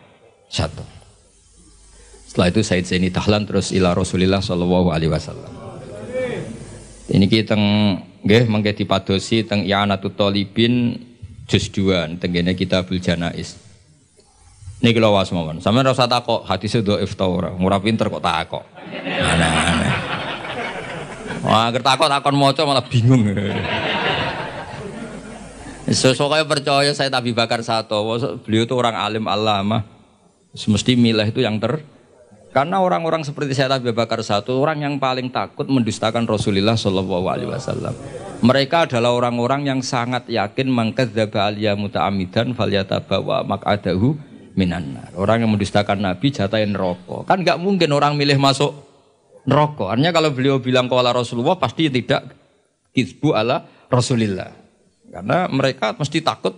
Syato. 0.47 1.04
Setelah 2.35 2.51
itu 2.51 2.66
Sayyid 2.66 2.87
Zaini 2.90 3.14
Tahlan 3.14 3.47
terus 3.47 3.70
ila 3.70 3.94
Rasulillah 3.94 4.42
Shallallahu 4.42 4.90
Alaihi 4.90 5.07
Wasallam. 5.07 5.55
Ini 7.07 7.31
kita 7.31 7.55
nggih 8.27 8.51
mengke 8.51 8.75
dipadosi 8.75 9.47
teng 9.47 9.62
I'anatut 9.62 10.18
Talibin 10.18 10.99
juz 11.47 11.70
2 11.70 12.18
tenggene 12.18 12.59
Kitabul 12.59 12.99
Janais. 12.99 13.55
Ini 14.83 14.90
kalau 14.90 15.14
was 15.14 15.31
mawon. 15.31 15.62
Sama 15.62 15.87
rasa 15.87 16.11
takok 16.11 16.42
hati 16.42 16.66
sedo 16.66 16.99
ifta 16.99 17.23
ora. 17.23 17.55
Murah 17.55 17.79
pinter 17.79 18.11
kok 18.11 18.18
takok. 18.18 18.66
Aneh-aneh. 18.99 19.92
Wah, 21.47 21.70
takut 21.70 22.11
takon 22.11 22.35
moco 22.35 22.62
malah 22.66 22.83
bingung. 22.83 23.31
Sosok 25.87 26.35
kayak 26.35 26.51
percaya 26.51 26.90
saya 26.99 27.14
Nabi 27.14 27.31
Bakar 27.31 27.62
satu. 27.62 27.94
Beliau 28.42 28.66
itu 28.66 28.75
orang 28.75 28.99
alim 28.99 29.31
alama. 29.31 29.87
Semesti 30.51 30.99
milah 30.99 31.31
itu 31.31 31.38
yang 31.38 31.62
ter 31.62 31.93
karena 32.55 32.79
orang-orang 32.79 33.27
seperti 33.27 33.59
saya 33.59 33.67
Nabi 33.75 33.90
Bakar 33.90 34.23
satu 34.23 34.62
orang 34.62 34.87
yang 34.87 34.95
paling 35.03 35.35
takut 35.35 35.67
mendustakan 35.67 36.23
Rasulullah 36.23 36.79
Shallallahu 36.79 37.27
Alaihi 37.27 37.51
Wasallam. 37.51 37.90
Mereka 38.47 38.87
adalah 38.87 39.11
orang-orang 39.11 39.67
yang 39.67 39.83
sangat 39.83 40.31
yakin 40.31 40.71
mengkadzdzaba 40.71 41.51
aliyah 41.51 41.75
muta'amidan 41.75 42.55
falyatabawa 42.55 43.43
mak'adahu 43.43 44.14
minanar. 44.55 45.11
Orang 45.19 45.43
yang 45.43 45.51
mendustakan 45.51 45.99
Nabi 45.99 46.31
jatahin 46.31 46.79
rokok. 46.79 47.27
Kan 47.27 47.43
nggak 47.43 47.59
mungkin 47.59 47.90
orang 47.90 48.14
milih 48.14 48.38
masuk 48.38 48.71
neraka. 49.51 49.90
Artinya 49.90 50.14
kalau 50.14 50.31
beliau 50.31 50.62
bilang 50.62 50.87
kuala 50.87 51.11
Rasulullah 51.11 51.59
pasti 51.59 51.90
tidak 51.90 52.23
kisbu 52.95 53.35
ala 53.35 53.67
Rasulillah. 53.90 54.55
Karena 55.11 55.51
mereka 55.51 55.99
mesti 55.99 56.23
takut 56.23 56.55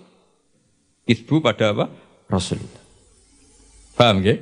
isbu 1.09 1.41
pada 1.41 1.73
apa? 1.73 1.89
Rasulullah. 2.29 2.85
Paham 3.97 4.21
ya? 4.21 4.37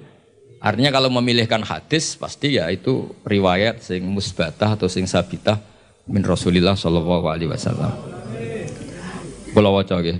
Artinya 0.64 0.88
kalau 0.88 1.12
memilihkan 1.12 1.61
hadis 1.61 2.16
pasti 2.16 2.57
ya 2.57 2.72
itu 2.72 3.12
riwayat 3.29 3.85
sing 3.85 4.00
musbatah 4.09 4.81
atau 4.81 4.88
sing 4.88 5.05
sabitah 5.05 5.61
min 6.09 6.24
Rasulillah 6.24 6.72
sallallahu 6.72 7.29
alaihi 7.29 7.53
wasallam. 7.53 7.92
Kula 9.53 9.68
waca 9.68 10.00
nggih. 10.00 10.16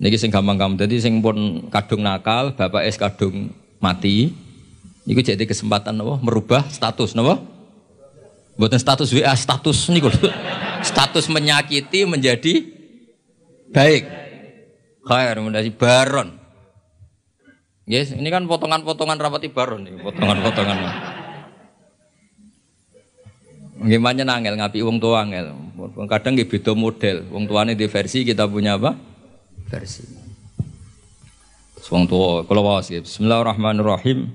Niki 0.00 0.16
sing 0.16 0.32
gampang-gampang 0.32 0.88
dadi 0.88 0.96
sing 0.96 1.20
pun 1.20 1.68
kadung 1.68 2.00
nakal, 2.00 2.56
bapak 2.56 2.88
es 2.88 2.96
kadung 2.96 3.52
mati. 3.84 4.32
Niku 5.04 5.20
jadi 5.20 5.44
kesempatan 5.44 5.92
napa 5.92 6.16
merubah 6.24 6.64
status 6.72 7.12
napa? 7.12 7.36
Buatan 8.56 8.80
status 8.80 9.12
WA 9.12 9.36
status 9.36 9.92
niku 9.92 10.08
status 10.88 11.28
menyakiti 11.28 12.08
menjadi 12.08 12.64
baik. 13.76 14.08
Khair 15.04 15.36
menjadi 15.36 15.68
baron. 15.68 16.39
Yes, 17.90 18.14
ini 18.14 18.30
kan 18.30 18.46
potongan-potongan 18.46 19.18
rapati 19.18 19.50
baron 19.50 19.82
nih, 19.82 19.98
potongan-potongan. 19.98 20.78
Gimana 23.80 24.22
nangel 24.22 24.54
ngapi 24.54 24.78
uang 24.78 25.02
tua 25.02 25.26
angel. 25.26 25.56
Kadang 26.06 26.38
nggih 26.38 26.46
beda 26.46 26.76
model. 26.78 27.26
Uang 27.34 27.50
tuane 27.50 27.74
di 27.74 27.90
versi 27.90 28.22
kita 28.22 28.46
punya 28.46 28.78
apa? 28.78 28.94
Versi. 29.66 30.06
Wong 31.90 32.06
tua 32.06 32.46
kalau 32.46 32.62
wawas 32.62 32.86
Bismillahirrahmanirrahim. 32.92 34.30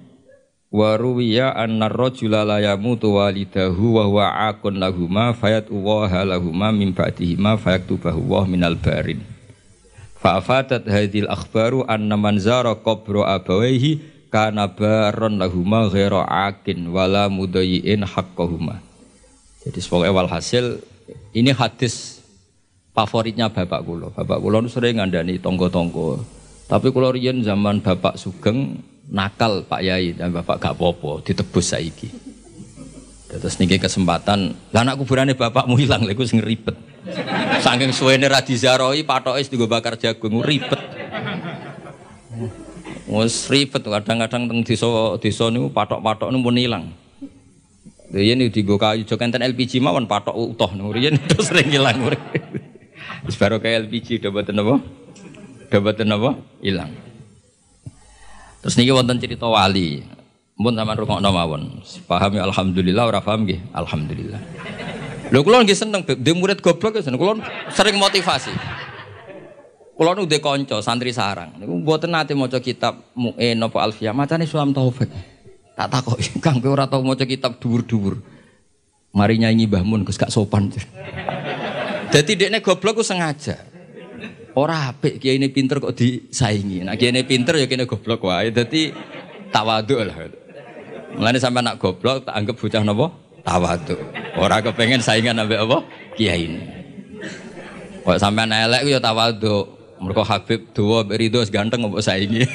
Wa 0.67 0.99
ruwiya 0.99 1.55
anna 1.55 1.87
rajula 1.87 2.43
la 2.43 2.59
yamutu 2.59 3.15
walidahu 3.15 3.95
wa 3.95 4.03
huwa 4.03 4.25
akun 4.51 4.75
lahuma 4.75 5.31
fayat 5.31 5.71
uwaha 5.71 6.27
lahuma 6.27 6.75
min 6.75 6.91
ba'dihima 6.91 7.55
fayaktubahu 7.55 8.19
wa 8.19 8.43
minal 8.43 8.75
barin. 8.75 9.23
Fa'afadat 10.25 10.89
hadhil 10.89 11.29
akhbaru 11.29 11.85
anna 11.85 12.17
man 12.17 12.41
zara 12.41 12.73
qabra 12.73 13.37
abawaihi 13.37 14.01
kana 14.33 14.65
baron 14.73 15.37
lahuma 15.37 15.85
ghaira 15.85 16.25
akin 16.49 16.89
wala 16.89 17.29
mudayyin 17.29 18.01
haqqahuma. 18.01 18.81
Jadi 19.61 19.77
sebagai 19.85 20.09
walhasil 20.09 20.81
ini 21.29 21.53
hadis 21.53 22.25
favoritnya 22.97 23.53
bapak 23.53 23.85
kula. 23.85 24.09
Bapak 24.17 24.41
kula 24.41 24.65
sering 24.65 24.97
ngandani 24.97 25.37
tonggo-tonggo. 25.37 26.25
Tapi 26.65 26.89
kula 26.89 27.13
riyen 27.13 27.45
zaman 27.45 27.85
bapak 27.85 28.17
Sugeng 28.17 28.81
nakal 29.13 29.61
Pak 29.69 29.85
Yai 29.85 30.17
dan 30.17 30.33
bapak 30.33 30.57
gak 30.57 30.73
apa-apa 30.73 31.21
ditebus 31.21 31.69
saiki. 31.69 32.09
Terus 33.29 33.61
niki 33.61 33.77
kesempatan, 33.77 34.57
lah 34.73 34.81
anak 34.81 34.97
kuburane 35.05 35.37
bapakmu 35.37 35.77
hilang 35.77 36.01
lha 36.01 36.17
iku 36.17 36.25
sing 36.25 36.41
ribet. 36.41 36.73
Saking 37.61 37.93
suwene 37.93 38.25
ra 38.25 38.41
dizaroi 38.41 39.05
patoke 39.05 39.45
digo 39.45 39.69
bakar 39.69 39.93
jagung 40.01 40.41
ribet. 40.41 40.81
Wes 43.05 43.45
ribet 43.47 43.85
kadang-kadang 43.85 44.49
teng 44.49 44.59
desa 44.65 44.89
desa 45.21 45.53
niku 45.53 45.69
patok-patok 45.69 46.33
niku 46.33 46.41
pun 46.49 46.57
ilang. 46.57 46.85
Riyen 48.09 48.41
niku 48.41 48.57
digo 48.57 48.75
kayu 48.81 49.05
jok 49.05 49.21
enten 49.21 49.45
LPG 49.45 49.77
mawon 49.85 50.09
patok 50.09 50.33
utuh 50.33 50.73
niku 50.73 50.89
riyen 50.97 51.13
itu 51.21 51.37
sering 51.45 51.69
ilang. 51.69 52.09
Wis 53.29 53.37
baru 53.37 53.61
kayak 53.61 53.85
LPG 53.85 54.25
udah 54.25 54.31
boten 54.33 54.57
apa? 54.57 54.75
Udah 55.69 55.79
boten? 55.81 56.09
Ilang. 56.65 56.91
Terus 58.65 58.81
niki 58.81 58.89
wonten 58.89 59.21
cerita 59.21 59.45
wali. 59.45 60.01
Mun 60.57 60.73
sampean 60.73 60.97
rungokno 60.97 61.29
mawon. 61.29 61.63
Pahami 62.09 62.41
alhamdulillah 62.41 63.03
ora 63.05 63.21
paham 63.21 63.45
nggih? 63.45 63.61
Alhamdulillah. 63.77 64.41
Lho 65.33 65.41
kula 65.41 65.65
nggih 65.65 65.77
seneng 65.77 66.05
dhe 66.05 66.31
murid 66.35 66.61
goblok 66.61 66.99
ya 66.99 67.01
seneng. 67.05 67.17
Kula 67.17 67.41
sering 67.73 67.97
motivasi. 67.97 68.53
Kula 69.95 70.11
nu 70.11 70.27
dhe 70.27 70.43
kanca 70.43 70.83
santri 70.83 71.15
sarang. 71.15 71.55
Niku 71.55 71.79
mboten 71.79 72.11
nate 72.11 72.35
maca 72.35 72.59
kitab 72.59 72.99
Mu'in 73.15 73.55
apa 73.63 73.77
Alfiyah, 73.79 74.11
macane 74.11 74.43
Sulam 74.43 74.75
Taufik. 74.75 75.07
Tak 75.75 75.87
takoki, 75.87 76.35
Kang 76.43 76.59
kowe 76.59 76.75
ora 76.75 76.83
tau 76.87 76.99
maca 76.99 77.23
kitab 77.23 77.63
dhuwur-dhuwur. 77.63 78.19
Mari 79.15 79.39
nyanyi 79.39 79.71
Mbah 79.71 79.83
Mun 79.87 80.03
Gus 80.03 80.19
gak 80.19 80.31
sopan. 80.31 80.67
Dadi 82.11 82.35
dekne 82.35 82.59
goblok 82.59 82.99
ku 82.99 83.03
sengaja. 83.07 83.55
Ora 84.55 84.91
apik 84.91 85.19
kiai 85.19 85.39
ini 85.39 85.51
pinter 85.51 85.79
kok 85.79 85.95
disaingi. 85.95 86.83
Nah 86.83 86.95
kiai 86.99 87.15
ini 87.15 87.23
pinter 87.23 87.55
ya 87.59 87.67
kene 87.67 87.87
goblok 87.87 88.27
wae. 88.27 88.51
Dadi 88.51 88.91
tawaduk 89.51 89.99
lah. 90.03 90.15
Mulane 91.15 91.39
sampe 91.39 91.63
anak 91.63 91.79
goblok 91.79 92.27
tak 92.27 92.35
anggap 92.35 92.55
bocah 92.59 92.83
napa? 92.83 93.07
Tawaduk. 93.45 94.01
Ora 94.41 94.57
kepengen 94.59 95.05
saingan 95.05 95.37
ambek 95.37 95.61
apa? 95.61 95.85
Kiai 96.17 96.49
ini. 96.49 96.61
Kok 98.01 98.17
sampean 98.17 98.49
elek 98.49 98.89
ya 98.89 98.97
tawaduk. 98.97 99.77
Mergo 100.01 100.25
Habib 100.25 100.75
dawa 100.75 101.07
Ridho 101.07 101.45
ganteng 101.47 101.85
mbok 101.85 102.01
saingi. 102.01 102.43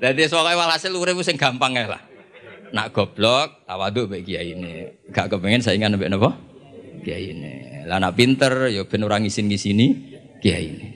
Dadi 0.00 0.28
soalnya 0.28 0.60
walhasil 0.60 0.92
urip 0.92 1.16
sing 1.24 1.40
gampang 1.40 1.72
lah. 1.72 2.04
Nak 2.70 2.92
goblok 2.92 3.64
tawaduk 3.64 4.12
mbek 4.12 4.28
kiai 4.28 4.52
ini. 4.52 4.92
Gak 5.08 5.32
kepengen 5.32 5.64
saingan 5.64 5.96
ambek 5.96 6.12
napa? 6.12 6.36
Kiai 7.00 7.32
ini. 7.32 7.52
Lah 7.88 7.96
nak 7.96 8.12
pinter 8.12 8.68
ya 8.68 8.84
ben 8.84 9.08
ora 9.08 9.16
ngisin-ngisini 9.16 9.86
kiai 10.44 10.64
ini. 10.68 10.88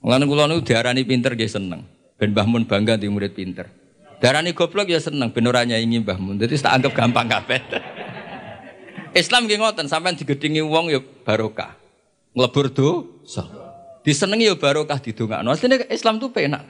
Mulane 0.00 0.24
kula 0.30 0.46
niku 0.46 0.62
diarani 0.62 1.02
pinter 1.02 1.34
nggih 1.34 1.50
seneng. 1.50 1.82
Ben 2.16 2.32
Mbah 2.32 2.48
bangga 2.64 2.96
di 2.96 3.12
murid 3.12 3.36
pinter. 3.36 3.68
Darani 4.16 4.56
goblok 4.56 4.88
ya 4.88 4.96
seneng 4.96 5.28
ben 5.28 5.44
ora 5.44 5.64
nyaingi 5.68 6.00
Mbah 6.00 6.16
Mun. 6.16 6.40
Dadi 6.40 6.56
tak 6.56 6.80
anggap 6.80 6.92
gampang 6.96 7.28
kabeh. 7.28 7.60
Islam 9.20 9.48
nggih 9.48 9.60
ngoten, 9.60 9.88
sampean 9.88 10.16
digedhingi 10.16 10.60
wong 10.64 10.92
ya 10.92 11.00
barokah. 11.00 11.76
Nglebur 12.36 12.68
dosa. 12.72 13.48
Disenengi 14.04 14.48
ya 14.48 14.56
barokah 14.56 15.00
didongakno. 15.00 15.52
Asline 15.52 15.88
Islam 15.88 16.20
tuh 16.20 16.32
penak. 16.32 16.64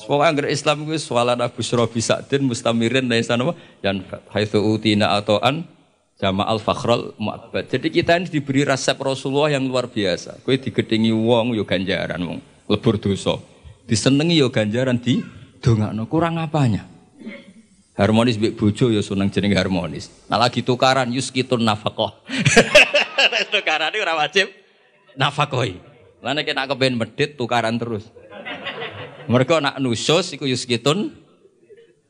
Pokoknya 0.00 0.32
anggar 0.32 0.46
Islam 0.48 0.88
itu 0.88 0.96
swalana 0.96 1.52
busra 1.52 1.84
bisadin 1.84 2.48
mustamirin 2.48 3.04
laisa 3.04 3.36
napa 3.36 3.52
yan 3.84 4.00
haitsu 4.32 4.56
utina 4.56 5.12
atoan 5.12 5.68
jama 6.16 6.48
al 6.48 6.56
fakhral 6.56 7.12
mu'abbad. 7.20 7.68
Jadi 7.68 7.92
kita 7.92 8.16
ini 8.16 8.32
diberi 8.32 8.64
resep 8.64 8.96
Rasulullah 8.96 9.52
yang 9.52 9.68
luar 9.68 9.92
biasa. 9.92 10.40
Kowe 10.40 10.56
digedhingi 10.56 11.12
wong 11.12 11.52
yo 11.52 11.68
ganjaran 11.68 12.20
wong 12.24 12.38
lebur 12.68 12.96
dosa. 12.96 13.36
Disenengi 13.84 14.40
yo 14.40 14.48
ganjaran 14.48 14.96
di 14.96 15.20
dongakno. 15.60 16.08
Kurang 16.08 16.40
apanya? 16.40 16.88
Harmonis 18.00 18.40
mbek 18.40 18.56
bojo 18.56 18.88
ya 18.88 19.04
seneng 19.04 19.28
jeneng 19.28 19.52
harmonis. 19.52 20.08
Nah 20.32 20.40
lagi 20.40 20.64
tukaran 20.64 21.12
yuskitun 21.12 21.60
nafaqah. 21.60 22.16
tukaran 23.52 23.92
ora 23.92 24.16
wajib 24.16 24.48
nafakoi. 25.20 25.76
Lah 26.24 26.32
nek 26.32 26.48
nak 26.56 26.72
keben 26.72 26.96
medit 26.96 27.36
tukaran 27.36 27.76
terus. 27.76 28.08
Mereka 29.28 29.60
nak 29.60 29.76
nusus 29.84 30.32
iku 30.32 30.48
yuskitun 30.48 31.12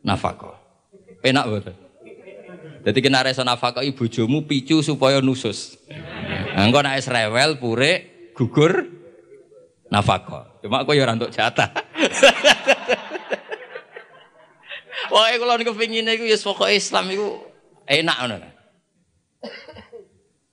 nafaqah. 0.07 0.55
Penak 1.19 1.51
betul. 1.51 1.77
Jadi 2.81 2.99
kena 3.05 3.21
reso 3.21 3.45
nafkah 3.45 3.85
ibu 3.85 4.07
bojomu 4.07 4.49
picu 4.49 4.81
supaya 4.81 5.21
nusus. 5.21 5.77
Nah, 6.55 6.65
engko 6.65 6.81
nek 6.81 7.03
rewel 7.03 7.59
pure 7.61 7.93
gugur 8.33 8.89
nafkah. 9.91 10.63
Cuma 10.63 10.87
kok 10.87 10.95
ya 10.95 11.03
ora 11.03 11.13
entuk 11.19 11.35
jatah. 11.35 11.69
Pokoke 15.11 15.43
kula 15.43 15.59
niku 15.59 15.75
pengine 15.75 16.15
iku 16.15 16.23
ya 16.23 16.39
pokoke 16.39 16.71
Islam 16.71 17.11
iku 17.11 17.43
enak 17.91 18.17
ngono. 18.23 18.49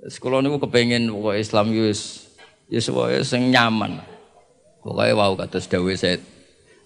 Wis 0.02 0.18
kula 0.18 0.42
niku 0.42 0.58
kepengin 0.66 1.14
pokoke 1.14 1.38
Islam 1.38 1.70
iku 1.70 1.94
wis 1.94 2.26
ya 2.66 2.82
pokoke 2.82 3.22
sing 3.22 3.54
nyaman. 3.54 4.02
Pokoke 4.82 5.14
wau 5.14 5.38
kados 5.38 5.70
dawuh 5.70 5.94
Said 5.94 6.26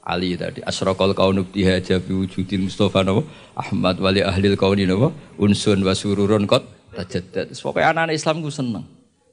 Ali 0.03 0.35
tadi 0.35 0.59
asraqal 0.65 1.15
kaunu 1.15 1.47
bihaja 1.47 2.03
bi 2.03 2.11
wujudil 2.11 2.67
Mustafa 2.67 3.07
napa? 3.07 3.23
Ahmad 3.55 4.03
wali 4.03 4.19
ahlil 4.19 4.59
kauni 4.59 4.83
napa? 4.83 5.15
Unsun 5.39 5.79
wa 5.87 5.95
sururun 5.95 6.43
qad 6.51 6.67
tajaddad. 6.91 7.55
Pokoke 7.55 7.79
anak 7.79 8.11
Islam 8.11 8.43
ku 8.43 8.51
seneng. 8.51 8.83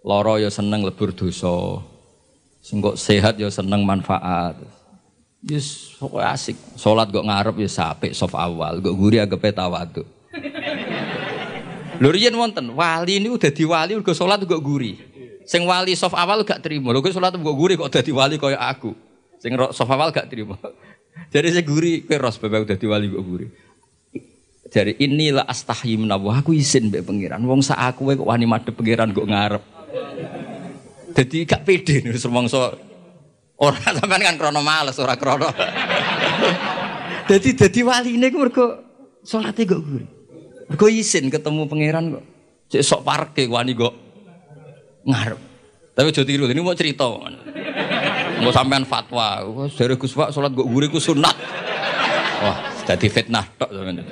Lara 0.07 0.38
ya 0.38 0.46
seneng 0.46 0.87
lebur 0.87 1.11
dosa. 1.11 1.83
Sing 2.62 2.79
kok 2.79 2.94
sehat 2.94 3.35
ya 3.42 3.51
seneng 3.51 3.83
manfaat 3.83 4.78
Yes, 5.38 5.94
pokoknya 6.03 6.35
asik. 6.35 6.57
Sholat 6.74 7.14
kok 7.14 7.22
ngarep 7.22 7.55
ya 7.62 7.70
sapek 7.70 8.11
sof 8.11 8.35
awal, 8.35 8.83
kok 8.83 8.94
guri 8.98 9.22
agape 9.22 9.55
tawaduk. 9.55 10.07
Lho 11.98 12.09
riyen 12.11 12.35
wonten, 12.35 12.74
wali 12.74 13.22
ini 13.22 13.31
udah 13.31 13.51
di 13.51 13.62
wali 13.62 13.94
uga 13.94 14.14
sholat 14.14 14.42
kok 14.42 14.62
guri. 14.62 14.98
Sing 15.46 15.62
wali 15.62 15.94
sof 15.94 16.14
awal 16.14 16.42
gak 16.42 16.62
terima. 16.62 16.90
Lho 16.90 17.03
sholat 17.07 17.38
kok 17.38 17.57
guri 17.59 17.79
kok 17.79 17.90
dadi 17.90 18.11
wali 18.11 18.35
kaya 18.35 18.59
aku. 18.59 18.94
Sing 19.38 19.55
sof 19.55 19.90
awal 19.90 20.11
gak 20.11 20.27
terima. 20.27 20.59
Jadi 21.35 21.55
saya 21.55 21.64
guri, 21.66 22.03
kowe 22.07 22.18
ros 22.18 22.38
bebek 22.38 22.66
udah 22.66 22.79
di 22.79 22.87
wali 22.90 23.07
kok 23.07 23.22
guri. 23.22 23.46
Jadi 24.68 25.01
inilah 25.01 25.48
astahyi 25.48 25.96
menawa 25.96 26.42
aku 26.42 26.53
izin 26.53 26.90
mbek 26.90 27.07
pangeran. 27.07 27.40
Wong 27.46 27.62
sak 27.62 27.79
aku 27.79 28.11
kok 28.11 28.27
wani 28.27 28.44
madhep 28.44 28.74
pangeran 28.74 29.14
kok 29.14 29.27
ngarep. 29.27 29.62
Jadi 31.14 31.46
gak 31.46 31.62
pede 31.62 32.05
nih 32.05 32.14
semongso 32.18 32.88
Orang 33.59 33.83
sampean 33.99 34.23
kan 34.23 34.38
krono 34.38 34.62
males, 34.62 34.94
ora 35.03 35.18
krono. 35.18 35.51
Jadi 37.27 37.49
jadi 37.66 37.81
wali 37.83 38.14
ini 38.14 38.31
ku 38.31 38.38
mergo 38.38 38.66
salate 39.27 39.66
kok 39.66 39.83
guri. 39.83 40.07
Mergo 40.71 40.87
izin 40.87 41.27
ketemu 41.27 41.66
pangeran 41.66 42.05
kok. 42.14 42.25
Cek 42.71 42.83
sok 42.87 43.03
parke 43.03 43.51
wani 43.51 43.75
kok 43.75 43.94
ngarep. 45.03 45.40
Tapi 45.99 46.14
aja 46.14 46.23
tiru, 46.23 46.47
ini 46.47 46.62
mau 46.62 46.79
cerita. 46.79 47.11
Mau 48.38 48.55
sampean 48.55 48.87
fatwa, 48.87 49.42
Wah, 49.42 49.66
dari 49.66 49.99
Gus 49.99 50.14
Pak 50.14 50.31
salat 50.31 50.55
gue 50.55 50.62
gurih 50.62 50.87
ku 50.87 51.03
sunat. 51.03 51.35
Wah, 52.38 52.71
jadi 52.87 53.07
fitnah 53.11 53.42
tok 53.59 53.75
sampean. 53.75 54.07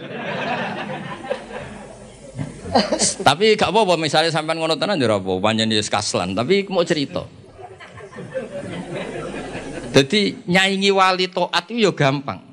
Tapi 3.22 3.54
gak 3.54 3.70
apa-apa 3.70 3.94
misalnya 3.94 4.34
sampean 4.34 4.58
ngono 4.58 4.74
tenan 4.74 4.98
ya 4.98 5.14
apa, 5.14 5.32
panjen 5.38 5.70
ya 5.70 5.78
kaslan, 5.86 6.34
tapi 6.34 6.66
mau 6.66 6.82
cerita. 6.82 7.22
Jadi 9.96 10.44
nyaingi 10.44 10.92
wali 10.92 11.24
toat 11.32 11.72
itu 11.72 11.88
ya 11.88 11.92
gampang. 11.96 12.44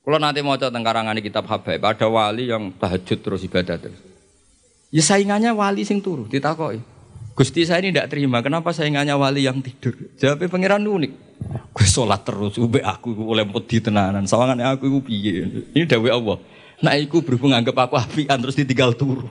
Kalau 0.00 0.16
nanti 0.16 0.40
mau 0.40 0.56
coba 0.56 0.80
karangan 0.80 1.20
kitab 1.20 1.44
Habaib, 1.44 1.84
ada 1.84 2.08
wali 2.08 2.48
yang 2.48 2.72
tahajud 2.72 3.20
terus 3.20 3.44
ibadah 3.44 3.76
terus. 3.76 4.00
Ya 4.88 5.04
saingannya 5.04 5.52
wali 5.52 5.84
sing 5.84 6.00
turu, 6.00 6.24
ditakoi. 6.32 6.80
Gusti 7.36 7.68
saya 7.68 7.84
ini 7.84 7.92
tidak 7.92 8.08
terima, 8.08 8.40
kenapa 8.40 8.72
saingannya 8.72 9.12
wali 9.20 9.44
yang 9.44 9.60
tidur? 9.60 9.92
Jawabnya 10.16 10.48
pangeran 10.48 10.80
unik. 10.88 11.12
Gue 11.76 11.84
sholat 11.84 12.24
terus, 12.24 12.56
ube 12.56 12.80
aku 12.80 13.12
oleh 13.20 13.44
di 13.68 13.78
tenanan, 13.84 14.24
sawangan 14.24 14.56
aku 14.72 14.88
iku 14.88 15.00
piye. 15.04 15.44
Ini 15.76 15.84
dawe 15.84 16.08
Allah. 16.08 16.40
Nah, 16.80 16.96
iku 16.96 17.20
berhubung 17.20 17.52
anggap 17.52 17.76
aku 17.76 18.00
apian 18.00 18.40
terus 18.40 18.56
ditinggal 18.56 18.96
turu. 18.96 19.28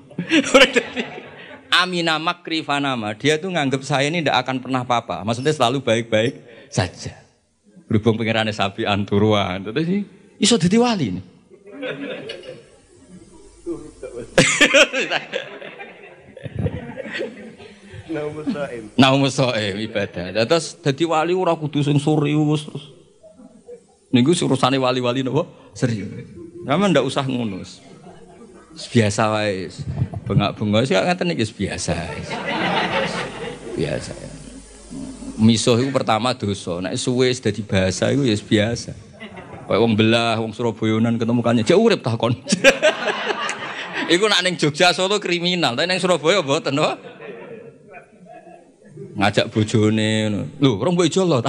Amina 1.81 2.21
makri 2.21 2.61
fanama, 2.61 3.17
dia 3.17 3.41
tuh 3.41 3.49
nganggap 3.49 3.81
saya 3.81 4.13
ini 4.13 4.21
tidak 4.21 4.45
akan 4.45 4.61
pernah 4.61 4.85
apa-apa. 4.85 5.25
Maksudnya 5.25 5.57
selalu 5.57 5.81
baik-baik 5.81 6.37
saja. 6.69 7.26
Berhubung 7.87 8.19
pengirannya 8.19 8.51
sapi 8.51 8.83
anturuan, 8.83 9.63
sih 9.63 10.03
Iso 10.37 10.59
jadi 10.59 10.77
wali 10.77 11.17
nih. 11.17 11.23
Naum 18.99 19.25
soem 19.31 19.75
ibadah. 19.81 20.35
Terus 20.45 20.77
jadi 20.83 21.03
wali 21.07 21.33
ora 21.33 21.55
kudu 21.55 21.81
sing 21.81 21.97
serius 21.97 22.67
terus. 22.67 22.85
Niku 24.11 24.31
urusane 24.31 24.79
wali-wali 24.79 25.23
napa? 25.25 25.47
Serius. 25.75 26.07
Sama 26.63 26.91
ndak 26.91 27.03
usah 27.07 27.27
ngunus. 27.27 27.83
Biasa 28.91 29.31
wae. 29.33 29.67
Bengak-bengok 30.27 30.83
sih 30.85 30.95
ngaten 30.95 31.33
iki 31.33 31.45
biasa. 31.55 31.95
Biasa. 33.75 34.26
Miso 35.37 35.77
itu 35.77 35.93
pertama 35.93 36.33
dosa. 36.33 36.81
Nek 36.81 36.97
suwe 36.97 37.29
dadi 37.37 37.61
bahasa 37.61 38.09
itu 38.09 38.25
ya 38.25 38.35
biasa. 38.37 38.91
Kayak 39.67 39.81
wong 39.83 39.93
belah, 39.99 40.39
wong 40.39 40.55
Surabayanan 40.55 41.19
ketemu 41.19 41.41
kannya, 41.43 41.63
jauh 41.67 41.83
urip 41.83 41.99
takon. 41.99 42.33
Iku 44.13 44.23
nak 44.31 44.39
ning 44.39 44.55
Jogja 44.55 44.95
Solo 44.95 45.19
kriminal, 45.19 45.75
tapi 45.75 45.91
ning 45.91 45.99
Surabaya 45.99 46.39
mboten, 46.39 46.71
no? 46.71 46.95
Ngajak 49.19 49.51
bojone 49.51 50.09
ngono. 50.31 50.39
Lho, 50.63 50.71
orang 50.79 50.93
mbok 50.95 51.07
ijo 51.11 51.27
lho. 51.27 51.43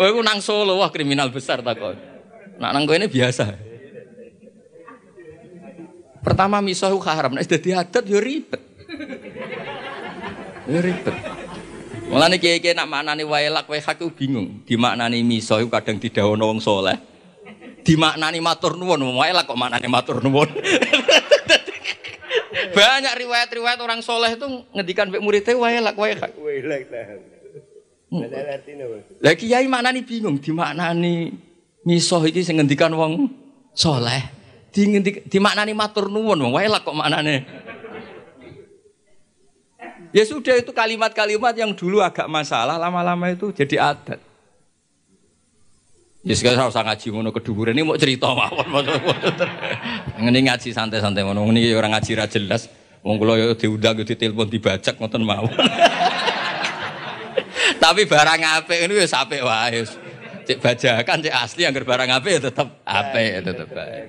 Kowe 0.00 0.08
iku 0.16 0.20
nang 0.24 0.40
Solo, 0.40 0.80
wah 0.80 0.88
kriminal 0.88 1.28
besar 1.28 1.60
takon. 1.60 2.00
Nak 2.56 2.70
nang 2.72 2.88
ini 2.88 3.12
biasa. 3.12 3.44
Pertama 6.24 6.64
misah 6.64 6.90
haram, 6.90 7.36
nek 7.36 7.44
dadi 7.44 7.76
adat 7.76 8.02
yo 8.08 8.16
ribet. 8.18 8.62
Yo 10.64 10.80
ribet. 10.80 11.45
Mulane 12.06 12.38
kiai-kiai 12.38 12.78
nak 12.78 12.86
maknani 12.86 13.26
wailak 13.26 13.66
wae 13.66 13.82
hak 13.82 13.98
bingung. 14.14 14.62
Dimaknani 14.62 15.26
miso 15.26 15.58
iku 15.58 15.70
kadang 15.74 15.98
didawono 15.98 16.54
wong 16.54 16.62
saleh. 16.62 16.94
Dimaknani 17.82 18.38
matur 18.38 18.78
nuwun, 18.78 19.02
wailak 19.18 19.46
kok 19.46 19.58
maknani 19.58 19.88
matur 19.90 20.22
nuwun. 20.22 20.46
Banyak 22.76 23.14
riwayat-riwayat 23.20 23.78
orang 23.80 24.00
soleh 24.04 24.36
itu 24.36 24.46
ngedikan 24.74 25.08
mbek 25.10 25.22
muridnya 25.22 25.54
wailak 25.58 25.96
wae 25.98 26.14
hak. 26.14 26.32
Wailak 26.38 26.82
tahan. 26.92 27.20
Lah 29.18 29.34
kiai 29.34 29.66
maknani 29.66 30.06
bingung 30.06 30.38
dimaknani 30.38 31.34
miso 31.82 32.22
iki 32.22 32.46
sing 32.46 32.62
ngendikan 32.62 32.94
wong 32.94 33.26
soleh. 33.74 34.22
Di, 34.70 34.82
di 35.02 35.38
maknani 35.40 35.72
matur 35.74 36.06
nuwun, 36.06 36.38
wailak 36.54 36.86
kok 36.86 36.94
maknane. 36.94 37.65
Ya 40.14 40.24
sudah 40.26 40.58
itu 40.58 40.70
kalimat-kalimat 40.70 41.54
yang 41.56 41.72
dulu 41.74 42.02
agak 42.02 42.26
masalah, 42.26 42.78
lama-lama 42.78 43.30
itu 43.30 43.50
jadi 43.50 43.94
adat. 43.94 44.20
Ya 46.26 46.34
sekarang 46.34 46.66
usah 46.66 46.82
ngaji 46.82 47.06
ngono 47.14 47.30
kedua 47.30 47.70
ini 47.70 47.86
mau 47.86 47.94
cerita 47.94 48.34
mawon. 48.34 48.66
Ngene 50.18 50.50
ngaji 50.50 50.74
santai-santai 50.74 51.22
ngono. 51.22 51.46
Ngene 51.46 51.70
orang 51.78 51.94
ngaji 51.94 52.18
ra 52.18 52.26
jelas. 52.26 52.66
Wong 53.06 53.22
kula 53.22 53.38
yo 53.38 53.54
diundang 53.54 53.94
yo 53.94 54.02
ditelepon 54.02 54.50
dibajak 54.50 54.98
ngoten 54.98 55.22
mawon. 55.22 55.54
Tapi 57.82 58.10
barang 58.10 58.42
apik 58.42 58.90
ini 58.90 58.98
wis 58.98 59.14
apik 59.14 59.38
wae. 59.46 59.86
Cek 60.50 60.58
bajakan 60.58 61.22
cek 61.22 61.34
asli 61.34 61.62
anggar 61.62 61.86
barang 61.86 62.10
apik 62.10 62.32
ya 62.34 62.40
tetep 62.50 62.68
apik 62.82 63.26
ya 63.30 63.40
tetep 63.46 63.68
baik. 63.70 64.06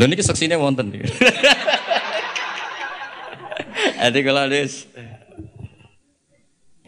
Lho 0.00 0.04
niki 0.08 0.24
saksine 0.24 0.56
wonten. 0.56 0.96
Jadi 4.00 4.18
kalau 4.24 4.48
des 4.48 4.88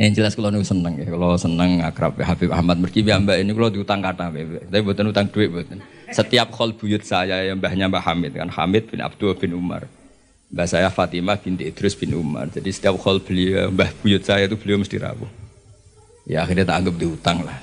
yang 0.00 0.12
jelas 0.18 0.32
kalau 0.34 0.50
nih 0.50 0.64
seneng 0.64 0.98
ya, 0.98 1.06
kalau 1.06 1.36
seneng 1.38 1.84
akrab 1.84 2.16
ya 2.18 2.26
Habib 2.32 2.50
Ahmad 2.50 2.80
Merki 2.80 3.04
mbak 3.04 3.38
ini 3.38 3.52
kalau 3.54 3.70
diutang 3.70 4.00
kata 4.02 4.32
tapi 4.32 4.80
buatan 4.82 5.12
utang 5.12 5.28
duit 5.28 5.52
buatan. 5.52 5.78
Setiap 6.10 6.48
khol 6.50 6.74
buyut 6.74 7.04
saya 7.04 7.44
yang 7.46 7.60
mbahnya 7.60 7.86
Mbah 7.86 8.02
Hamid 8.02 8.36
kan 8.36 8.48
Hamid 8.50 8.88
bin 8.88 8.98
Abdul 9.04 9.36
bin 9.36 9.52
Umar. 9.54 9.86
Mbah 10.50 10.66
saya 10.66 10.88
Fatimah 10.90 11.38
binti 11.38 11.68
Idris 11.68 11.94
bin 11.94 12.16
Umar. 12.18 12.48
Jadi 12.50 12.72
setiap 12.72 12.98
khol 12.98 13.20
beliau 13.22 13.68
mbah 13.70 13.92
buyut 14.00 14.24
saya 14.24 14.48
itu 14.48 14.56
beliau 14.58 14.80
mesti 14.80 14.96
rabu. 14.98 15.28
Ya 16.26 16.42
akhirnya 16.42 16.66
tak 16.66 16.82
anggap 16.82 16.94
diutang 16.98 17.38
lah. 17.46 17.58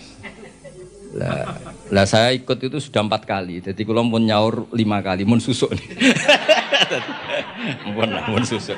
Lah, 1.09 1.57
lah 1.89 2.05
saya 2.05 2.29
ikut 2.37 2.57
itu 2.61 2.77
sudah 2.77 3.01
empat 3.01 3.25
kali. 3.25 3.65
Jadi 3.65 3.81
kalau 3.81 4.05
mau 4.05 4.21
nyaur 4.21 4.69
lima 4.69 5.01
kali, 5.01 5.25
mau 5.25 5.41
susuk 5.41 5.73
nih. 5.73 5.87
Mun 7.95 8.09
mun 8.29 8.43
susuk. 8.43 8.77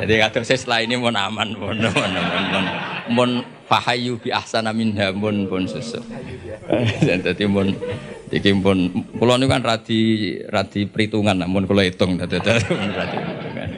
Jadi 0.00 0.12
kata 0.20 0.44
saya 0.44 0.58
setelah 0.58 0.80
ini 0.84 0.94
mun 1.00 1.16
aman, 1.16 1.48
mun 1.56 1.78
mun 1.78 2.12
mun 2.52 2.64
mun 3.10 3.30
fahayu 3.66 4.20
bi 4.20 4.32
ahsana 4.32 4.74
minha 4.74 5.12
mun 5.14 5.64
susuk. 5.66 6.04
Dan 7.06 7.24
tadi 7.24 7.44
mun 7.48 7.72
iki 8.30 8.52
mun 8.54 8.92
kula 9.16 9.40
niku 9.40 9.50
kan 9.50 9.62
radi 9.64 10.00
radi 10.46 10.86
perhitungan 10.86 11.36
namun 11.42 11.66
kula 11.66 11.82
hitung 11.86 12.20
dadi 12.20 12.38
radi 12.98 13.16
perhitungan. 13.16 13.70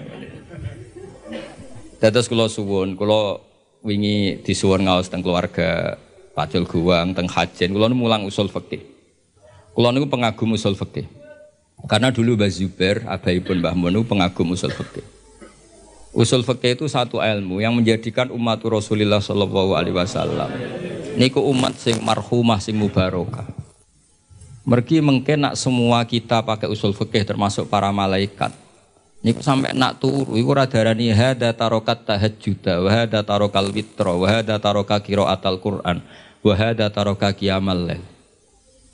Dados 2.02 2.26
kula 2.26 2.50
suwun, 2.50 2.98
kula 2.98 3.38
wingi 3.86 4.42
disuwun 4.42 4.90
ngaos 4.90 5.06
teng 5.06 5.22
keluarga 5.22 5.94
Pacul 6.34 6.66
Guwang 6.66 7.14
teng 7.14 7.30
Hajen, 7.30 7.70
kula 7.70 7.92
mulang 7.94 8.26
usul 8.26 8.50
fikih. 8.50 8.82
Kula 9.72 9.94
niku 9.94 10.10
pengagum 10.10 10.58
usul 10.58 10.74
fikih. 10.74 11.21
Karena 11.88 12.14
dulu 12.14 12.38
Mbah 12.38 12.50
Zubair, 12.52 13.02
abaipun 13.10 13.58
Mbah 13.58 13.74
Munu 13.74 14.06
pengagum 14.06 14.54
usul 14.54 14.70
fikih. 14.70 15.02
Usul 16.12 16.44
fikih 16.44 16.76
itu 16.76 16.84
satu 16.86 17.18
ilmu 17.24 17.64
yang 17.64 17.72
menjadikan 17.72 18.28
umat 18.30 18.60
Rasulullah 18.62 19.18
Shallallahu 19.18 19.72
Alaihi 19.72 19.96
Wasallam. 19.96 20.50
Niku 21.16 21.40
umat 21.50 21.76
sing 21.80 21.98
marhumah 22.04 22.60
sing 22.60 22.76
mubarokah. 22.76 23.48
Mergi 24.62 25.02
mungkin 25.02 25.42
nak 25.42 25.58
semua 25.58 26.06
kita 26.06 26.44
pakai 26.46 26.70
usul 26.70 26.94
fikih 26.94 27.26
termasuk 27.26 27.66
para 27.66 27.90
malaikat. 27.90 28.54
Niku 29.22 29.42
sampai 29.42 29.72
nak 29.72 30.02
turu 30.02 30.34
iku 30.34 30.54
ora 30.54 30.66
darani 30.66 31.10
hada 31.14 31.54
tarokat 31.54 32.06
tahajjud 32.06 32.60
wa 32.60 32.90
hada 32.90 33.22
tarokal 33.22 33.70
witra 33.70 34.12
wa 34.18 34.26
hada 34.26 34.58
taroka 34.58 34.98
qiraatal 34.98 35.62
Quran 35.62 36.02
wa 36.42 36.52
hada 36.58 36.90
taroka 36.90 37.30
lail. 37.32 38.11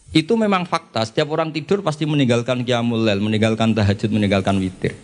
Itu 0.08 0.40
memang 0.40 0.64
fakta. 0.64 1.04
Setiap 1.04 1.28
orang 1.36 1.52
tidur 1.52 1.84
pasti 1.84 2.08
meninggalkan 2.08 2.64
qiyamul 2.64 3.04
lail, 3.04 3.20
meninggalkan 3.20 3.76
tahajud, 3.76 4.08
meninggalkan 4.08 4.56
witir. 4.56 4.96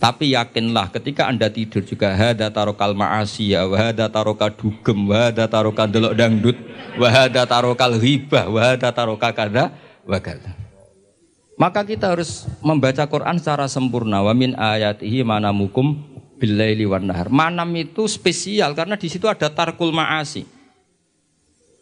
Tapi 0.00 0.32
yakinlah 0.32 0.88
ketika 0.96 1.28
Anda 1.28 1.52
tidur 1.52 1.84
juga 1.84 2.16
hada 2.16 2.48
tarokal 2.48 2.96
ma'asiyah, 2.96 3.68
wahada 3.68 4.08
taroka 4.08 4.48
dugem, 4.48 5.04
wahada 5.12 5.44
taroka 5.44 5.84
delok 5.84 6.16
dangdut, 6.16 6.56
wahada 6.96 7.44
tarokal 7.44 8.00
hibah, 8.00 8.48
wahada 8.48 8.88
taroka 8.96 9.28
kada, 9.28 9.76
wakada. 10.08 10.56
Maka 11.60 11.84
kita 11.84 12.16
harus 12.16 12.48
membaca 12.64 13.04
Quran 13.04 13.36
secara 13.36 13.68
sempurna. 13.68 14.24
Wa 14.24 14.32
min 14.32 14.56
ayatihi 14.56 15.20
manamukum 15.20 16.00
billaili 16.40 16.88
wan 16.88 17.04
nahar. 17.04 17.28
Manam 17.28 17.68
itu 17.76 18.08
spesial 18.08 18.72
karena 18.72 18.96
di 18.96 19.12
situ 19.12 19.28
ada 19.28 19.52
tarkul 19.52 19.92
ma'asi. 19.92 20.48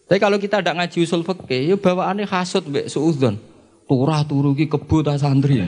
Tapi 0.09 0.19
kalau 0.19 0.41
kita 0.41 0.65
tidak 0.65 0.81
ngaji 0.81 1.05
usul 1.05 1.21
fikih, 1.21 1.63
ya 1.69 1.77
bawaannya 1.77 2.25
hasut 2.25 2.65
mbek 2.65 2.89
suudzon. 2.89 3.37
Turah 3.85 4.25
turu 4.25 4.57
ki 4.57 4.65
kebo 4.65 5.05
ta 5.05 5.21
santri. 5.21 5.61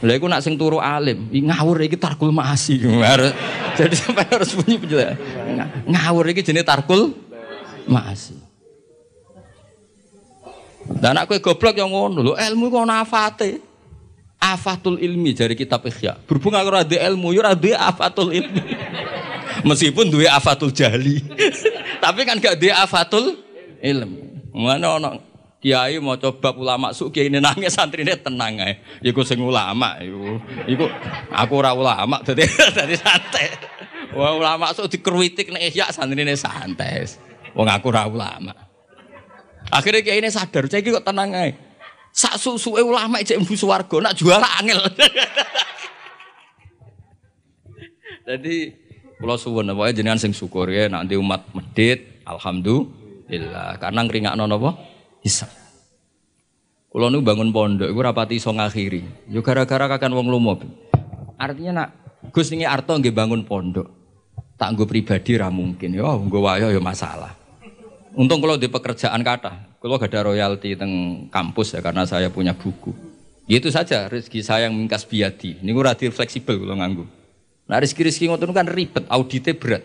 Lha 0.00 0.12
iku 0.16 0.28
nak 0.28 0.40
sing 0.40 0.56
turu 0.56 0.80
alim, 0.80 1.28
ngawur 1.28 1.84
iki 1.84 2.00
tarkul 2.00 2.32
maasi. 2.32 2.80
Jadi 3.76 3.94
sampai 3.96 4.24
harus 4.32 4.56
bunyi 4.56 4.80
penjelasan. 4.80 5.16
Ngawur 5.92 6.24
iki 6.32 6.40
jenis 6.40 6.64
tarkul 6.64 7.12
maasi. 7.84 8.36
Dan 10.86 11.20
aku 11.20 11.36
goblok 11.42 11.76
yang 11.76 11.92
ngono 11.92 12.24
lho, 12.24 12.32
ilmu 12.32 12.72
kok 12.72 12.86
nafate. 12.88 13.50
afatul 14.36 15.00
ilmi 15.00 15.32
dari 15.32 15.56
kitab 15.56 15.82
Ikhya. 15.84 16.16
Berhubung 16.28 16.54
aku 16.54 16.70
ilmu, 16.92 17.34
yo 17.34 17.40
ora 17.42 17.56
afatul 17.56 18.30
ilmi. 18.30 18.62
Meskipun 19.64 20.12
duwe 20.12 20.28
afatul 20.28 20.70
jahli. 20.70 21.24
Tapi 22.06 22.22
kan 22.22 22.38
gak 22.38 22.62
duwe 22.62 22.70
afatul 22.70 23.34
ilmu. 23.82 24.54
Mana 24.54 24.94
ono 24.94 25.18
kiai 25.58 25.98
mau 25.98 26.14
coba 26.14 26.54
ulama 26.54 26.94
suk 26.94 27.10
kiai 27.10 27.26
ini 27.26 27.42
nangis 27.42 27.74
santrine 27.74 28.14
tenang 28.14 28.62
ae. 28.62 28.78
Iku 29.02 29.26
sing 29.26 29.42
ulama 29.42 29.98
iku. 29.98 30.38
Iku 30.70 30.86
aku 31.34 31.52
ora 31.58 31.74
ulama 31.74 32.22
dadi 32.22 32.46
dadi 32.78 32.94
santai. 32.94 33.50
Wah 34.14 34.38
ulama 34.38 34.70
suk 34.70 34.86
dikruitik 34.86 35.50
nek 35.50 35.66
ihya 35.66 35.90
santrine 35.90 36.38
santai. 36.38 37.10
Wong 37.58 37.66
aku 37.66 37.90
ora 37.90 38.06
ulama. 38.06 38.54
Akhirnya 39.66 40.06
kiai 40.06 40.22
ini 40.22 40.30
sadar, 40.30 40.70
saya 40.70 40.78
kok 40.78 41.02
tenang 41.02 41.34
ae. 41.34 41.58
Sak 42.14 42.38
susuke 42.38 42.86
ulama 42.86 43.18
cek 43.18 43.42
mbu 43.42 43.58
swarga 43.58 43.98
nak 43.98 44.14
jual 44.14 44.38
angel. 44.38 44.78
Jadi 48.30 48.85
kula 49.16 49.40
suwun 49.40 49.72
pokoke 49.72 49.96
jenengan 49.96 50.20
sing 50.20 50.36
syukur 50.36 50.68
ya 50.68 50.92
nanti 50.92 51.16
umat 51.16 51.48
medit 51.56 52.22
alhamdulillah 52.28 53.80
karena 53.80 54.00
ngringakno 54.04 54.44
napa 54.44 54.76
hisab. 55.24 55.48
Kula 56.92 57.12
nu 57.12 57.20
bangun 57.20 57.52
pondok 57.52 57.92
iku 57.92 58.00
rapati 58.00 58.40
iso 58.40 58.52
ngakhiri. 58.52 59.28
Yo 59.28 59.44
gara-gara 59.44 59.84
kakan 59.84 60.16
wong 60.16 60.28
lomo. 60.32 60.56
Artinya 61.36 61.84
nak 61.84 61.88
Gus 62.32 62.50
ning 62.50 62.64
arto 62.64 62.96
nggih 62.96 63.12
bangun 63.12 63.44
pondok. 63.44 63.88
Tak 64.56 64.72
nggo 64.72 64.88
pribadi 64.88 65.36
ra 65.36 65.52
mungkin. 65.52 65.92
Yo 65.92 66.08
nggo 66.08 66.40
wayo 66.40 66.72
yo 66.72 66.80
masalah. 66.80 67.36
Untung 68.16 68.40
kalau 68.40 68.56
di 68.56 68.72
pekerjaan 68.72 69.20
kata, 69.20 69.76
kalau 69.76 70.00
gak 70.00 70.08
ada 70.08 70.32
royalti 70.32 70.72
teng 70.72 71.28
kampus 71.28 71.76
ya 71.76 71.84
karena 71.84 72.08
saya 72.08 72.32
punya 72.32 72.56
buku. 72.56 72.96
Itu 73.44 73.68
saja 73.68 74.08
rezeki 74.08 74.40
saya 74.40 74.72
yang 74.72 74.74
mingkas 74.74 75.04
biadi. 75.04 75.60
Ini 75.60 75.70
gue 75.76 76.08
fleksibel 76.08 76.64
kalau 76.64 76.80
nganggu. 76.80 77.04
Nah 77.66 77.82
rezeki-rezeki 77.82 78.30
ngotot 78.30 78.54
kan 78.54 78.70
ribet, 78.70 79.04
auditnya 79.10 79.54
berat. 79.58 79.82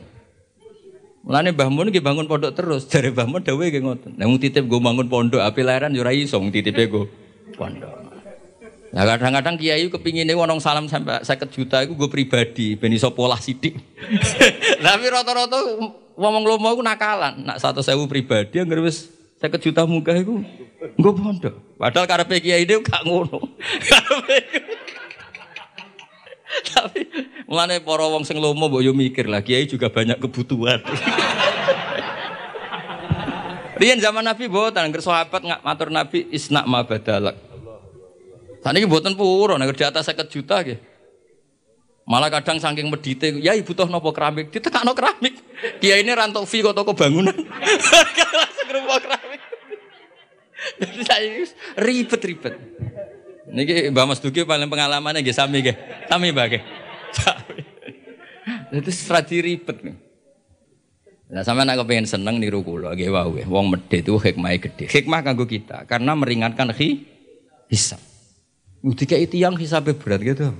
Mulane 1.22 1.54
Mbah 1.54 1.70
Mun 1.70 1.94
bangun 1.94 2.26
pondok 2.26 2.54
terus, 2.54 2.86
dari 2.92 3.14
Mbah 3.14 3.26
Mun 3.30 3.42
dawuhe 3.42 3.70
nggih 3.70 3.82
ngoten. 3.82 4.12
Nek 4.18 4.28
titip 4.42 4.66
gue 4.66 4.80
bangun 4.82 5.10
pondok, 5.10 5.42
api 5.42 5.62
lahiran 5.62 5.94
yo 5.94 6.02
ora 6.06 6.14
iso 6.14 6.38
titipe 6.50 6.86
gue 6.90 7.06
pondok. 7.58 8.02
Nah 8.92 9.08
kadang-kadang 9.08 9.56
kiai 9.56 9.88
kepingin 9.88 10.28
ini 10.28 10.36
wonong 10.36 10.60
salam 10.60 10.84
sampai 10.84 11.24
saya 11.24 11.40
juta 11.48 11.80
itu 11.80 11.96
gue 11.96 12.10
pribadi, 12.12 12.76
ben 12.76 12.92
iso 12.92 13.08
pola 13.16 13.40
sidik. 13.40 13.80
Tapi 14.84 15.06
rata-rata 15.08 15.58
ngomong 16.20 16.44
lomo 16.44 16.68
aku 16.76 16.84
nakalan. 16.84 17.40
Nak 17.48 17.64
satu 17.64 17.80
sewu 17.80 18.06
pribadi 18.12 18.60
yang 18.60 18.68
wis 18.84 19.08
saya 19.40 19.56
juta 19.58 19.88
muka 19.88 20.12
itu 20.14 20.44
gue 20.82 21.14
pondok. 21.16 21.56
Padahal 21.80 22.06
karena 22.06 22.36
kiai 22.38 22.68
dia 22.68 22.78
gak 22.84 23.08
ngono. 23.08 23.40
Tapi 26.76 27.08
mulane 27.48 27.80
para 27.80 28.06
wong 28.08 28.24
sing 28.28 28.38
lomo 28.38 28.68
mbok 28.68 28.84
yo 28.84 28.92
mikir 28.92 29.28
lah 29.28 29.40
kiai 29.44 29.68
juga 29.68 29.88
banyak 29.88 30.20
kebutuhan. 30.20 30.84
Rian 33.82 33.98
zaman 33.98 34.22
Nabi 34.22 34.46
boten 34.46 34.94
nger 34.94 35.02
sahabat 35.02 35.42
nggak 35.42 35.62
matur 35.66 35.90
Nabi 35.90 36.30
isnak 36.30 36.70
ma 36.70 36.86
badalak. 36.86 37.34
Saniki 38.62 38.86
boten 38.86 39.18
purun 39.18 39.58
nek 39.58 39.74
di 39.74 39.84
atas 39.86 40.06
50 40.06 40.30
juta 40.30 40.62
nggih. 40.62 40.80
Malah 42.02 42.34
kadang 42.34 42.58
saking 42.58 42.90
medite, 42.90 43.30
ya 43.40 43.54
ibu 43.54 43.72
toh 43.78 43.86
nopo 43.86 44.12
keramik, 44.12 44.50
ditekakno 44.50 44.92
keramik. 44.98 45.38
Kiai 45.80 46.02
ini 46.02 46.12
rantok 46.12 46.50
fee 46.50 46.66
kok 46.66 46.74
toko 46.74 46.98
bangunan. 46.98 47.32
Langsung 48.42 48.68
keramik. 48.68 49.42
Jadi 50.82 51.02
saya 51.06 51.30
ribet-ribet. 51.78 52.54
Niki 53.52 53.92
Mbak 53.92 54.06
Mas 54.08 54.20
Duki 54.24 54.48
paling 54.48 54.72
pengalamannya 54.72 55.20
nggih 55.20 55.36
sami 55.36 55.60
nggih. 55.60 55.76
Sami 56.08 56.32
Mbak 56.32 56.46
nggih. 56.48 56.64
Sami. 57.12 57.60
Itu 58.72 58.92
strategi 58.96 59.44
ribet 59.44 59.84
nih. 59.84 59.96
Nah, 61.32 61.48
sama 61.48 61.64
nak 61.64 61.80
pengen 61.88 62.04
seneng 62.08 62.40
niru 62.40 62.60
kula 62.64 62.92
nggih 62.92 63.12
wau 63.12 63.32
Wong 63.48 63.72
medhit 63.72 64.08
itu 64.08 64.16
hikmah 64.16 64.56
gede. 64.56 64.88
Hikmah 64.88 65.20
kanggo 65.24 65.44
kita 65.44 65.84
karena 65.84 66.16
meringankan 66.16 66.72
hi 66.72 67.04
hisab. 67.68 68.00
Udah 68.82 69.06
yang 69.36 69.56
hisabnya 69.60 69.94
berat 69.94 70.24
gitu. 70.24 70.56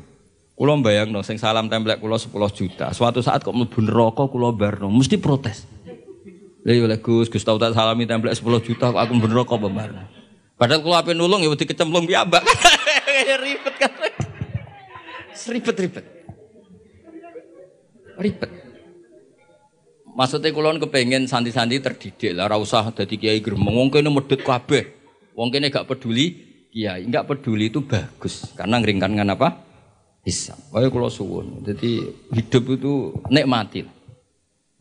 Kulo 0.54 0.78
no, 0.78 1.26
sing 1.26 1.42
salam 1.42 1.72
templek 1.72 1.98
kulo 1.98 2.22
10 2.22 2.30
juta. 2.54 2.94
Suatu 2.94 3.26
saat 3.26 3.42
kok 3.42 3.56
mlebu 3.56 3.82
neraka 3.82 4.30
kulo 4.30 4.54
barno, 4.54 4.94
mesti 4.94 5.18
protes. 5.18 5.66
Lha 6.62 6.78
yo 6.78 6.86
iya, 6.86 7.02
Gus, 7.02 7.34
Gus 7.34 7.42
tau 7.42 7.58
tak 7.58 7.74
salami 7.74 8.06
templek 8.06 8.38
10 8.38 8.46
juta 8.62 8.94
kok 8.94 9.02
aku 9.02 9.12
mlebu 9.18 9.28
neraka 9.34 9.58
apa 9.58 10.21
Padahal 10.62 10.86
kulo 10.86 10.94
ape 10.94 11.18
nulung 11.18 11.42
ya 11.42 11.50
wedi 11.50 11.66
kecemplung 11.66 12.06
piyambak. 12.06 12.46
ribet 13.50 13.76
kan. 13.82 13.90
Ribet-ribet. 15.34 16.06
Ribet. 18.22 18.52
Maksudnya 20.14 20.54
kulon 20.54 20.78
kepengen 20.78 21.26
santi-santi 21.26 21.82
terdidik 21.82 22.38
lah, 22.38 22.46
ora 22.46 22.62
usah 22.62 22.94
dadi 22.94 23.18
kiai 23.18 23.42
gremeng. 23.42 23.74
Wong 23.74 23.90
kene 23.90 24.14
medhit 24.14 24.46
kabeh. 24.46 24.86
Wong 25.34 25.50
kene 25.50 25.74
gak 25.74 25.90
peduli 25.90 26.38
kiai, 26.70 27.10
enggak 27.10 27.26
peduli 27.26 27.74
itu 27.74 27.82
bagus 27.82 28.54
karena 28.54 28.78
ngringkankan 28.78 29.34
apa? 29.34 29.50
bisa. 30.22 30.54
Wae 30.70 30.88
kula 30.94 31.10
suwun. 31.10 31.66
Jadi 31.66 32.06
hidup 32.34 32.64
itu 32.78 32.94
nikmati. 33.34 33.82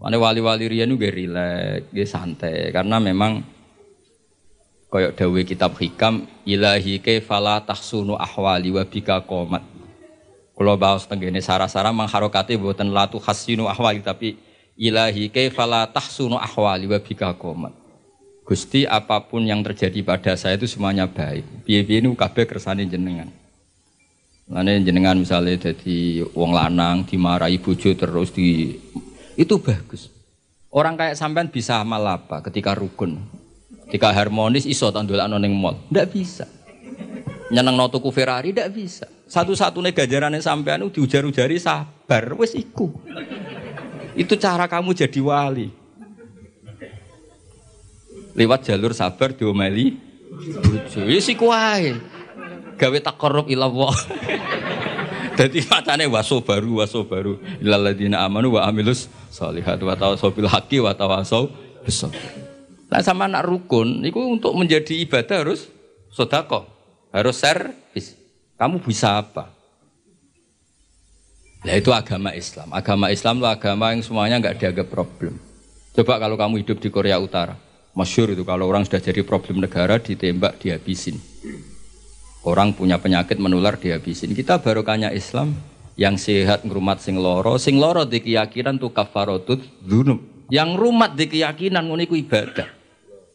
Mane 0.00 0.16
wali-wali 0.16 0.64
riyen 0.64 0.96
nggih 0.96 1.12
rileks, 1.12 1.92
nggih 1.92 2.08
santai 2.08 2.72
karena 2.72 2.96
memang 2.96 3.44
koyok 4.90 5.14
dawe 5.14 5.40
kitab 5.46 5.78
hikam 5.78 6.26
ilahi 6.42 6.98
fala 7.22 7.62
tahsunu 7.62 8.18
ahwali 8.18 8.74
wa 8.74 8.82
bika 8.82 9.22
qomat. 9.22 9.62
Kula 10.58 10.74
baos 10.74 11.06
tenggene 11.06 11.38
sara-sara 11.38 11.94
mangharokate 11.94 12.58
boten 12.58 12.90
latu 12.90 13.22
hasinu 13.22 13.70
ahwali 13.70 14.02
tapi 14.02 14.36
ilahi 14.74 15.30
fala 15.54 15.86
tahsunu 15.86 16.36
ahwali 16.36 16.90
wa 16.90 16.98
bika 16.98 17.30
qomat. 17.38 17.72
Gusti 18.42 18.82
apa 18.82 19.22
pun 19.22 19.46
yang 19.46 19.62
terjadi 19.62 20.02
pada 20.02 20.34
saya 20.34 20.58
itu 20.58 20.66
semuanya 20.66 21.06
baik. 21.06 21.62
Piye-piye 21.62 22.02
ini 22.02 22.10
kabeh 22.18 22.50
kersane 22.50 22.82
jenengan. 22.82 23.30
Lane 24.50 24.82
jenengan 24.82 25.14
misalnya 25.14 25.70
jadi 25.70 26.26
wong 26.34 26.50
lanang 26.50 27.06
dimarahi 27.06 27.62
bojo 27.62 27.94
terus 27.94 28.34
di 28.34 28.74
itu 29.38 29.54
bagus. 29.62 30.10
Orang 30.74 30.98
kayak 30.98 31.14
sampean 31.14 31.46
bisa 31.46 31.78
amal 31.78 32.02
apa 32.02 32.42
ketika 32.42 32.74
rukun, 32.74 33.22
ketika 33.90 34.14
harmonis 34.14 34.70
iso 34.70 34.86
tandulakno 34.94 35.34
ning 35.42 35.50
mall. 35.50 35.74
Ndak 35.90 36.14
bisa. 36.14 36.46
Nyeneng 37.50 37.74
no 37.74 37.90
tuku 37.90 38.14
Ferrari 38.14 38.54
ndak 38.54 38.70
bisa. 38.70 39.10
Satu-satunya 39.26 39.90
gajarannya 39.90 40.38
sampean 40.38 40.86
diujar-ujari 40.94 41.58
sabar 41.58 42.38
wes 42.38 42.54
iku. 42.54 42.94
Itu 44.14 44.38
cara 44.38 44.70
kamu 44.70 44.94
jadi 44.94 45.18
wali. 45.18 45.74
Lewat 48.38 48.70
jalur 48.70 48.94
sabar 48.94 49.34
diomeli 49.34 49.98
bojo. 50.30 51.10
Wis 51.10 51.26
iku 51.26 51.50
wae 51.50 51.98
gawe 52.78 52.98
takarrub 53.02 53.50
ila 53.50 53.66
Allah. 53.66 53.94
Dadi 55.38 55.66
macane 55.66 56.06
waso 56.06 56.38
baru 56.46 56.78
waso 56.78 57.02
baru 57.02 57.42
ilal 57.58 57.90
ladina 57.90 58.22
amanu 58.22 58.54
wa 58.54 58.70
amilus 58.70 59.10
sholihat 59.34 59.82
wa 59.82 59.98
tawasau 59.98 60.30
bil 60.30 60.46
wa 60.46 60.94
bis 61.82 62.06
Nah 62.90 63.00
sama 63.06 63.30
anak 63.30 63.46
rukun 63.46 64.02
itu 64.02 64.18
untuk 64.18 64.50
menjadi 64.58 64.98
ibadah 65.06 65.46
harus 65.46 65.70
sodako, 66.10 66.66
harus 67.14 67.38
servis. 67.38 68.18
Kamu 68.58 68.82
bisa 68.82 69.22
apa? 69.22 69.48
Nah 71.62 71.74
itu 71.78 71.94
agama 71.94 72.34
Islam. 72.34 72.68
Agama 72.74 73.06
Islam 73.14 73.38
itu 73.38 73.46
agama 73.46 73.94
yang 73.94 74.02
semuanya 74.02 74.36
nggak 74.42 74.58
dianggap 74.58 74.86
problem. 74.90 75.38
Coba 75.94 76.18
kalau 76.18 76.34
kamu 76.34 76.66
hidup 76.66 76.82
di 76.82 76.90
Korea 76.90 77.22
Utara, 77.22 77.54
masyur 77.94 78.34
itu 78.34 78.42
kalau 78.42 78.66
orang 78.66 78.82
sudah 78.82 78.98
jadi 78.98 79.22
problem 79.22 79.62
negara 79.62 80.02
ditembak 80.02 80.58
dihabisin. 80.58 81.20
Orang 82.42 82.72
punya 82.72 82.96
penyakit 82.96 83.36
menular 83.36 83.76
dihabisin. 83.76 84.32
Kita 84.32 84.58
barokahnya 84.58 85.12
Islam 85.12 85.52
yang 86.00 86.16
sehat 86.16 86.64
ngrumat 86.64 87.04
sing 87.04 87.20
loro, 87.20 87.60
sing 87.60 87.76
loro 87.76 88.08
di 88.08 88.24
keyakinan 88.24 88.80
tuh 88.80 88.90
kafarotut 88.96 89.60
dzunub. 89.84 90.48
Yang 90.48 90.70
rumat 90.80 91.14
di 91.14 91.28
keyakinan 91.28 91.86
ngono 91.86 92.02
ibadah. 92.02 92.79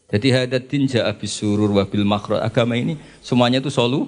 Jadi 0.06 0.30
hadatin 0.30 0.86
ja'a 0.86 1.10
bisurur 1.18 1.74
wa 1.74 1.82
bil 1.82 2.06
makro 2.06 2.38
agama 2.38 2.78
ini 2.78 2.94
semuanya 3.18 3.58
itu 3.58 3.74
solu 3.74 4.06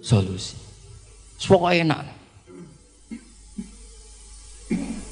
solusi. 0.00 0.56
Pokoknya 1.44 1.84
enak. 1.84 2.00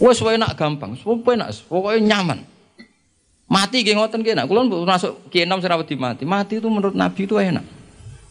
Wes 0.00 0.18
enak 0.18 0.56
gampang, 0.56 0.96
pokoknya 0.96 1.46
enak, 1.46 1.48
pokoknya 1.68 2.00
nyaman. 2.00 2.38
Mati 3.52 3.84
geng 3.84 4.00
ngoten 4.00 4.24
kena, 4.24 4.48
kulon 4.48 4.72
masuk 4.88 5.28
ki 5.28 5.44
enam 5.44 5.60
serawat 5.60 5.92
mati. 6.00 6.24
Mati 6.24 6.56
itu 6.56 6.68
menurut 6.72 6.96
Nabi 6.96 7.28
itu 7.28 7.36
enak. 7.36 7.64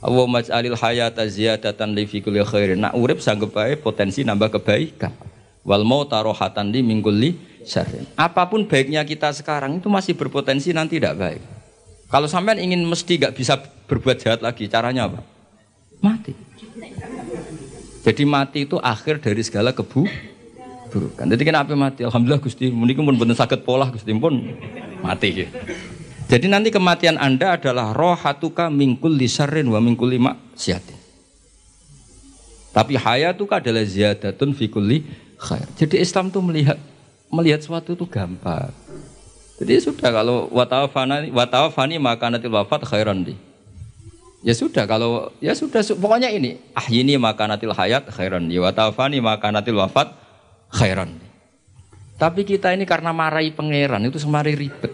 Allah 0.01 0.25
maj'alil 0.25 0.73
hayata 0.73 1.21
ziyadatan 1.29 1.93
li 1.93 2.09
fi 2.09 2.25
kulli 2.25 2.41
khairin. 2.41 2.81
Nak 2.81 2.97
urip 2.97 3.21
sanggup 3.21 3.53
bae 3.53 3.77
potensi 3.77 4.25
nambah 4.25 4.57
kebaikan. 4.57 5.13
Wal 5.61 5.85
mauta 5.85 6.17
rohatan 6.25 6.73
li 6.73 6.81
min 6.81 7.05
kulli 7.05 7.37
syarrin. 7.61 8.09
Apa 8.17 8.49
pun 8.49 8.65
baiknya 8.65 9.05
kita 9.05 9.29
sekarang 9.29 9.77
itu 9.77 9.85
masih 9.93 10.17
berpotensi 10.17 10.73
nanti 10.73 10.97
tidak 10.97 11.21
baik. 11.21 11.60
Kalau 12.11 12.27
sampean 12.27 12.59
ingin 12.59 12.83
mesti 12.83 13.15
gak 13.15 13.39
bisa 13.39 13.55
berbuat 13.87 14.19
jahat 14.19 14.43
lagi, 14.43 14.67
caranya 14.67 15.07
apa? 15.07 15.23
Mati. 16.03 16.35
Jadi 18.01 18.23
mati 18.27 18.67
itu 18.67 18.75
akhir 18.81 19.23
dari 19.23 19.39
segala 19.45 19.71
kebu 19.71 20.03
burukan. 20.91 21.23
Jadi 21.23 21.43
kenapa 21.47 21.71
mati? 21.77 22.03
Alhamdulillah 22.03 22.43
Gusti, 22.43 22.67
muni 22.67 22.91
pun 22.97 23.15
bener 23.15 23.37
sakit 23.37 23.63
pola 23.63 23.87
Gusti 23.87 24.11
pun 24.11 24.43
mati. 24.99 25.47
Jadi 26.27 26.45
nanti 26.51 26.67
kematian 26.73 27.15
Anda 27.15 27.55
adalah 27.55 27.95
rohatuka 27.95 28.67
mingkul 28.67 29.15
lisarin 29.15 29.71
wa 29.71 29.79
mingkul 29.79 30.11
lima 30.11 30.35
siatin. 30.57 30.99
Tapi 32.71 32.95
hayatuka 32.95 33.59
adalah 33.59 33.83
ziyadatun 33.83 34.55
fi 34.55 34.71
kulli 34.71 35.03
khair. 35.39 35.67
Jadi 35.75 35.99
Islam 35.99 36.31
tuh 36.31 36.39
melihat 36.39 36.79
melihat 37.31 37.59
sesuatu 37.63 37.95
itu 37.95 38.07
gampang. 38.07 38.71
Jadi 39.61 39.77
sudah 39.77 40.09
kalau 40.09 40.49
watawafani 40.49 41.29
watawafani 41.29 42.01
maka 42.01 42.33
nanti 42.33 42.49
wafat 42.49 42.81
khairan 42.81 43.21
di. 43.21 43.37
Ya 44.41 44.57
sudah 44.57 44.89
kalau 44.89 45.29
ya 45.37 45.53
sudah 45.53 45.85
pokoknya 45.85 46.33
ini 46.33 46.57
ah 46.73 46.89
ini 46.89 47.13
maka 47.21 47.45
nanti 47.45 47.69
hayat 47.69 48.09
khairan 48.09 48.49
di 48.49 48.57
watawafani 48.57 49.21
maka 49.21 49.53
nanti 49.53 49.69
wafat 49.69 50.17
khairan 50.73 51.13
di. 51.13 51.27
Tapi 52.17 52.41
kita 52.41 52.73
ini 52.73 52.89
karena 52.89 53.13
marahi 53.13 53.53
pangeran 53.53 54.01
itu 54.09 54.17
semari 54.17 54.57
ribet. 54.57 54.93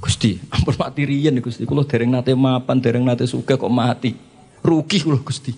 Gusti, 0.00 0.40
ampun 0.48 0.80
mati 0.80 1.04
riyen 1.04 1.36
Gusti. 1.44 1.68
Kulo 1.68 1.84
dereng 1.84 2.08
nate 2.08 2.32
mapan, 2.32 2.80
dereng 2.80 3.04
nate 3.04 3.28
suka 3.28 3.60
kok 3.60 3.68
mati. 3.68 4.16
Rugi 4.64 5.04
kulo 5.04 5.20
Gusti. 5.20 5.52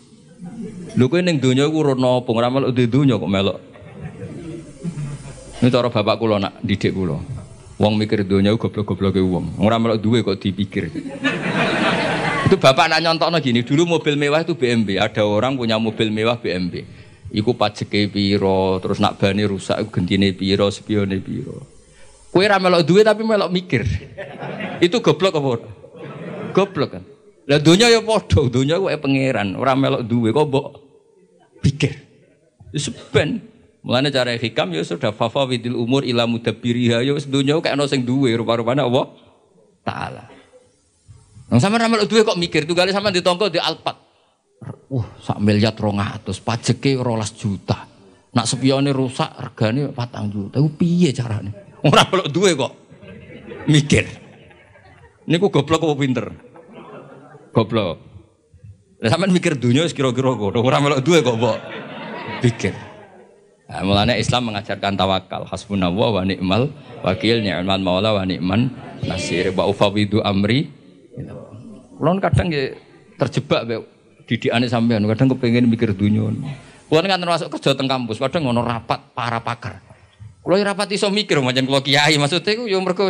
Lho 0.99 1.07
kowe 1.07 1.23
ning 1.23 1.39
donya 1.39 1.63
iku 1.63 1.79
ora 1.87 1.95
napa, 1.95 2.31
ora 2.35 2.51
melok 2.51 2.75
di 2.75 2.91
donya 2.91 3.23
kok 3.23 3.31
melok. 3.31 3.59
Ini 5.63 5.71
cara 5.71 5.87
bapak 5.95 6.19
kula 6.19 6.43
nak 6.43 6.59
didik 6.59 6.91
kula. 6.91 7.42
Wong 7.81 7.97
mikir 7.97 8.25
donya 8.29 8.53
goblok-gobloke 8.55 9.21
wong. 9.23 9.59
Ora 9.63 9.81
melok 9.81 9.99
duwe 10.01 10.21
kok 10.21 10.39
dipikir. 10.39 10.93
itu 12.47 12.57
bapak 12.61 12.93
nak 12.93 13.01
nyontokno 13.01 13.41
gini, 13.41 13.65
dulu 13.65 13.97
mobil 13.97 14.19
mewah 14.19 14.45
itu 14.45 14.53
BMW. 14.53 15.01
Ada 15.01 15.25
orang 15.25 15.57
punya 15.57 15.81
mobil 15.81 16.13
mewah 16.13 16.37
BMW. 16.37 16.85
Iku 17.33 17.57
pajeke 17.57 18.13
piro, 18.13 18.77
terus 18.77 19.01
nak 19.01 19.17
bani 19.17 19.49
rusak 19.49 19.81
iku 19.81 19.91
gentine 19.97 20.37
piro, 20.37 20.69
spione 20.69 21.17
piro. 21.17 21.65
Kowe 22.29 22.45
ora 22.45 22.61
melok 22.61 22.85
duwe 22.85 23.01
tapi 23.05 23.25
melok 23.25 23.49
mikir. 23.49 23.85
Itu 24.85 25.01
goblok 25.01 25.37
apa 25.37 25.69
Goblok 26.53 26.91
kan. 26.93 27.05
Lah 27.49 27.59
dunia 27.59 27.89
ya 27.89 28.05
padha, 28.05 28.47
dunia 28.47 28.77
ku 28.77 28.87
pangeran, 28.87 29.57
ora 29.57 29.73
melok 29.73 30.05
duwe 30.05 30.29
kok 30.31 30.47
mbok 30.49 30.67
pikir. 31.65 31.93
Wis 32.73 32.93
ben. 33.13 33.52
Mulane 33.83 34.15
cara 34.15 34.39
hikam 34.39 34.71
ya 34.71 34.87
sudah 34.87 35.11
fafa 35.11 35.43
widil 35.51 35.75
umur 35.75 36.07
ila 36.07 36.23
mudabbiriha 36.31 37.03
ya 37.03 37.13
wis 37.19 37.27
dunya 37.27 37.59
kok 37.59 37.67
ana 37.67 37.91
sing 37.91 38.07
duwe 38.07 38.31
rupa-rupane 38.39 38.79
Allah 38.79 39.11
taala. 39.83 40.31
Nang 41.51 41.59
sampean 41.59 41.91
melok 41.91 42.07
duwe 42.07 42.23
kok 42.23 42.39
mikir 42.39 42.63
tunggale 42.63 42.95
sampean 42.95 43.11
ditongko 43.11 43.51
di 43.51 43.59
Alphard. 43.59 43.99
Wah, 44.87 45.09
sak 45.19 45.43
miliar 45.43 45.75
200, 45.75 46.31
pajeke 46.47 46.95
12 46.95 47.35
juta. 47.35 47.91
Nak 48.33 48.47
spione 48.47 48.95
rusak 48.95 49.35
regane 49.51 49.91
4 49.91 50.31
juta. 50.31 50.63
Ku 50.63 50.71
piye 50.79 51.11
carane? 51.11 51.51
Ora 51.91 52.07
melok 52.07 52.31
duwe 52.31 52.55
kok 52.55 52.73
mikir. 53.67 54.07
Niku 55.27 55.51
goblok 55.51 55.83
apa 55.83 55.95
pinter? 55.99 56.27
Goblok. 57.51 57.99
Lah 59.03 59.11
sampean 59.11 59.35
mikir 59.35 59.59
dunia 59.59 59.83
wis 59.83 59.91
kira-kira 59.91 60.39
kok 60.39 60.55
ora 60.63 60.79
melok 60.79 61.03
duwe 61.03 61.19
kok 61.27 61.35
mbok 61.35 61.59
pikir. 62.39 62.92
Nah, 63.71 63.81
mulanya 63.87 64.15
Islam 64.19 64.53
mengajarkan 64.53 64.99
tawakal, 64.99 65.49
hasbunallah 65.49 66.09
wa 66.21 66.23
ni'mal 66.27 66.69
wakil, 67.01 67.41
ni'mal 67.41 67.81
maula 67.81 68.13
wa 68.13 68.25
ni'man 68.27 68.69
nasir, 69.07 69.55
wa 69.55 69.65
ufawidu 69.71 70.21
amri. 70.21 70.69
Kulon 71.97 72.19
kadang 72.19 72.51
ya 72.51 72.75
terjebak 73.17 73.63
be 73.65 73.77
didikane 74.27 74.67
sampean, 74.69 75.07
kadang 75.09 75.33
kepengen 75.33 75.71
mikir 75.71 75.95
dunia. 75.95 76.29
Kulon 76.91 77.07
kan 77.09 77.21
termasuk 77.23 77.49
kerja 77.49 77.73
teng 77.79 77.89
kampus, 77.89 78.21
kadang 78.21 78.51
ngono 78.51 78.67
rapat 78.67 79.01
para 79.17 79.41
pakar. 79.41 79.81
Kulo 80.43 80.59
ya 80.59 80.75
rapat 80.75 80.91
iso 80.93 81.09
mikir 81.09 81.39
macam 81.39 81.65
kulo 81.65 81.81
kiai, 81.81 82.19
maksudnya 82.19 82.59
ku 82.59 82.67
yo 82.67 82.83
mergo 82.83 83.09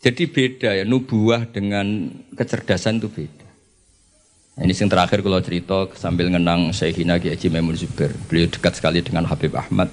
jadi 0.00 0.24
beda 0.32 0.70
ya, 0.80 0.84
nubuah 0.88 1.44
dengan 1.52 2.08
kecerdasan 2.32 3.04
itu 3.04 3.12
beda. 3.12 3.39
Ini 4.60 4.76
yang 4.76 4.92
terakhir 4.92 5.24
kalau 5.24 5.40
cerita 5.40 5.88
sambil 5.96 6.28
ngenang 6.28 6.76
Syekhina 6.76 7.16
Kiai 7.16 7.32
Haji 7.32 7.48
Maimun 7.48 7.80
Zubair. 7.80 8.12
Beliau 8.28 8.44
dekat 8.44 8.76
sekali 8.76 9.00
dengan 9.00 9.24
Habib 9.24 9.56
Ahmad. 9.56 9.88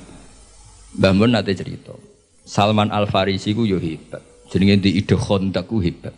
Mbah 0.91 1.13
Mun 1.15 1.32
nanti 1.32 1.55
cerita. 1.55 1.95
Salman 2.43 2.91
Al 2.91 3.07
Farisi 3.07 3.55
ku 3.55 3.63
yo 3.63 3.80
hebat. 3.80 4.20
Jenenge 4.51 4.84
di 4.84 4.99
ide 4.99 5.15
khondak 5.15 5.72
ku 5.72 5.80
hebat. 5.80 6.11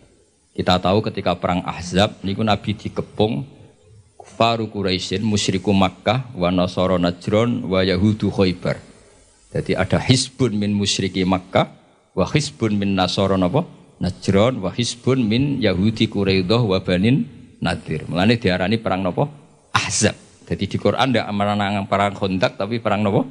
Kita 0.58 0.82
tahu 0.82 1.06
ketika 1.06 1.38
perang 1.38 1.62
Ahzab 1.62 2.18
niku 2.26 2.42
Nabi 2.42 2.74
dikepung 2.74 3.46
kufaru 4.18 4.66
Quraisyin 4.66 5.22
musyriku 5.22 5.70
Makkah 5.70 6.34
wa 6.34 6.50
nasara 6.50 6.98
Najron 6.98 7.70
wa 7.70 7.86
yahudu 7.86 8.34
Khaybar. 8.34 8.82
Jadi 9.54 9.78
ada 9.78 10.02
hisbun 10.02 10.58
min 10.58 10.74
musyriki 10.74 11.22
Makkah 11.22 11.70
wa 12.18 12.26
hisbun 12.26 12.82
min 12.82 12.98
nasara 12.98 13.38
napa? 13.38 13.62
Najron 14.02 14.58
wa 14.58 14.74
hisbun 14.74 15.22
min 15.22 15.62
Yahudi 15.62 16.10
Quraidah 16.10 16.66
wa 16.66 16.82
Banin 16.82 17.39
Nadir. 17.60 18.08
Mulane 18.08 18.40
diarani 18.40 18.78
perang 18.80 19.04
nopo? 19.04 19.24
Ahzab. 19.76 20.16
Jadi 20.50 20.66
di 20.66 20.78
Quran 20.82 21.14
tidak 21.14 21.30
menang 21.30 21.86
perang 21.86 22.16
Khandaq 22.16 22.58
tapi 22.58 22.82
perang 22.82 23.06
nopo? 23.06 23.22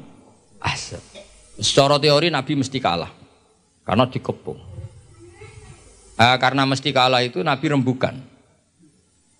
Ahzab. 0.61 1.01
Secara 1.59 1.99
teori 1.99 2.31
Nabi 2.31 2.55
mesti 2.55 2.77
kalah 2.79 3.11
karena 3.83 4.07
dikepung. 4.07 4.59
Uh, 6.19 6.37
karena 6.39 6.63
mesti 6.67 6.89
kalah 6.91 7.23
itu 7.23 7.43
Nabi 7.43 7.65
rembukan. 7.71 8.15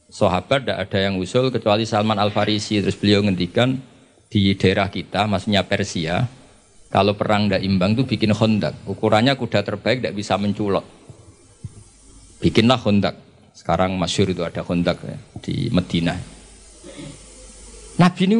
Sahabat 0.10 0.66
tidak 0.66 0.78
ada 0.90 1.00
yang 1.06 1.22
usul 1.22 1.54
kecuali 1.54 1.86
Salman 1.86 2.18
Al 2.18 2.34
Farisi 2.34 2.82
terus 2.82 2.98
beliau 2.98 3.22
ngendikan 3.22 3.78
di 4.26 4.58
daerah 4.58 4.90
kita, 4.90 5.30
maksudnya 5.30 5.62
Persia, 5.70 6.26
kalau 6.90 7.14
perang 7.14 7.46
tidak 7.46 7.62
imbang 7.62 7.94
itu 7.94 8.10
bikin 8.10 8.34
hondak. 8.34 8.74
Ukurannya 8.90 9.38
kuda 9.38 9.62
terbaik 9.62 10.02
tidak 10.02 10.18
bisa 10.18 10.34
menculot 10.42 11.00
bikinlah 12.40 12.80
hondak. 12.80 13.16
Sekarang 13.60 14.00
masyur 14.00 14.32
itu 14.32 14.40
ada 14.48 14.64
hondak 14.64 15.04
ya, 15.04 15.20
di 15.44 15.68
Medina. 15.68 16.16
Nabi 18.00 18.24
ini 18.24 18.40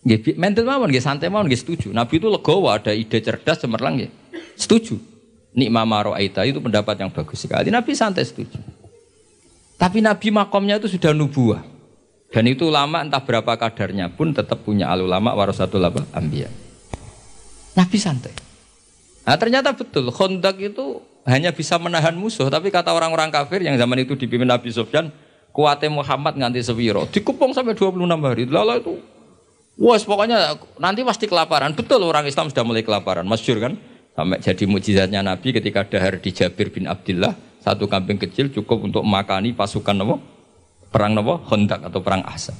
Nggih, 0.00 0.40
mental 0.40 0.64
mawon 0.64 0.88
nggih 0.88 1.04
santai 1.04 1.28
mawon 1.28 1.44
nggih 1.44 1.60
setuju. 1.60 1.92
Nabi 1.92 2.16
itu 2.16 2.32
legowo 2.32 2.72
ada 2.72 2.88
ide 2.96 3.20
cerdas 3.20 3.60
cemerlang 3.60 4.00
nggih. 4.00 4.10
Setuju. 4.56 4.96
Nikma 5.52 5.84
aita 6.16 6.46
itu 6.48 6.56
pendapat 6.62 6.96
yang 7.04 7.12
bagus 7.12 7.44
sekali. 7.44 7.68
Nabi 7.68 7.92
santai 7.92 8.24
setuju. 8.24 8.56
Tapi 9.76 10.00
Nabi 10.00 10.32
makomnya 10.32 10.80
itu 10.80 10.88
sudah 10.88 11.12
nubuah. 11.12 11.60
Dan 12.30 12.46
itu 12.46 12.70
lama 12.70 13.02
entah 13.02 13.20
berapa 13.20 13.58
kadarnya 13.58 14.08
pun 14.14 14.30
tetap 14.30 14.62
punya 14.62 14.88
alulama 14.88 15.34
warasatul 15.36 15.82
apa 15.82 16.06
ambia. 16.16 16.48
Nabi 17.74 17.98
santai. 17.98 18.32
Nah 19.26 19.36
ternyata 19.36 19.74
betul 19.76 20.08
Khondak 20.14 20.56
itu 20.62 21.02
hanya 21.28 21.52
bisa 21.52 21.76
menahan 21.76 22.16
musuh. 22.16 22.48
Tapi 22.48 22.72
kata 22.72 22.92
orang-orang 22.94 23.28
kafir 23.28 23.60
yang 23.60 23.76
zaman 23.76 24.04
itu 24.04 24.16
dipimpin 24.16 24.48
Nabi 24.48 24.72
Sofyan, 24.72 25.12
kuatnya 25.52 25.90
Muhammad 25.92 26.38
nganti 26.38 26.64
sewiro, 26.64 27.04
dikupung 27.10 27.52
sampai 27.52 27.76
26 27.76 27.96
hari. 28.24 28.42
Lalu 28.48 28.72
itu, 28.80 28.92
wah 29.80 29.98
pokoknya 29.98 30.38
nanti 30.80 31.00
pasti 31.04 31.26
kelaparan. 31.28 31.76
Betul 31.76 32.06
orang 32.06 32.24
Islam 32.24 32.48
sudah 32.48 32.64
mulai 32.64 32.86
kelaparan, 32.86 33.26
masyur 33.26 33.60
kan? 33.60 33.76
Sampai 34.14 34.42
jadi 34.42 34.64
mujizatnya 34.66 35.20
Nabi 35.22 35.54
ketika 35.54 35.86
dahar 35.86 36.18
di 36.18 36.30
Jabir 36.34 36.72
bin 36.72 36.90
Abdullah, 36.90 37.36
satu 37.62 37.86
kambing 37.86 38.18
kecil 38.18 38.50
cukup 38.50 38.88
untuk 38.88 39.02
makani 39.04 39.52
pasukan 39.54 39.94
Nabi, 39.94 40.16
perang 40.90 41.14
Nabi, 41.14 41.36
Hondak 41.46 41.86
atau 41.86 42.00
perang 42.02 42.24
Ahzab. 42.26 42.56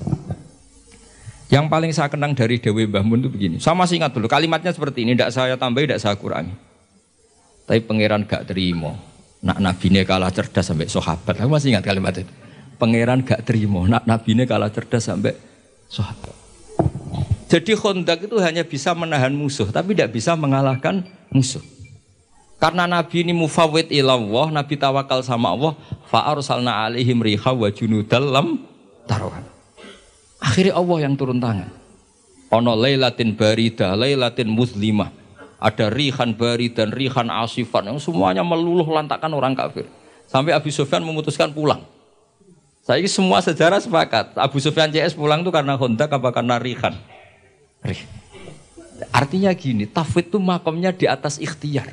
Yang 1.51 1.67
paling 1.67 1.91
saya 1.91 2.07
kenang 2.07 2.31
dari 2.39 2.63
Dewi 2.63 2.87
Mbah 2.87 3.03
Mun 3.03 3.27
itu 3.27 3.31
begini. 3.33 3.57
Sama 3.59 3.83
masih 3.83 3.99
ingat 3.99 4.15
dulu 4.15 4.31
kalimatnya 4.31 4.71
seperti 4.71 5.03
ini, 5.03 5.19
tidak 5.19 5.35
saya 5.35 5.59
tambah, 5.59 5.83
tidak 5.83 5.99
saya 5.99 6.15
kurangi. 6.15 6.70
Tapi 7.71 7.87
pangeran 7.87 8.27
gak 8.27 8.51
terima. 8.51 8.99
Nak 9.47 9.63
nabi 9.63 9.95
ini 9.95 10.03
kalah 10.03 10.35
cerdas 10.35 10.67
sampai 10.67 10.91
sahabat. 10.91 11.39
Aku 11.39 11.47
masih 11.47 11.71
ingat 11.71 11.87
kalimat 11.87 12.11
itu. 12.19 12.27
Pangeran 12.83 13.23
gak 13.23 13.47
terima. 13.47 13.87
Nak 13.87 14.11
nabi 14.11 14.35
ini 14.35 14.43
kalah 14.43 14.75
cerdas 14.75 15.07
sampai 15.07 15.39
sahabat. 15.87 16.35
Jadi 17.47 17.79
kondak 17.79 18.27
itu 18.27 18.43
hanya 18.43 18.67
bisa 18.67 18.91
menahan 18.91 19.31
musuh, 19.31 19.71
tapi 19.71 19.95
tidak 19.95 20.19
bisa 20.19 20.35
mengalahkan 20.35 21.07
musuh. 21.31 21.63
Karena 22.63 22.87
Nabi 22.87 23.27
ini 23.27 23.35
mufawid 23.35 23.91
ilallah, 23.91 24.55
Nabi 24.55 24.79
tawakal 24.79 25.19
sama 25.27 25.51
Allah, 25.51 25.75
fa'arsalna 26.07 26.87
alaihim 26.87 27.19
riha 27.19 27.51
wa 27.51 27.67
junudal 27.75 28.31
taruhan. 29.11 29.43
Akhirnya 30.39 30.79
Allah 30.79 30.99
yang 31.11 31.19
turun 31.19 31.43
tangan. 31.43 31.75
Ono 32.55 32.73
laylatin 32.79 33.35
barida, 33.35 33.99
laylatin 33.99 34.47
muslimah. 34.47 35.20
Ada 35.61 35.93
rihan 35.93 36.33
bari 36.33 36.73
dan 36.73 36.89
rihan 36.89 37.29
asifan 37.29 37.85
yang 37.93 38.01
semuanya 38.01 38.41
meluluh 38.41 38.89
lantakan 38.89 39.37
orang 39.37 39.53
kafir. 39.53 39.85
Sampai 40.25 40.57
Abu 40.57 40.73
Sufyan 40.73 41.05
memutuskan 41.05 41.53
pulang. 41.53 41.85
Saya 42.81 43.05
semua 43.05 43.45
sejarah 43.45 43.77
sepakat. 43.77 44.41
Abu 44.41 44.57
Sufyan 44.57 44.89
CS 44.89 45.13
pulang 45.13 45.45
itu 45.45 45.53
karena 45.53 45.77
Honda 45.77 46.09
apa 46.09 46.33
karena 46.33 46.57
rihan. 46.57 46.97
Artinya 49.13 49.53
gini, 49.53 49.85
tafwid 49.85 50.33
itu 50.33 50.41
makomnya 50.41 50.97
di 50.97 51.05
atas 51.05 51.37
ikhtiar. 51.37 51.93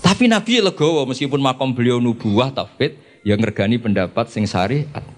Tapi 0.00 0.32
Nabi 0.32 0.64
legowo 0.64 1.04
meskipun 1.04 1.40
makom 1.40 1.76
beliau 1.76 2.00
nubuah 2.00 2.48
tafwid 2.48 2.96
yang 3.20 3.36
ngergani 3.36 3.76
pendapat 3.76 4.32
sing 4.32 4.48
syariat. 4.48 5.15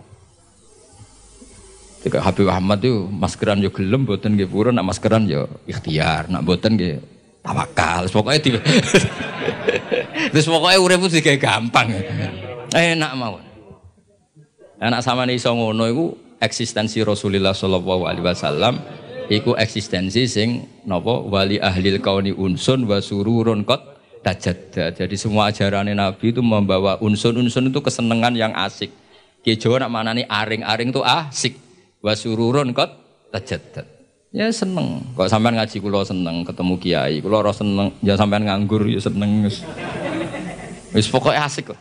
Jika 1.99 2.23
Habib 2.23 2.47
Ahmad 2.47 2.79
itu 2.79 3.11
maskeran 3.11 3.59
yo 3.59 3.75
gelem 3.75 4.07
boten 4.07 4.39
nggih 4.39 4.47
purun 4.47 4.71
nak 4.71 4.87
maskeran 4.87 5.27
yo 5.27 5.51
ikhtiar 5.67 6.31
nak 6.31 6.47
boten 6.47 6.79
nggih 6.79 7.03
tawakal. 7.43 8.07
Pokoknya 8.07 8.39
di 8.39 8.51
Terus 10.33 10.47
pokoknya 10.47 10.79
urip 10.79 11.11
itu 11.11 11.19
kayak 11.19 11.43
gampang. 11.43 11.91
Enak 12.71 13.13
mawon. 13.19 13.43
Anak 14.79 15.03
sama 15.03 15.27
nih 15.27 15.43
iso 15.43 15.51
ngono 15.51 15.85
iku 15.91 16.07
eksistensi 16.39 17.03
Rasulullah 17.03 17.51
sallallahu 17.51 18.07
alaihi 18.07 18.23
wasallam 18.23 18.79
iku 19.27 19.59
eksistensi 19.59 20.31
sing 20.31 20.71
napa 20.87 21.19
wali 21.27 21.59
ahli 21.59 21.99
kauni 21.99 22.31
unsun 22.31 22.87
wa 22.87 23.03
sururun 23.03 23.67
qad 23.67 23.83
tajadda. 24.23 24.95
Jadi 24.95 25.19
semua 25.19 25.51
ajaran 25.51 25.91
Nabi 25.91 26.31
itu 26.31 26.39
membawa 26.47 26.95
unsun-unsun 27.03 27.75
itu 27.75 27.83
kesenangan 27.83 28.39
yang 28.39 28.55
asik. 28.55 28.95
Jawa 29.49 29.81
nak 29.81 29.91
manani 29.97 30.23
aring-aring 30.29 30.93
itu 30.93 31.01
asik 31.01 31.57
wa 32.03 32.13
sururun 32.15 32.71
kot 32.75 32.91
tajaddad. 33.35 33.87
Ya 34.29 34.53
seneng. 34.53 35.01
Kok 35.17 35.25
sampean 35.25 35.57
ngaji 35.57 35.77
kula 35.81 36.05
seneng, 36.05 36.45
ketemu 36.45 36.75
kiai, 36.77 37.25
kula 37.25 37.41
ora 37.41 37.53
seneng, 37.53 37.97
ya 38.05 38.13
sampean 38.13 38.45
nganggur 38.45 38.85
ya 38.85 39.01
seneng. 39.01 39.49
Wis 39.49 39.65
wis 40.93 41.09
pokoke 41.09 41.33
asik 41.33 41.73
kok. 41.73 41.81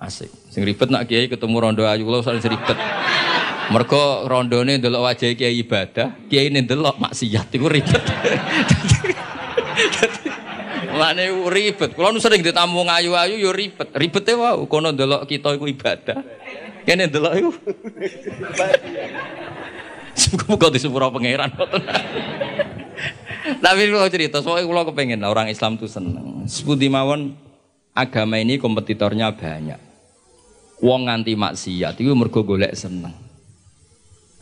Asik. 0.00 0.32
Sing 0.48 0.64
ribet 0.64 0.88
nak 0.88 1.04
kiai 1.04 1.28
ketemu 1.28 1.56
rondo 1.60 1.84
ayu 1.84 2.08
kula 2.08 2.24
sering 2.24 2.40
ribet. 2.40 2.78
Mergo 3.70 4.26
rondone 4.26 4.80
ndelok 4.80 5.04
wajah 5.04 5.36
kiai 5.36 5.62
ibadah, 5.62 6.26
kiai 6.26 6.48
ini 6.50 6.64
ndelok 6.64 6.98
maksiat 6.98 7.48
iku 7.52 7.68
ribet. 7.68 8.02
Mane 10.92 11.24
ribet. 11.48 11.96
Kulo 11.96 12.12
nu 12.12 12.20
sering 12.20 12.44
ditamu 12.44 12.84
ayu-ayu 12.84 13.36
yo 13.40 13.50
ribet. 13.52 13.92
Ribete 13.96 14.32
wae 14.36 14.64
kono 14.68 14.92
ndelok 14.92 15.28
kita 15.28 15.56
iku 15.56 15.68
ibadah. 15.68 16.18
Kene 16.82 17.06
delok 17.06 17.34
iku. 17.38 17.50
Muga 20.48 20.68
di 20.68 20.78
sepuro 20.80 21.08
pangeran. 21.12 21.50
Tapi 23.42 23.80
kalau 23.90 24.10
cerita, 24.10 24.38
soalnya 24.38 24.68
kalau 24.70 24.84
kepengen 24.90 25.22
orang 25.26 25.50
Islam 25.50 25.74
tuh 25.78 25.90
seneng. 25.90 26.46
Sebuti 26.46 26.86
mawon 26.86 27.34
agama 27.94 28.38
ini 28.38 28.58
kompetitornya 28.58 29.34
banyak. 29.34 29.80
Wong 30.82 31.06
nganti 31.06 31.38
maksiat 31.38 31.94
itu 31.98 32.10
mergo 32.14 32.42
golek 32.42 32.74
seneng. 32.74 33.14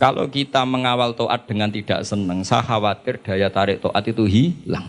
Kalau 0.00 0.24
kita 0.32 0.64
mengawal 0.64 1.12
toat 1.12 1.44
dengan 1.44 1.68
tidak 1.68 2.00
seneng, 2.08 2.40
saya 2.40 2.64
khawatir 2.64 3.20
daya 3.20 3.52
tarik 3.52 3.84
toat 3.84 4.00
itu 4.08 4.24
hilang. 4.24 4.88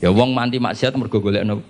Ya 0.00 0.08
wong 0.08 0.32
nganti 0.32 0.56
maksiat 0.56 0.96
mergo 0.96 1.20
golek 1.20 1.44
no 1.44 1.60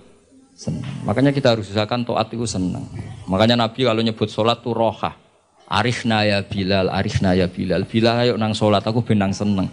senang. 0.62 0.86
Makanya 1.02 1.34
kita 1.34 1.58
harus 1.58 1.66
usahakan 1.66 2.06
toat 2.06 2.30
itu 2.30 2.46
senang. 2.46 2.86
Makanya 3.26 3.58
Nabi 3.58 3.82
kalau 3.82 3.98
nyebut 3.98 4.30
sholat 4.30 4.62
tuh 4.62 4.70
roha. 4.70 5.18
Arifna 5.66 6.22
ya 6.22 6.44
Bilal, 6.46 6.92
arifna 6.92 7.34
ya 7.34 7.50
Bilal. 7.50 7.88
Bilal 7.88 8.16
ayo 8.22 8.34
nang 8.38 8.54
sholat, 8.54 8.86
aku 8.86 9.02
benang 9.02 9.34
seneng. 9.34 9.66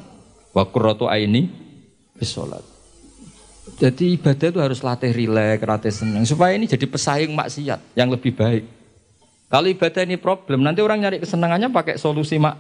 Wa 0.56 0.66
qurratu 0.66 1.06
aini 1.06 1.46
bis 2.18 2.34
sholat. 2.34 2.66
Jadi 3.78 4.18
ibadah 4.18 4.48
itu 4.50 4.60
harus 4.64 4.80
latih 4.82 5.14
rileks, 5.14 5.62
latih 5.62 5.94
seneng. 5.94 6.24
Supaya 6.26 6.58
ini 6.58 6.66
jadi 6.66 6.90
pesaing 6.90 7.38
maksiat 7.38 7.94
yang 7.94 8.10
lebih 8.10 8.34
baik. 8.34 8.66
Kalau 9.50 9.68
ibadah 9.70 10.02
ini 10.06 10.18
problem, 10.18 10.66
nanti 10.66 10.82
orang 10.82 11.06
nyari 11.06 11.18
kesenangannya 11.22 11.70
pakai 11.70 12.02
solusi 12.02 12.42
mak 12.42 12.58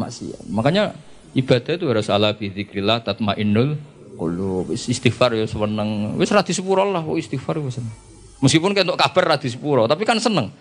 maksiat. 0.00 0.48
Makanya 0.48 0.96
ibadah 1.36 1.72
itu 1.76 1.84
harus 1.88 2.08
ala 2.08 2.32
bi 2.32 2.48
dzikrillah 2.48 3.04
tatmainnul 3.04 3.76
Kulo 4.16 4.64
wis 4.66 4.88
istighfar 4.88 5.36
ya 5.36 5.44
seneng. 5.44 6.16
Wis 6.16 6.32
ra 6.32 6.40
disepuro 6.40 6.82
lah 6.88 7.04
kok 7.04 7.20
istighfar 7.20 7.60
wis 7.60 7.78
seneng. 7.78 7.94
Meskipun 8.40 8.76
untuk 8.76 8.96
kabar 9.00 9.24
ra 9.32 9.36
disepuro, 9.36 9.84
tapi 9.88 10.04
kan 10.04 10.20
seneng. 10.20 10.52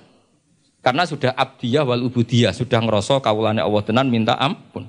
Karena 0.80 1.04
sudah 1.04 1.34
abdiyah 1.34 1.82
wal 1.82 2.06
ubudiyah, 2.06 2.54
sudah 2.54 2.78
ngerasa 2.78 3.18
kawulane 3.20 3.60
Allah 3.60 3.82
tenan 3.82 4.08
minta 4.08 4.38
ampun. 4.38 4.86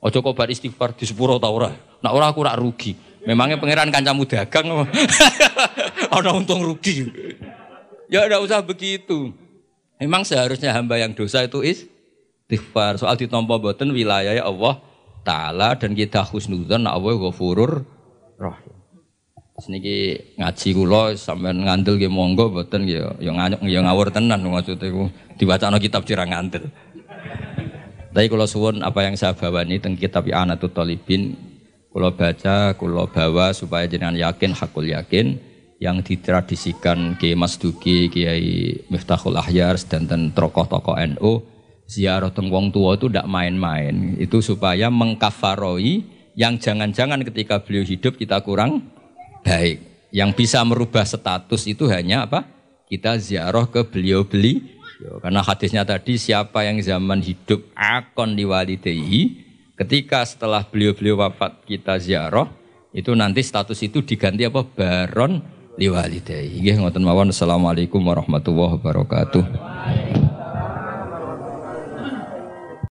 Ojo 0.00 0.18
kok 0.20 0.36
bar 0.36 0.52
istighfar 0.52 0.92
disepuro 0.92 1.40
ta 1.40 1.48
ora. 1.48 1.72
Nak 1.72 2.12
ora 2.12 2.28
aku 2.28 2.44
rak 2.44 2.56
rugi. 2.60 2.92
Memangnya 3.24 3.60
pangeran 3.60 3.92
kancamu 3.92 4.24
dagang 4.24 4.88
ana 6.16 6.30
untung 6.32 6.64
rugi. 6.64 7.08
Ya 8.08 8.24
udah 8.24 8.40
usah 8.40 8.64
begitu. 8.64 9.32
Memang 10.00 10.24
seharusnya 10.24 10.72
hamba 10.72 10.96
yang 10.96 11.12
dosa 11.12 11.44
itu 11.44 11.60
istighfar. 11.60 12.96
Soal 12.96 13.20
ditompo 13.20 13.60
boten 13.60 13.92
wilayah 13.92 14.32
ya 14.32 14.48
Allah 14.48 14.80
Ta'ala 15.20 15.76
dan 15.76 15.92
kita 15.92 16.24
husnudzon 16.24 16.88
Allah 16.88 17.12
ghafurur 17.20 17.84
rahim. 18.40 18.74
Seniki 19.60 20.16
ngaji 20.40 20.68
kula 20.72 21.12
sampean 21.20 21.68
ngandel 21.68 22.00
nggih 22.00 22.08
monggo 22.08 22.48
mboten 22.48 22.88
nggih 22.88 23.20
ya 23.20 23.30
nganyuk 23.36 23.60
ya 23.68 23.80
ngawur 23.84 24.08
tenan 24.08 24.40
maksud 24.40 24.80
iku 24.80 25.12
diwacana 25.36 25.76
kitab 25.76 26.08
cirang 26.08 26.32
ngandel. 26.32 26.72
Tapi 28.10 28.26
kalau 28.26 28.48
suwun 28.48 28.80
apa 28.80 29.06
yang 29.06 29.14
saya 29.14 29.36
bawa 29.36 29.62
ini 29.62 29.78
tentang 29.78 30.00
kitab 30.00 30.26
Anatut 30.32 30.74
Talibin 30.74 31.38
kalau 31.90 32.10
baca, 32.14 32.74
kalau 32.74 33.06
bawa 33.10 33.50
supaya 33.50 33.86
jenengan 33.90 34.14
yakin, 34.14 34.54
hakul 34.54 34.86
yakin 34.86 35.42
yang 35.82 36.06
ditradisikan 36.06 37.18
Kiai 37.18 37.34
Mas 37.34 37.58
Duki, 37.58 38.06
Kiai 38.06 38.78
Miftahul 38.86 39.34
Ahyar 39.34 39.74
dan 39.90 40.30
tokoh-tokoh 40.30 40.94
NU 41.16 41.42
ziarah 41.90 42.30
teng 42.30 42.46
wong 42.46 42.70
tua 42.70 42.94
itu 42.94 43.10
tidak 43.10 43.26
main-main. 43.26 44.14
Itu 44.22 44.38
supaya 44.38 44.86
mengkafaroi 44.86 46.19
yang 46.34 46.58
jangan-jangan 46.58 47.22
ketika 47.26 47.62
beliau 47.62 47.82
hidup 47.86 48.16
kita 48.18 48.42
kurang 48.42 48.90
baik. 49.42 49.82
Yang 50.10 50.30
bisa 50.34 50.58
merubah 50.66 51.06
status 51.06 51.70
itu 51.70 51.86
hanya 51.86 52.26
apa? 52.26 52.46
Kita 52.90 53.14
ziarah 53.18 53.70
ke 53.70 53.86
beliau 53.86 54.26
beli. 54.26 54.78
Karena 55.00 55.40
hadisnya 55.40 55.86
tadi 55.86 56.20
siapa 56.20 56.66
yang 56.66 56.76
zaman 56.82 57.24
hidup 57.24 57.64
akon 57.72 58.36
diwalidehi, 58.36 59.32
ketika 59.78 60.26
setelah 60.26 60.66
beliau-beliau 60.66 61.24
wafat 61.24 61.64
kita 61.64 61.96
ziarah, 61.96 62.50
itu 62.90 63.14
nanti 63.14 63.40
status 63.40 63.80
itu 63.86 64.02
diganti 64.02 64.44
apa? 64.44 64.66
Baron 64.66 65.40
liwalidehi. 65.78 66.60
Ngoten 66.60 67.06
mawon. 67.06 67.30
Assalamualaikum 67.30 68.02
warahmatullahi 68.02 68.76
wabarakatuh. 68.76 69.42